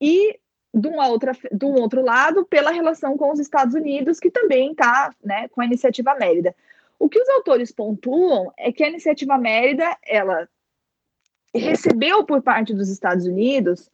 e 0.00 0.38
de, 0.72 0.88
uma 0.88 1.08
outra, 1.08 1.32
de 1.52 1.64
um 1.64 1.74
outro 1.74 2.02
lado, 2.02 2.44
pela 2.44 2.70
relação 2.70 3.16
com 3.16 3.32
os 3.32 3.38
Estados 3.38 3.74
Unidos, 3.74 4.18
que 4.18 4.30
também 4.30 4.72
está 4.72 5.14
né, 5.22 5.48
com 5.48 5.60
a 5.60 5.64
iniciativa 5.64 6.14
Mérida. 6.14 6.54
O 6.98 7.08
que 7.08 7.20
os 7.20 7.28
autores 7.28 7.70
pontuam 7.70 8.52
é 8.56 8.72
que 8.72 8.82
a 8.82 8.88
iniciativa 8.88 9.38
Mérida 9.38 9.96
ela 10.04 10.48
recebeu 11.54 12.24
por 12.24 12.42
parte 12.42 12.74
dos 12.74 12.88
Estados 12.88 13.26
Unidos 13.26 13.90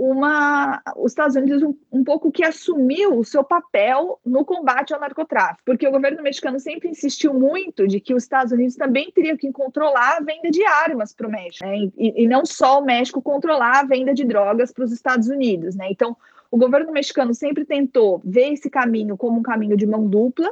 uma, 0.00 0.80
os 0.96 1.12
Estados 1.12 1.36
Unidos 1.36 1.62
um, 1.62 1.76
um, 1.92 2.02
pouco 2.02 2.32
que 2.32 2.42
assumiu 2.42 3.18
o 3.18 3.24
seu 3.24 3.44
papel 3.44 4.18
no 4.24 4.46
combate 4.46 4.94
ao 4.94 5.00
narcotráfico, 5.00 5.60
porque 5.62 5.86
o 5.86 5.90
governo 5.90 6.22
mexicano 6.22 6.58
sempre 6.58 6.88
insistiu 6.88 7.34
muito 7.34 7.86
de 7.86 8.00
que 8.00 8.14
os 8.14 8.22
Estados 8.22 8.50
Unidos 8.50 8.76
também 8.76 9.12
teriam 9.12 9.36
que 9.36 9.52
controlar 9.52 10.16
a 10.16 10.20
venda 10.20 10.50
de 10.50 10.64
armas 10.64 11.12
para 11.12 11.28
o 11.28 11.30
México, 11.30 11.66
né? 11.66 11.76
e, 11.98 12.24
e, 12.24 12.26
não 12.26 12.46
só 12.46 12.80
o 12.80 12.84
México 12.84 13.20
controlar 13.20 13.80
a 13.80 13.84
venda 13.84 14.14
de 14.14 14.24
drogas 14.24 14.72
para 14.72 14.84
os 14.84 14.92
Estados 14.92 15.28
Unidos, 15.28 15.76
né? 15.76 15.88
Então, 15.90 16.16
o 16.50 16.56
governo 16.56 16.92
mexicano 16.92 17.34
sempre 17.34 17.66
tentou 17.66 18.22
ver 18.24 18.54
esse 18.54 18.70
caminho 18.70 19.18
como 19.18 19.38
um 19.38 19.42
caminho 19.42 19.76
de 19.76 19.86
mão 19.86 20.08
dupla, 20.08 20.50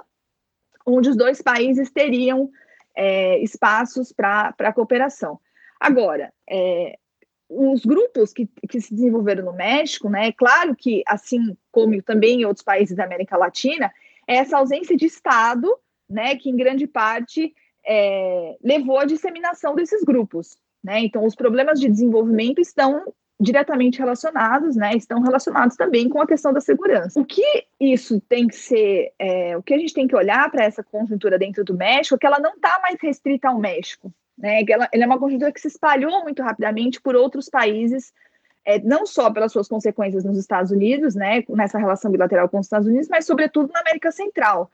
onde 0.84 1.09
os 1.09 1.16
dois 1.16 1.40
países 1.40 1.90
teriam 1.90 2.51
é, 2.94 3.38
espaços 3.38 4.12
para 4.12 4.72
cooperação. 4.74 5.40
Agora, 5.80 6.30
é, 6.46 6.99
os 7.49 7.84
grupos 7.84 8.32
que, 8.32 8.46
que 8.68 8.80
se 8.80 8.94
desenvolveram 8.94 9.44
no 9.44 9.53
México, 9.53 10.09
né, 10.09 10.28
é 10.28 10.32
claro 10.32 10.76
que, 10.76 11.03
assim 11.07 11.57
como 11.72 12.01
também 12.03 12.42
em 12.42 12.44
outros 12.44 12.64
países 12.64 12.96
da 12.96 13.05
América 13.05 13.36
Latina, 13.36 13.90
é 14.26 14.36
essa 14.36 14.59
ausência 14.59 14.96
de 14.96 15.07
Estado, 15.07 15.74
né, 16.09 16.36
que 16.36 16.51
em 16.51 16.57
grande 16.57 16.86
parte 16.86 17.55
é, 17.86 18.57
levou 18.62 18.99
à 18.99 19.05
disseminação 19.07 19.74
desses 19.74 20.03
grupos. 20.05 20.57
Né? 20.84 21.01
Então, 21.01 21.24
os 21.24 21.34
problemas 21.34 21.80
de 21.80 21.88
desenvolvimento 21.88 22.61
estão 22.61 23.12
diretamente 23.40 23.99
relacionados, 23.99 24.76
né, 24.76 24.94
estão 24.94 25.22
relacionados 25.22 25.76
também 25.76 26.09
com 26.09 26.20
a 26.20 26.26
questão 26.26 26.53
da 26.53 26.61
segurança. 26.61 27.20
O 27.20 27.24
que 27.24 27.66
isso 27.80 28.20
tem 28.28 28.49
que 28.49 28.57
ser, 28.57 29.12
é, 29.18 29.57
o 29.57 29.62
que 29.62 29.72
a 29.72 29.78
gente 29.78 29.94
tem 29.94 30.09
que 30.09 30.16
olhar 30.16 30.51
para 30.51 30.64
essa 30.64 30.82
conjuntura 30.82 31.38
dentro 31.38 31.64
do 31.64 31.74
México, 31.74 32.16
é 32.16 32.18
que 32.18 32.26
ela 32.26 32.40
não 32.40 32.55
está 32.55 32.80
mais 32.82 33.01
restrita 33.01 33.49
ao 33.49 33.59
México, 33.59 34.12
né? 34.39 34.62
Ela, 34.68 34.89
ela 34.93 35.03
é 35.03 35.07
uma 35.07 35.18
conjuntura 35.18 35.53
que 35.53 35.61
se 35.61 35.68
espalhou 35.68 36.22
muito 36.22 36.43
rapidamente 36.43 37.01
por 37.01 37.16
outros 37.16 37.49
países, 37.49 38.12
é, 38.64 38.78
não 38.78 39.05
só 39.05 39.30
pelas 39.30 39.51
suas 39.51 39.66
consequências 39.66 40.24
nos 40.24 40.39
Estados 40.39 40.70
Unidos, 40.70 41.14
né, 41.14 41.43
nessa 41.49 41.78
relação 41.78 42.11
bilateral 42.11 42.49
com 42.49 42.59
os 42.59 42.66
Estados 42.66 42.86
Unidos, 42.86 43.09
mas 43.09 43.26
sobretudo 43.26 43.72
na 43.72 43.80
América 43.80 44.12
Central. 44.12 44.70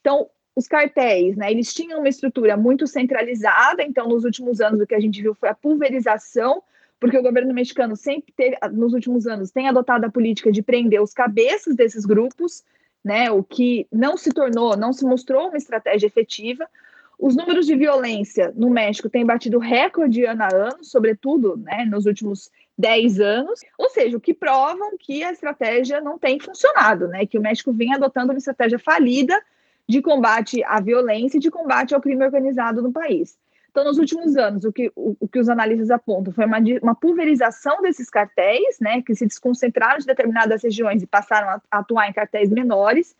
Então, 0.00 0.28
os 0.54 0.68
cartéis, 0.68 1.36
né, 1.36 1.50
eles 1.50 1.72
tinham 1.72 1.98
uma 1.98 2.08
estrutura 2.08 2.56
muito 2.56 2.86
centralizada, 2.86 3.82
então 3.82 4.08
nos 4.08 4.24
últimos 4.24 4.60
anos 4.60 4.80
o 4.80 4.86
que 4.86 4.94
a 4.94 5.00
gente 5.00 5.22
viu 5.22 5.34
foi 5.34 5.48
a 5.48 5.54
pulverização, 5.54 6.62
porque 7.00 7.16
o 7.16 7.22
governo 7.22 7.54
mexicano 7.54 7.96
sempre 7.96 8.34
teve, 8.36 8.56
nos 8.72 8.92
últimos 8.92 9.26
anos, 9.26 9.50
tem 9.50 9.68
adotado 9.68 10.04
a 10.04 10.10
política 10.10 10.52
de 10.52 10.62
prender 10.62 11.00
os 11.00 11.14
cabeças 11.14 11.74
desses 11.74 12.04
grupos, 12.04 12.64
né, 13.02 13.30
o 13.30 13.42
que 13.42 13.86
não 13.90 14.16
se 14.16 14.30
tornou, 14.30 14.76
não 14.76 14.92
se 14.92 15.04
mostrou 15.06 15.48
uma 15.48 15.56
estratégia 15.56 16.06
efetiva, 16.06 16.68
os 17.18 17.34
números 17.34 17.66
de 17.66 17.74
violência 17.74 18.52
no 18.56 18.70
México 18.70 19.10
têm 19.10 19.26
batido 19.26 19.58
recorde 19.58 20.24
ano 20.24 20.42
a 20.44 20.48
ano, 20.54 20.84
sobretudo 20.84 21.56
né, 21.56 21.84
nos 21.84 22.06
últimos 22.06 22.50
10 22.78 23.20
anos, 23.20 23.60
ou 23.76 23.90
seja, 23.90 24.16
o 24.16 24.20
que 24.20 24.32
provam 24.32 24.96
que 24.98 25.24
a 25.24 25.32
estratégia 25.32 26.00
não 26.00 26.16
tem 26.16 26.38
funcionado, 26.38 27.08
né, 27.08 27.26
que 27.26 27.36
o 27.36 27.42
México 27.42 27.72
vem 27.72 27.92
adotando 27.92 28.32
uma 28.32 28.38
estratégia 28.38 28.78
falida 28.78 29.40
de 29.88 30.00
combate 30.00 30.62
à 30.62 30.80
violência 30.80 31.38
e 31.38 31.40
de 31.40 31.50
combate 31.50 31.94
ao 31.94 32.00
crime 32.00 32.24
organizado 32.24 32.80
no 32.80 32.92
país. 32.92 33.36
Então, 33.70 33.84
nos 33.84 33.98
últimos 33.98 34.36
anos, 34.36 34.64
o 34.64 34.72
que, 34.72 34.90
o, 34.94 35.16
o 35.20 35.28
que 35.28 35.38
os 35.38 35.48
analistas 35.48 35.90
apontam 35.90 36.32
foi 36.32 36.46
uma, 36.46 36.58
uma, 36.82 36.94
pulverização 36.94 37.82
desses 37.82 38.08
cartéis, 38.08 38.78
né, 38.80 39.02
que 39.02 39.14
se 39.14 39.26
desconcentraram 39.26 39.98
de 39.98 40.06
determinadas 40.06 40.62
regiões 40.62 41.02
e 41.02 41.06
passaram 41.06 41.48
a, 41.48 41.62
a 41.70 41.78
atuar 41.78 42.08
em 42.08 42.12
cartéis 42.12 42.50
menores, 42.50 43.14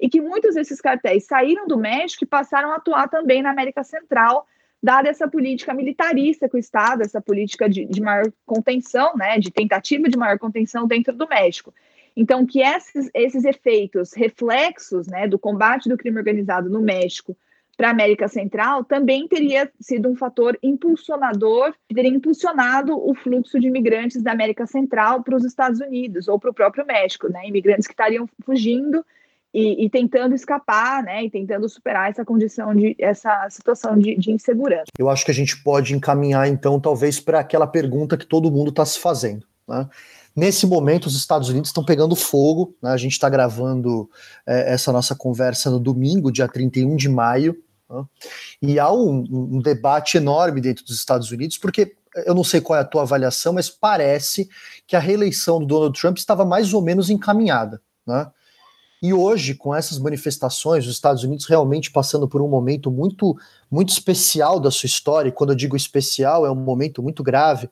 e 0.00 0.08
que 0.08 0.20
muitos 0.20 0.54
desses 0.54 0.80
cartéis 0.80 1.24
saíram 1.24 1.66
do 1.66 1.78
México 1.78 2.24
e 2.24 2.26
passaram 2.26 2.72
a 2.72 2.76
atuar 2.76 3.08
também 3.08 3.42
na 3.42 3.50
América 3.50 3.84
Central, 3.84 4.46
dada 4.82 5.08
essa 5.08 5.28
política 5.28 5.72
militarista 5.72 6.48
que 6.48 6.56
o 6.56 6.58
Estado, 6.58 7.02
essa 7.02 7.20
política 7.20 7.68
de, 7.68 7.84
de 7.84 8.00
maior 8.00 8.30
contenção, 8.44 9.16
né, 9.16 9.38
de 9.38 9.50
tentativa 9.50 10.08
de 10.08 10.18
maior 10.18 10.38
contenção 10.38 10.86
dentro 10.86 11.14
do 11.14 11.28
México. 11.28 11.72
Então, 12.16 12.44
que 12.44 12.60
esses, 12.60 13.08
esses 13.14 13.44
efeitos, 13.44 14.12
reflexos 14.12 15.06
né, 15.06 15.26
do 15.26 15.38
combate 15.38 15.88
do 15.88 15.96
crime 15.96 16.18
organizado 16.18 16.68
no 16.68 16.80
México 16.80 17.36
para 17.76 17.88
a 17.88 17.90
América 17.90 18.28
Central 18.28 18.84
também 18.84 19.26
teria 19.26 19.70
sido 19.80 20.08
um 20.10 20.16
fator 20.16 20.58
impulsionador, 20.62 21.74
teria 21.88 22.10
impulsionado 22.10 22.92
o 22.94 23.14
fluxo 23.14 23.58
de 23.58 23.68
imigrantes 23.68 24.22
da 24.22 24.32
América 24.32 24.66
Central 24.66 25.22
para 25.22 25.36
os 25.36 25.44
Estados 25.44 25.80
Unidos 25.80 26.28
ou 26.28 26.38
para 26.38 26.50
o 26.50 26.54
próprio 26.54 26.84
México, 26.84 27.28
né? 27.28 27.46
Imigrantes 27.46 27.86
que 27.86 27.94
estariam 27.94 28.28
fugindo 28.44 29.04
e, 29.52 29.84
e, 29.84 29.90
tentando 29.90 30.34
escapar, 30.34 31.02
né, 31.02 31.24
e 31.24 31.30
tentando 31.30 31.68
superar 31.68 32.10
essa 32.10 32.24
condição 32.24 32.74
de 32.74 32.96
essa 32.98 33.46
situação 33.50 33.98
de, 33.98 34.16
de 34.16 34.32
insegurança. 34.32 34.86
Eu 34.98 35.10
acho 35.10 35.24
que 35.24 35.30
a 35.30 35.34
gente 35.34 35.62
pode 35.62 35.94
encaminhar 35.94 36.48
então 36.48 36.80
talvez 36.80 37.20
para 37.20 37.40
aquela 37.40 37.66
pergunta 37.66 38.16
que 38.16 38.26
todo 38.26 38.50
mundo 38.50 38.70
está 38.70 38.84
se 38.84 38.98
fazendo. 38.98 39.46
Né? 39.68 39.88
Nesse 40.34 40.66
momento, 40.66 41.06
os 41.06 41.16
Estados 41.16 41.50
Unidos 41.50 41.68
estão 41.68 41.84
pegando 41.84 42.16
fogo. 42.16 42.74
Né? 42.82 42.90
A 42.90 42.96
gente 42.96 43.12
está 43.12 43.28
gravando 43.28 44.08
é, 44.46 44.72
essa 44.72 44.90
nossa 44.90 45.14
conversa 45.14 45.70
no 45.70 45.78
domingo, 45.78 46.32
dia 46.32 46.48
31 46.48 46.96
de 46.96 47.08
maio. 47.08 47.56
Né? 47.90 48.04
E 48.62 48.78
há 48.78 48.90
um, 48.90 49.24
um, 49.30 49.60
debate 49.60 50.16
enorme 50.16 50.60
dentro 50.60 50.84
dos 50.84 50.96
Estados 50.96 51.30
Unidos, 51.30 51.58
porque 51.58 51.94
eu 52.24 52.34
não 52.34 52.44
sei 52.44 52.60
qual 52.60 52.78
é 52.78 52.82
a 52.82 52.86
tua 52.86 53.02
avaliação, 53.02 53.52
mas 53.52 53.68
parece 53.68 54.48
que 54.86 54.96
a 54.96 55.00
reeleição 55.00 55.58
do 55.58 55.66
Donald 55.66 55.98
Trump 55.98 56.16
estava 56.16 56.44
mais 56.44 56.72
ou 56.72 56.80
menos 56.80 57.10
encaminhada. 57.10 57.82
Né? 58.06 58.26
E 59.02 59.12
hoje, 59.12 59.56
com 59.56 59.74
essas 59.74 59.98
manifestações, 59.98 60.86
os 60.86 60.92
Estados 60.92 61.24
Unidos 61.24 61.46
realmente 61.46 61.90
passando 61.90 62.28
por 62.28 62.40
um 62.40 62.48
momento 62.48 62.88
muito, 62.88 63.36
muito 63.68 63.88
especial 63.88 64.60
da 64.60 64.70
sua 64.70 64.86
história, 64.86 65.28
e 65.28 65.32
quando 65.32 65.50
eu 65.50 65.56
digo 65.56 65.76
especial, 65.76 66.46
é 66.46 66.50
um 66.52 66.54
momento 66.54 67.02
muito 67.02 67.20
grave. 67.20 67.68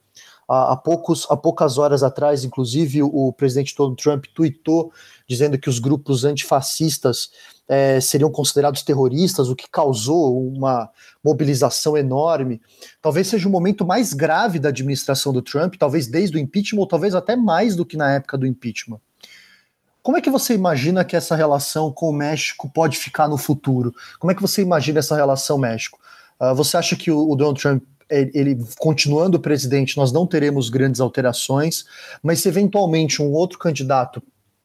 Há, 0.49 0.77
poucos, 0.77 1.29
há 1.31 1.37
poucas 1.37 1.79
horas 1.79 2.03
atrás, 2.03 2.43
inclusive, 2.43 3.05
o 3.05 3.33
presidente 3.33 3.73
Donald 3.77 4.03
Trump 4.03 4.25
tweetou 4.35 4.93
dizendo 5.29 5.57
que 5.57 5.69
os 5.69 5.79
grupos 5.79 6.25
antifascistas 6.25 7.31
é, 7.69 8.01
seriam 8.01 8.33
considerados 8.33 8.83
terroristas, 8.83 9.49
o 9.49 9.55
que 9.55 9.71
causou 9.71 10.45
uma 10.49 10.91
mobilização 11.23 11.97
enorme. 11.97 12.61
Talvez 13.01 13.29
seja 13.29 13.47
o 13.47 13.53
momento 13.53 13.87
mais 13.87 14.13
grave 14.13 14.59
da 14.59 14.71
administração 14.71 15.33
do 15.33 15.41
Trump, 15.41 15.77
talvez 15.79 16.09
desde 16.09 16.37
o 16.37 16.41
impeachment, 16.41 16.81
ou 16.81 16.89
talvez 16.89 17.15
até 17.15 17.37
mais 17.37 17.77
do 17.77 17.87
que 17.87 17.97
na 17.97 18.13
época 18.15 18.37
do 18.37 18.45
impeachment. 18.45 19.01
Como 20.03 20.17
é 20.17 20.21
que 20.21 20.31
você 20.31 20.55
imagina 20.55 21.05
que 21.05 21.17
essa 21.17 21.37
relação 21.37 21.93
com 21.93 22.09
o 22.09 22.13
México 22.13 22.71
pode 22.73 22.99
ficar 22.99 23.29
no 23.29 23.37
futuro? 23.37 23.95
Como 24.19 24.31
é 24.31 24.35
que 24.35 24.43
você 24.43 24.63
imagina 24.63 24.99
essa 24.99 25.15
relação 25.15 25.59
México? 25.59 25.99
Uh, 26.41 26.55
você 26.55 26.77
acha 26.77 26.97
que 26.97 27.11
o, 27.11 27.31
o 27.31 27.37
Donald 27.37 27.61
Trump 27.61 27.83
ele, 28.11 28.59
continuando 28.79 29.39
presidente, 29.39 29.97
nós 29.97 30.11
não 30.11 30.27
teremos 30.27 30.69
grandes 30.69 31.01
alterações, 31.01 31.85
mas 32.23 32.41
se 32.41 32.49
eventualmente 32.49 33.23
um 33.23 33.31
outro 33.33 33.59
candidato, 33.59 34.21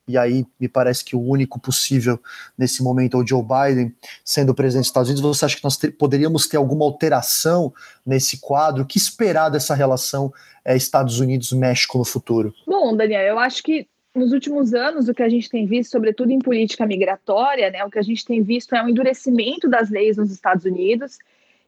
e 0.08 0.18
aí 0.18 0.46
me 0.60 0.68
parece 0.68 1.04
que 1.04 1.16
o 1.16 1.22
único 1.22 1.60
possível 1.60 2.20
nesse 2.58 2.84
momento 2.84 3.18
é 3.18 3.20
o 3.20 3.28
Joe 3.28 3.44
Biden 3.44 3.94
sendo 4.24 4.54
presidente 4.54 4.84
dos 4.84 4.90
Estados 4.90 5.10
Unidos, 5.10 5.38
você 5.38 5.46
acha 5.46 5.58
que 5.58 5.64
nós 5.64 5.78
ter, 5.78 5.92
poderíamos 5.92 6.48
ter 6.48 6.58
alguma 6.58 6.86
alteração 6.86 7.74
nesse 8.06 8.40
quadro? 8.40 8.84
O 8.84 8.86
que 8.86 8.98
esperar 8.98 9.50
dessa 9.50 9.74
relação 9.74 10.34
é, 10.64 10.76
Estados 10.76 11.20
Unidos-México 11.20 11.98
no 11.98 12.06
futuro? 12.06 12.54
Bom, 12.68 12.96
Daniel, 12.96 13.24
eu 13.24 13.40
acho 13.40 13.64
que 13.64 13.88
nos 14.16 14.32
últimos 14.32 14.74
anos, 14.74 15.10
o 15.10 15.14
que 15.14 15.22
a 15.22 15.30
gente 15.30 15.50
tem 15.50 15.66
visto, 15.66 15.92
sobretudo 15.92 16.32
em 16.32 16.40
política 16.40 16.86
migratória, 16.86 17.70
né, 17.70 17.84
o 17.84 17.90
que 17.90 18.00
a 18.00 18.04
gente 18.04 18.24
tem 18.24 18.42
visto 18.42 18.74
é 18.74 18.82
um 18.82 18.90
endurecimento 18.90 19.68
das 19.68 19.90
leis 19.90 20.16
nos 20.18 20.32
Estados 20.32 20.64
Unidos. 20.64 21.18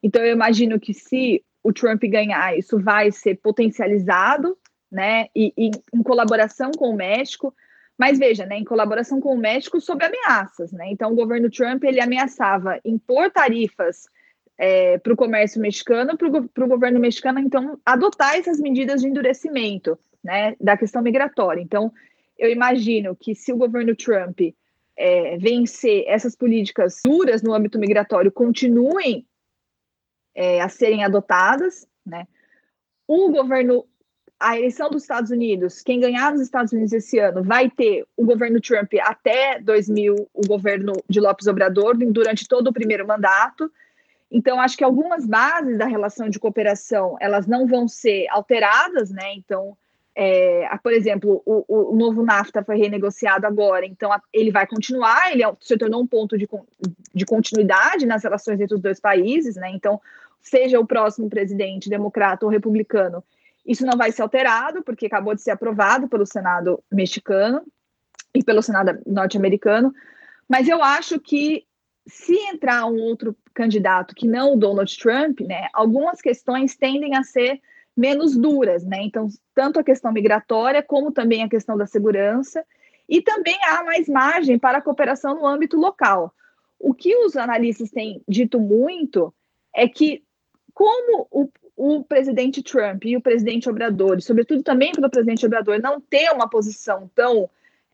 Então, 0.02 0.24
eu 0.24 0.32
imagino 0.32 0.80
que 0.80 0.94
se 0.94 1.44
o 1.62 1.74
Trump 1.74 2.02
ganhar, 2.04 2.58
isso 2.58 2.80
vai 2.80 3.12
ser 3.12 3.36
potencializado, 3.36 4.58
né, 4.90 5.28
e, 5.36 5.54
e 5.58 5.72
em 5.94 6.02
colaboração 6.02 6.72
com 6.72 6.90
o 6.90 6.96
México. 6.96 7.54
Mas 7.98 8.18
veja, 8.18 8.46
né, 8.46 8.58
em 8.58 8.64
colaboração 8.64 9.20
com 9.20 9.34
o 9.34 9.38
México 9.38 9.82
sob 9.82 10.06
ameaças, 10.06 10.72
né? 10.72 10.86
Então, 10.92 11.12
o 11.12 11.16
governo 11.16 11.50
Trump 11.50 11.84
ele 11.84 12.00
ameaçava 12.00 12.80
impor 12.86 13.32
tarifas 13.32 14.08
é, 14.58 15.00
para 15.00 15.14
o 15.14 15.18
comércio 15.18 15.60
mexicano, 15.60 16.16
para 16.16 16.64
o 16.64 16.68
governo 16.68 17.00
mexicano, 17.00 17.40
então, 17.40 17.80
adotar 17.84 18.36
essas 18.36 18.60
medidas 18.60 19.02
de 19.02 19.08
endurecimento, 19.08 19.98
né, 20.24 20.56
da 20.62 20.78
questão 20.78 21.02
migratória. 21.02 21.60
Então, 21.60 21.92
eu 22.38 22.50
imagino 22.50 23.16
que 23.16 23.34
se 23.36 23.52
o 23.52 23.58
governo 23.58 23.96
Trump 23.96 24.40
é, 24.96 25.38
vencer 25.38 26.04
essas 26.08 26.36
políticas 26.36 27.02
duras 27.06 27.42
no 27.42 27.54
âmbito 27.54 27.78
migratório 27.78 28.32
continuem 28.32 29.26
é, 30.34 30.62
a 30.62 30.70
serem 30.70 31.04
adotadas, 31.04 31.88
né? 32.06 32.28
O 33.08 33.32
governo, 33.32 33.86
a 34.40 34.58
eleição 34.58 34.90
dos 34.90 35.04
Estados 35.04 35.32
Unidos, 35.32 35.82
quem 35.82 36.00
ganhar 36.00 36.32
nos 36.32 36.42
Estados 36.42 36.74
Unidos 36.74 36.94
esse 36.94 37.18
ano 37.20 37.44
vai 37.44 37.70
ter 37.70 38.06
o 38.16 38.26
governo 38.26 38.60
Trump 38.60 38.94
até 39.02 39.60
2000, 39.62 40.16
o 40.34 40.48
governo 40.48 40.94
de 41.10 41.20
Lopes 41.20 41.48
Obrador, 41.48 41.98
durante 41.98 42.48
todo 42.48 42.68
o 42.68 42.74
primeiro 42.74 43.08
mandato. 43.08 43.72
Então, 44.30 44.60
acho 44.60 44.78
que 44.78 44.84
algumas 44.84 45.26
bases 45.26 45.78
da 45.78 45.86
relação 45.86 46.30
de 46.30 46.38
cooperação, 46.38 47.16
elas 47.20 47.48
não 47.48 47.66
vão 47.66 47.88
ser 47.88 48.28
alteradas, 48.30 49.10
né? 49.10 49.34
Então, 49.36 49.78
é, 50.20 50.68
por 50.82 50.92
exemplo, 50.92 51.44
o, 51.46 51.92
o, 51.92 51.96
novo 51.96 52.24
NAFTA 52.24 52.64
foi 52.64 52.76
renegociado 52.76 53.46
agora, 53.46 53.86
então 53.86 54.12
a, 54.12 54.20
ele 54.34 54.50
vai 54.50 54.66
continuar, 54.66 55.32
ele 55.32 55.44
é, 55.44 55.56
se 55.60 55.78
tornou 55.78 56.02
um 56.02 56.08
ponto 56.08 56.36
de, 56.36 56.50
de 57.14 57.24
continuidade 57.24 58.04
nas 58.08 58.24
relações 58.24 58.60
entre 58.60 58.74
os 58.74 58.82
dois 58.82 59.00
países, 59.00 59.56
né? 59.56 59.70
Então, 59.70 60.02
seja 60.42 60.80
o 60.80 60.88
próximo 60.88 61.30
presidente 61.30 61.88
democrata 61.88 62.48
ou 62.48 62.52
republicano, 62.52 63.24
isso 63.64 63.86
não 63.86 63.96
vai 63.96 64.12
ser 64.12 64.24
alterado, 64.24 64.82
porque 64.82 65.06
acabou 65.06 65.36
de 65.36 65.42
ser 65.44 65.52
aprovado 65.52 66.08
pelo 66.08 66.26
Senado 66.26 66.84
mexicano 66.92 67.62
e 68.34 68.44
pelo 68.44 68.64
Senado 68.64 69.00
norte-americano. 69.06 69.94
Mas 70.50 70.68
eu 70.68 70.82
acho 70.82 71.20
que 71.20 71.64
se 72.08 72.34
entrar 72.34 72.88
um 72.88 73.00
outro 73.02 73.38
candidato 73.54 74.16
que 74.16 74.28
não 74.28 74.54
o 74.54 74.58
Donald 74.58 74.98
Trump, 74.98 75.42
né, 75.42 75.68
algumas 75.74 76.22
questões 76.22 76.76
tendem 76.76 77.16
a 77.16 77.22
ser 77.22 77.62
menos 77.98 78.38
duras, 78.38 78.86
né? 78.86 79.00
Então, 79.02 79.28
tanto 79.56 79.80
a 79.80 79.84
questão 79.84 80.12
migratória 80.12 80.84
como 80.84 81.12
também 81.12 81.44
a 81.44 81.50
questão 81.50 81.76
da 81.76 81.88
segurança, 81.88 82.64
e 83.10 83.22
também 83.22 83.58
há 83.64 83.84
mais 83.84 84.08
margem 84.08 84.60
para 84.60 84.78
a 84.78 84.82
cooperação 84.82 85.36
no 85.36 85.48
âmbito 85.48 85.78
local. 85.78 86.32
O 86.80 86.94
que 86.94 87.16
os 87.16 87.36
analistas 87.36 87.90
têm 87.90 88.22
dito 88.28 88.60
muito 88.60 89.34
é 89.74 89.88
que, 89.88 90.24
como 90.74 91.28
o, 91.32 91.50
o 91.76 92.04
presidente 92.04 92.62
Trump 92.62 93.06
e 93.06 93.18
o 93.18 93.22
presidente 93.22 93.70
Obrador, 93.70 94.18
e 94.18 94.22
sobretudo 94.22 94.62
também 94.62 94.92
pelo 94.92 95.10
presidente 95.10 95.46
Obrador, 95.46 95.80
não 95.80 96.00
ter 96.00 96.30
uma 96.32 96.50
posição 96.50 97.10
tão 97.16 97.50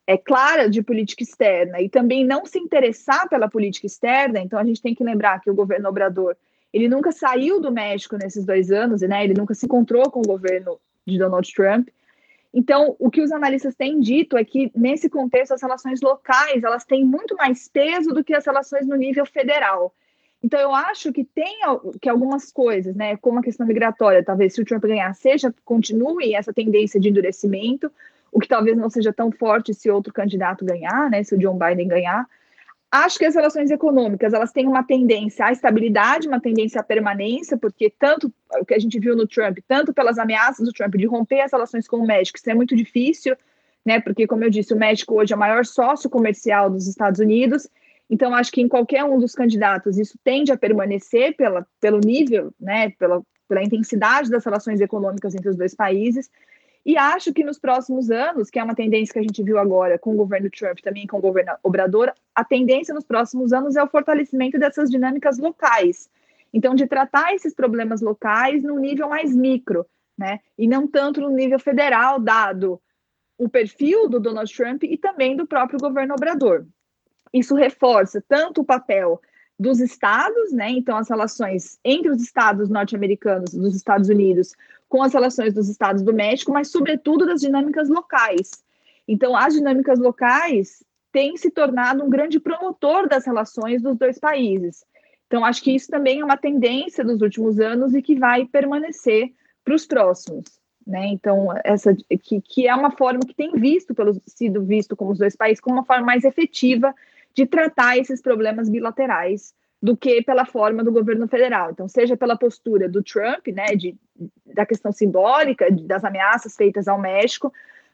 é, 0.06 0.18
clara 0.18 0.70
de 0.70 0.82
política 0.82 1.24
externa 1.24 1.80
e 1.80 1.88
também 1.88 2.26
não 2.26 2.45
se 2.45 2.60
interessar 2.60 3.30
pela 3.30 3.49
política 3.49 3.86
externa, 3.86 4.39
então 4.39 4.60
a 4.60 4.66
gente 4.66 4.82
tem 4.82 4.93
que 4.93 5.04
lembrar 5.04 5.39
que 5.39 5.49
o 5.49 5.56
governo 5.56 5.88
Obrador 5.88 6.36
ele 6.74 6.89
nunca 6.89 7.11
saiu 7.11 7.61
do 7.61 7.71
México 7.71 8.17
nesses 8.17 8.43
dois 8.43 8.71
anos, 8.71 9.01
né? 9.01 9.24
Ele 9.24 9.36
nunca 9.36 9.53
se 9.53 9.65
encontrou 9.65 10.09
com 10.09 10.19
o 10.19 10.28
governo 10.28 10.80
de 11.05 11.19
Donald 11.19 11.53
Trump. 11.53 11.88
Então, 12.51 12.95
o 12.99 13.09
que 13.09 13.21
os 13.21 13.32
analistas 13.32 13.76
têm 13.76 13.99
dito 13.99 14.38
é 14.38 14.43
que 14.43 14.71
nesse 14.76 15.09
contexto 15.09 15.53
as 15.53 15.61
relações 15.61 16.01
locais 16.01 16.63
elas 16.63 16.84
têm 16.84 17.05
muito 17.05 17.36
mais 17.36 17.67
peso 17.67 18.11
do 18.11 18.24
que 18.24 18.34
as 18.34 18.45
relações 18.45 18.88
no 18.88 18.95
nível 18.95 19.26
federal. 19.26 19.93
Então, 20.43 20.59
eu 20.59 20.74
acho 20.74 21.13
que 21.13 21.24
tem 21.24 21.59
que 22.01 22.09
algumas 22.09 22.51
coisas, 22.51 22.95
né, 22.95 23.15
como 23.17 23.39
a 23.39 23.43
questão 23.43 23.65
migratória, 23.65 24.24
talvez 24.24 24.53
se 24.53 24.61
o 24.61 24.65
Trump 24.65 24.84
ganhar, 24.84 25.13
seja 25.15 25.53
continue 25.63 26.36
essa 26.36 26.51
tendência 26.51 26.99
de 26.99 27.09
endurecimento, 27.09 27.91
o 28.32 28.39
que 28.39 28.47
talvez 28.47 28.76
não 28.76 28.89
seja 28.89 29.13
tão 29.13 29.32
forte 29.32 29.74
se 29.74 29.89
outro 29.89 30.11
candidato 30.11 30.65
ganhar, 30.65 31.09
né, 31.09 31.24
se 31.24 31.34
o 31.34 31.38
John 31.38 31.57
Biden 31.57 31.88
ganhar, 31.88 32.28
Acho 32.96 33.18
que 33.18 33.26
as 33.26 33.34
relações 33.34 33.72
econômicas 33.72 34.34
elas 34.34 34.52
têm 34.52 34.68
uma 34.68 34.84
tendência 34.84 35.48
à 35.48 35.52
estabilidade, 35.52 36.28
uma 36.28 36.39
tendência 36.39 36.80
à 36.80 36.84
permanência, 36.84 37.58
porque 37.58 37.89
tanto 37.89 38.32
o 38.62 38.64
que 38.64 38.76
a 38.76 38.78
gente 38.78 39.00
viu 39.00 39.16
no 39.16 39.28
Trump, 39.28 39.58
tanto 39.68 39.91
pelas 39.91 40.20
ameaças 40.20 40.64
do 40.64 40.72
Trump 40.72 40.94
de 40.96 41.08
romper 41.08 41.41
as 41.41 41.52
relações 41.52 41.88
com 41.88 41.98
o 41.98 42.06
México, 42.06 42.38
isso 42.38 42.48
é 42.52 42.54
muito 42.54 42.76
difícil, 42.76 43.36
né? 43.84 44.00
Porque, 44.00 44.28
como 44.28 44.44
eu 44.44 44.50
disse, 44.52 44.76
o 44.76 44.78
México 44.78 45.16
hoje 45.16 45.34
é 45.34 45.36
o 45.36 45.39
maior 45.39 45.66
sócio 45.66 46.08
comercial 46.08 46.70
dos 46.70 46.88
Estados 46.88 47.20
Unidos. 47.20 47.68
Então, 48.08 48.32
acho 48.36 48.52
que 48.52 48.62
em 48.62 48.68
qualquer 48.68 49.04
um 49.04 49.18
dos 49.18 49.34
candidatos 49.34 49.98
isso 49.98 50.16
tende 50.24 50.52
a 50.52 50.58
permanecer 50.58 51.36
pela, 51.36 51.66
pelo 51.82 52.00
nível, 52.00 52.54
né? 52.60 52.91
Pela, 53.00 53.24
pela 53.50 53.64
intensidade 53.64 54.30
das 54.30 54.46
relações 54.46 54.80
econômicas 54.80 55.34
entre 55.34 55.50
os 55.50 55.56
dois 55.56 55.74
países. 55.74 56.30
E 56.86 56.98
acho 56.98 57.32
que 57.34 57.44
nos 57.44 57.58
próximos 57.58 58.12
anos, 58.12 58.50
que 58.50 58.60
é 58.60 58.64
uma 58.64 58.76
tendência 58.76 59.14
que 59.14 59.20
a 59.20 59.24
gente 59.24 59.42
viu 59.42 59.58
agora 59.58 59.98
com 59.98 60.14
o 60.14 60.18
governo 60.18 60.50
Trump, 60.50 60.80
também 60.80 61.08
com 61.08 61.18
o 61.18 61.22
governo 61.22 61.54
Obrador, 61.64 62.12
a 62.36 62.44
tendência 62.44 62.94
nos 62.94 63.06
próximos 63.06 63.54
anos 63.54 63.76
é 63.76 63.84
o 63.84 63.88
fortalecimento 63.88 64.60
dessas 64.60 64.90
dinâmicas 64.90 65.38
locais. 65.38 66.10
Então, 66.54 66.76
de 66.76 66.86
tratar 66.86 67.34
esses 67.34 67.54
problemas 67.54 68.02
locais 68.02 68.62
num 68.64 68.80
nível 68.80 69.10
mais 69.10 69.34
micro, 69.34 69.86
né? 70.18 70.40
E 70.58 70.68
não 70.68 70.86
tanto 70.86 71.22
no 71.22 71.30
nível 71.30 71.58
federal, 71.58 72.20
dado 72.20 72.80
o 73.38 73.50
perfil 73.50 74.08
do 74.08 74.20
Donald 74.20 74.54
Trump 74.54 74.84
e 74.84 74.98
também 74.98 75.36
do 75.36 75.48
próprio 75.48 75.80
governo 75.80 76.14
Obrador. 76.14 76.66
Isso 77.34 77.56
reforça 77.56 78.24
tanto 78.28 78.62
o 78.62 78.66
papel 78.66 79.20
dos 79.58 79.80
estados, 79.80 80.52
né? 80.52 80.70
Então, 80.70 80.98
as 80.98 81.10
relações 81.10 81.80
entre 81.84 82.10
os 82.12 82.22
estados 82.22 82.70
norte-americanos, 82.70 83.54
dos 83.54 83.76
Estados 83.76 84.10
Unidos, 84.10 84.54
com 84.94 85.02
as 85.02 85.12
relações 85.12 85.56
dos 85.56 85.70
estados 85.70 86.04
do 86.04 86.14
México, 86.14 86.54
mas, 86.54 86.68
sobretudo, 86.68 87.26
das 87.26 87.41
dinâmicas 87.41 87.89
locais. 87.89 88.52
Então, 89.08 89.36
as 89.36 89.56
dinâmicas 89.56 89.98
locais 89.98 90.84
têm 91.12 91.36
se 91.36 91.50
tornado 91.50 92.04
um 92.04 92.10
grande 92.12 92.39
promotor 92.39 93.10
das 93.10 93.26
relações 93.26 93.82
dos 93.82 93.98
dois 93.98 94.20
países. 94.20 94.86
Então, 95.26 95.44
acho 95.44 95.64
que 95.64 95.74
isso 95.74 95.89
também 95.89 96.20
é 96.20 96.24
uma 96.24 96.38
tendência 96.38 97.04
dos 97.04 97.24
últimos 97.24 97.60
anos 97.60 97.96
e 97.96 98.04
que 98.04 98.14
vai 98.14 98.46
permanecer 98.46 99.34
para 99.66 99.74
os 99.74 99.88
próximos. 99.88 100.44
Né? 100.86 101.08
Então, 101.08 101.48
essa 101.64 101.96
que, 102.22 102.39
que 102.41 102.68
é 102.68 102.76
uma 102.76 102.91
forma 102.91 103.22
que 103.22 103.34
tem 103.34 103.52
visto 103.54 103.96
pelo, 103.96 104.14
sido 104.28 104.62
visto 104.62 104.96
como 104.96 105.12
os 105.12 105.18
dois 105.18 105.36
países 105.36 105.60
como 105.60 105.78
uma 105.78 105.86
forma 105.86 106.06
mais 106.06 106.24
efetiva 106.24 106.94
de 107.34 107.48
tratar 107.48 107.98
esses 107.98 108.22
problemas 108.22 108.70
bilaterais 108.70 109.56
do 109.84 109.98
que 109.98 110.22
pela 110.22 110.46
forma 110.46 110.82
do 110.82 110.94
governo 110.94 111.28
federal. 111.28 111.72
Então, 111.72 111.90
seja 111.90 112.16
pela 112.16 112.38
postura 112.38 112.88
do 112.88 113.04
Trump, 113.04 113.48
né, 113.48 113.76
de, 113.76 113.94
da 114.56 114.66
questão 114.66 114.94
simbólica, 114.94 115.70
de, 115.70 115.84
das 115.84 116.06
ameaças 116.06 116.56
feitas 116.56 116.88
ao 116.88 116.98
México, 116.98 117.52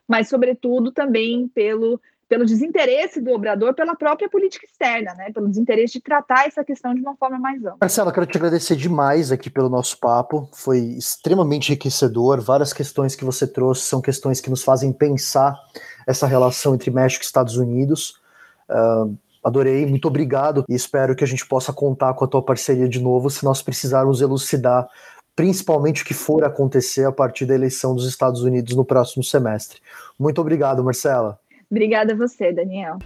mas, 0.07 0.29
sobretudo, 0.29 0.91
também 0.91 1.47
pelo, 1.47 1.99
pelo 2.27 2.45
desinteresse 2.45 3.19
do 3.19 3.31
Obrador 3.31 3.73
pela 3.73 3.95
própria 3.95 4.29
política 4.29 4.67
externa, 4.67 5.15
né, 5.15 5.31
pelo 5.33 5.49
desinteresse 5.49 5.93
de 5.93 6.01
tratar 6.01 6.45
essa 6.45 6.63
questão 6.63 6.93
de 6.93 7.01
uma 7.01 7.15
forma 7.15 7.39
mais 7.39 7.57
ampla. 7.65 7.77
Marcela, 7.81 8.13
quero 8.13 8.27
te 8.27 8.37
agradecer 8.37 8.75
demais 8.75 9.31
aqui 9.31 9.49
pelo 9.49 9.67
nosso 9.67 9.99
papo, 9.99 10.47
foi 10.53 10.77
extremamente 10.77 11.69
enriquecedor. 11.69 12.39
Várias 12.39 12.71
questões 12.71 13.15
que 13.15 13.25
você 13.25 13.47
trouxe 13.47 13.81
são 13.81 13.99
questões 13.99 14.39
que 14.39 14.51
nos 14.51 14.63
fazem 14.63 14.93
pensar 14.93 15.55
essa 16.05 16.27
relação 16.27 16.75
entre 16.75 16.91
México 16.91 17.23
e 17.23 17.25
Estados 17.25 17.57
Unidos. 17.57 18.13
Uh, 18.69 19.17
Adorei, 19.43 19.85
muito 19.85 20.07
obrigado 20.07 20.65
e 20.67 20.75
espero 20.75 21.15
que 21.15 21.23
a 21.23 21.27
gente 21.27 21.45
possa 21.45 21.71
contar 21.71 22.13
com 22.13 22.25
a 22.25 22.27
tua 22.27 22.43
parceria 22.43 22.89
de 22.89 22.99
novo 22.99 23.29
se 23.29 23.43
nós 23.45 23.61
precisarmos 23.61 24.21
elucidar 24.21 24.87
principalmente 25.35 26.03
o 26.03 26.05
que 26.05 26.13
for 26.13 26.43
acontecer 26.43 27.05
a 27.05 27.13
partir 27.13 27.45
da 27.45 27.55
eleição 27.55 27.95
dos 27.95 28.05
Estados 28.05 28.41
Unidos 28.43 28.75
no 28.75 28.83
próximo 28.83 29.23
semestre. 29.23 29.79
Muito 30.19 30.41
obrigado, 30.41 30.83
Marcela. 30.83 31.39
Obrigada 31.71 32.11
a 32.11 32.15
você, 32.17 32.51
Daniel. 32.51 32.97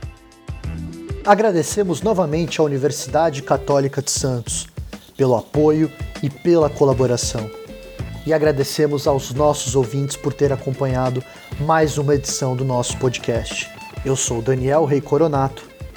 Agradecemos 1.23 2.01
novamente 2.01 2.59
à 2.59 2.63
Universidade 2.63 3.43
Católica 3.43 4.01
de 4.01 4.09
Santos 4.09 4.67
pelo 5.15 5.35
apoio 5.35 5.91
e 6.23 6.29
pela 6.29 6.71
colaboração. 6.71 7.47
E 8.25 8.33
agradecemos 8.33 9.05
aos 9.05 9.31
nossos 9.31 9.75
ouvintes 9.75 10.17
por 10.17 10.33
ter 10.33 10.51
acompanhado 10.51 11.23
mais 11.59 11.99
uma 11.99 12.15
edição 12.15 12.55
do 12.55 12.65
nosso 12.65 12.97
podcast. 12.97 13.69
Eu 14.03 14.15
sou 14.15 14.41
Daniel 14.41 14.85
Rei 14.85 15.01
Coronato 15.01 15.72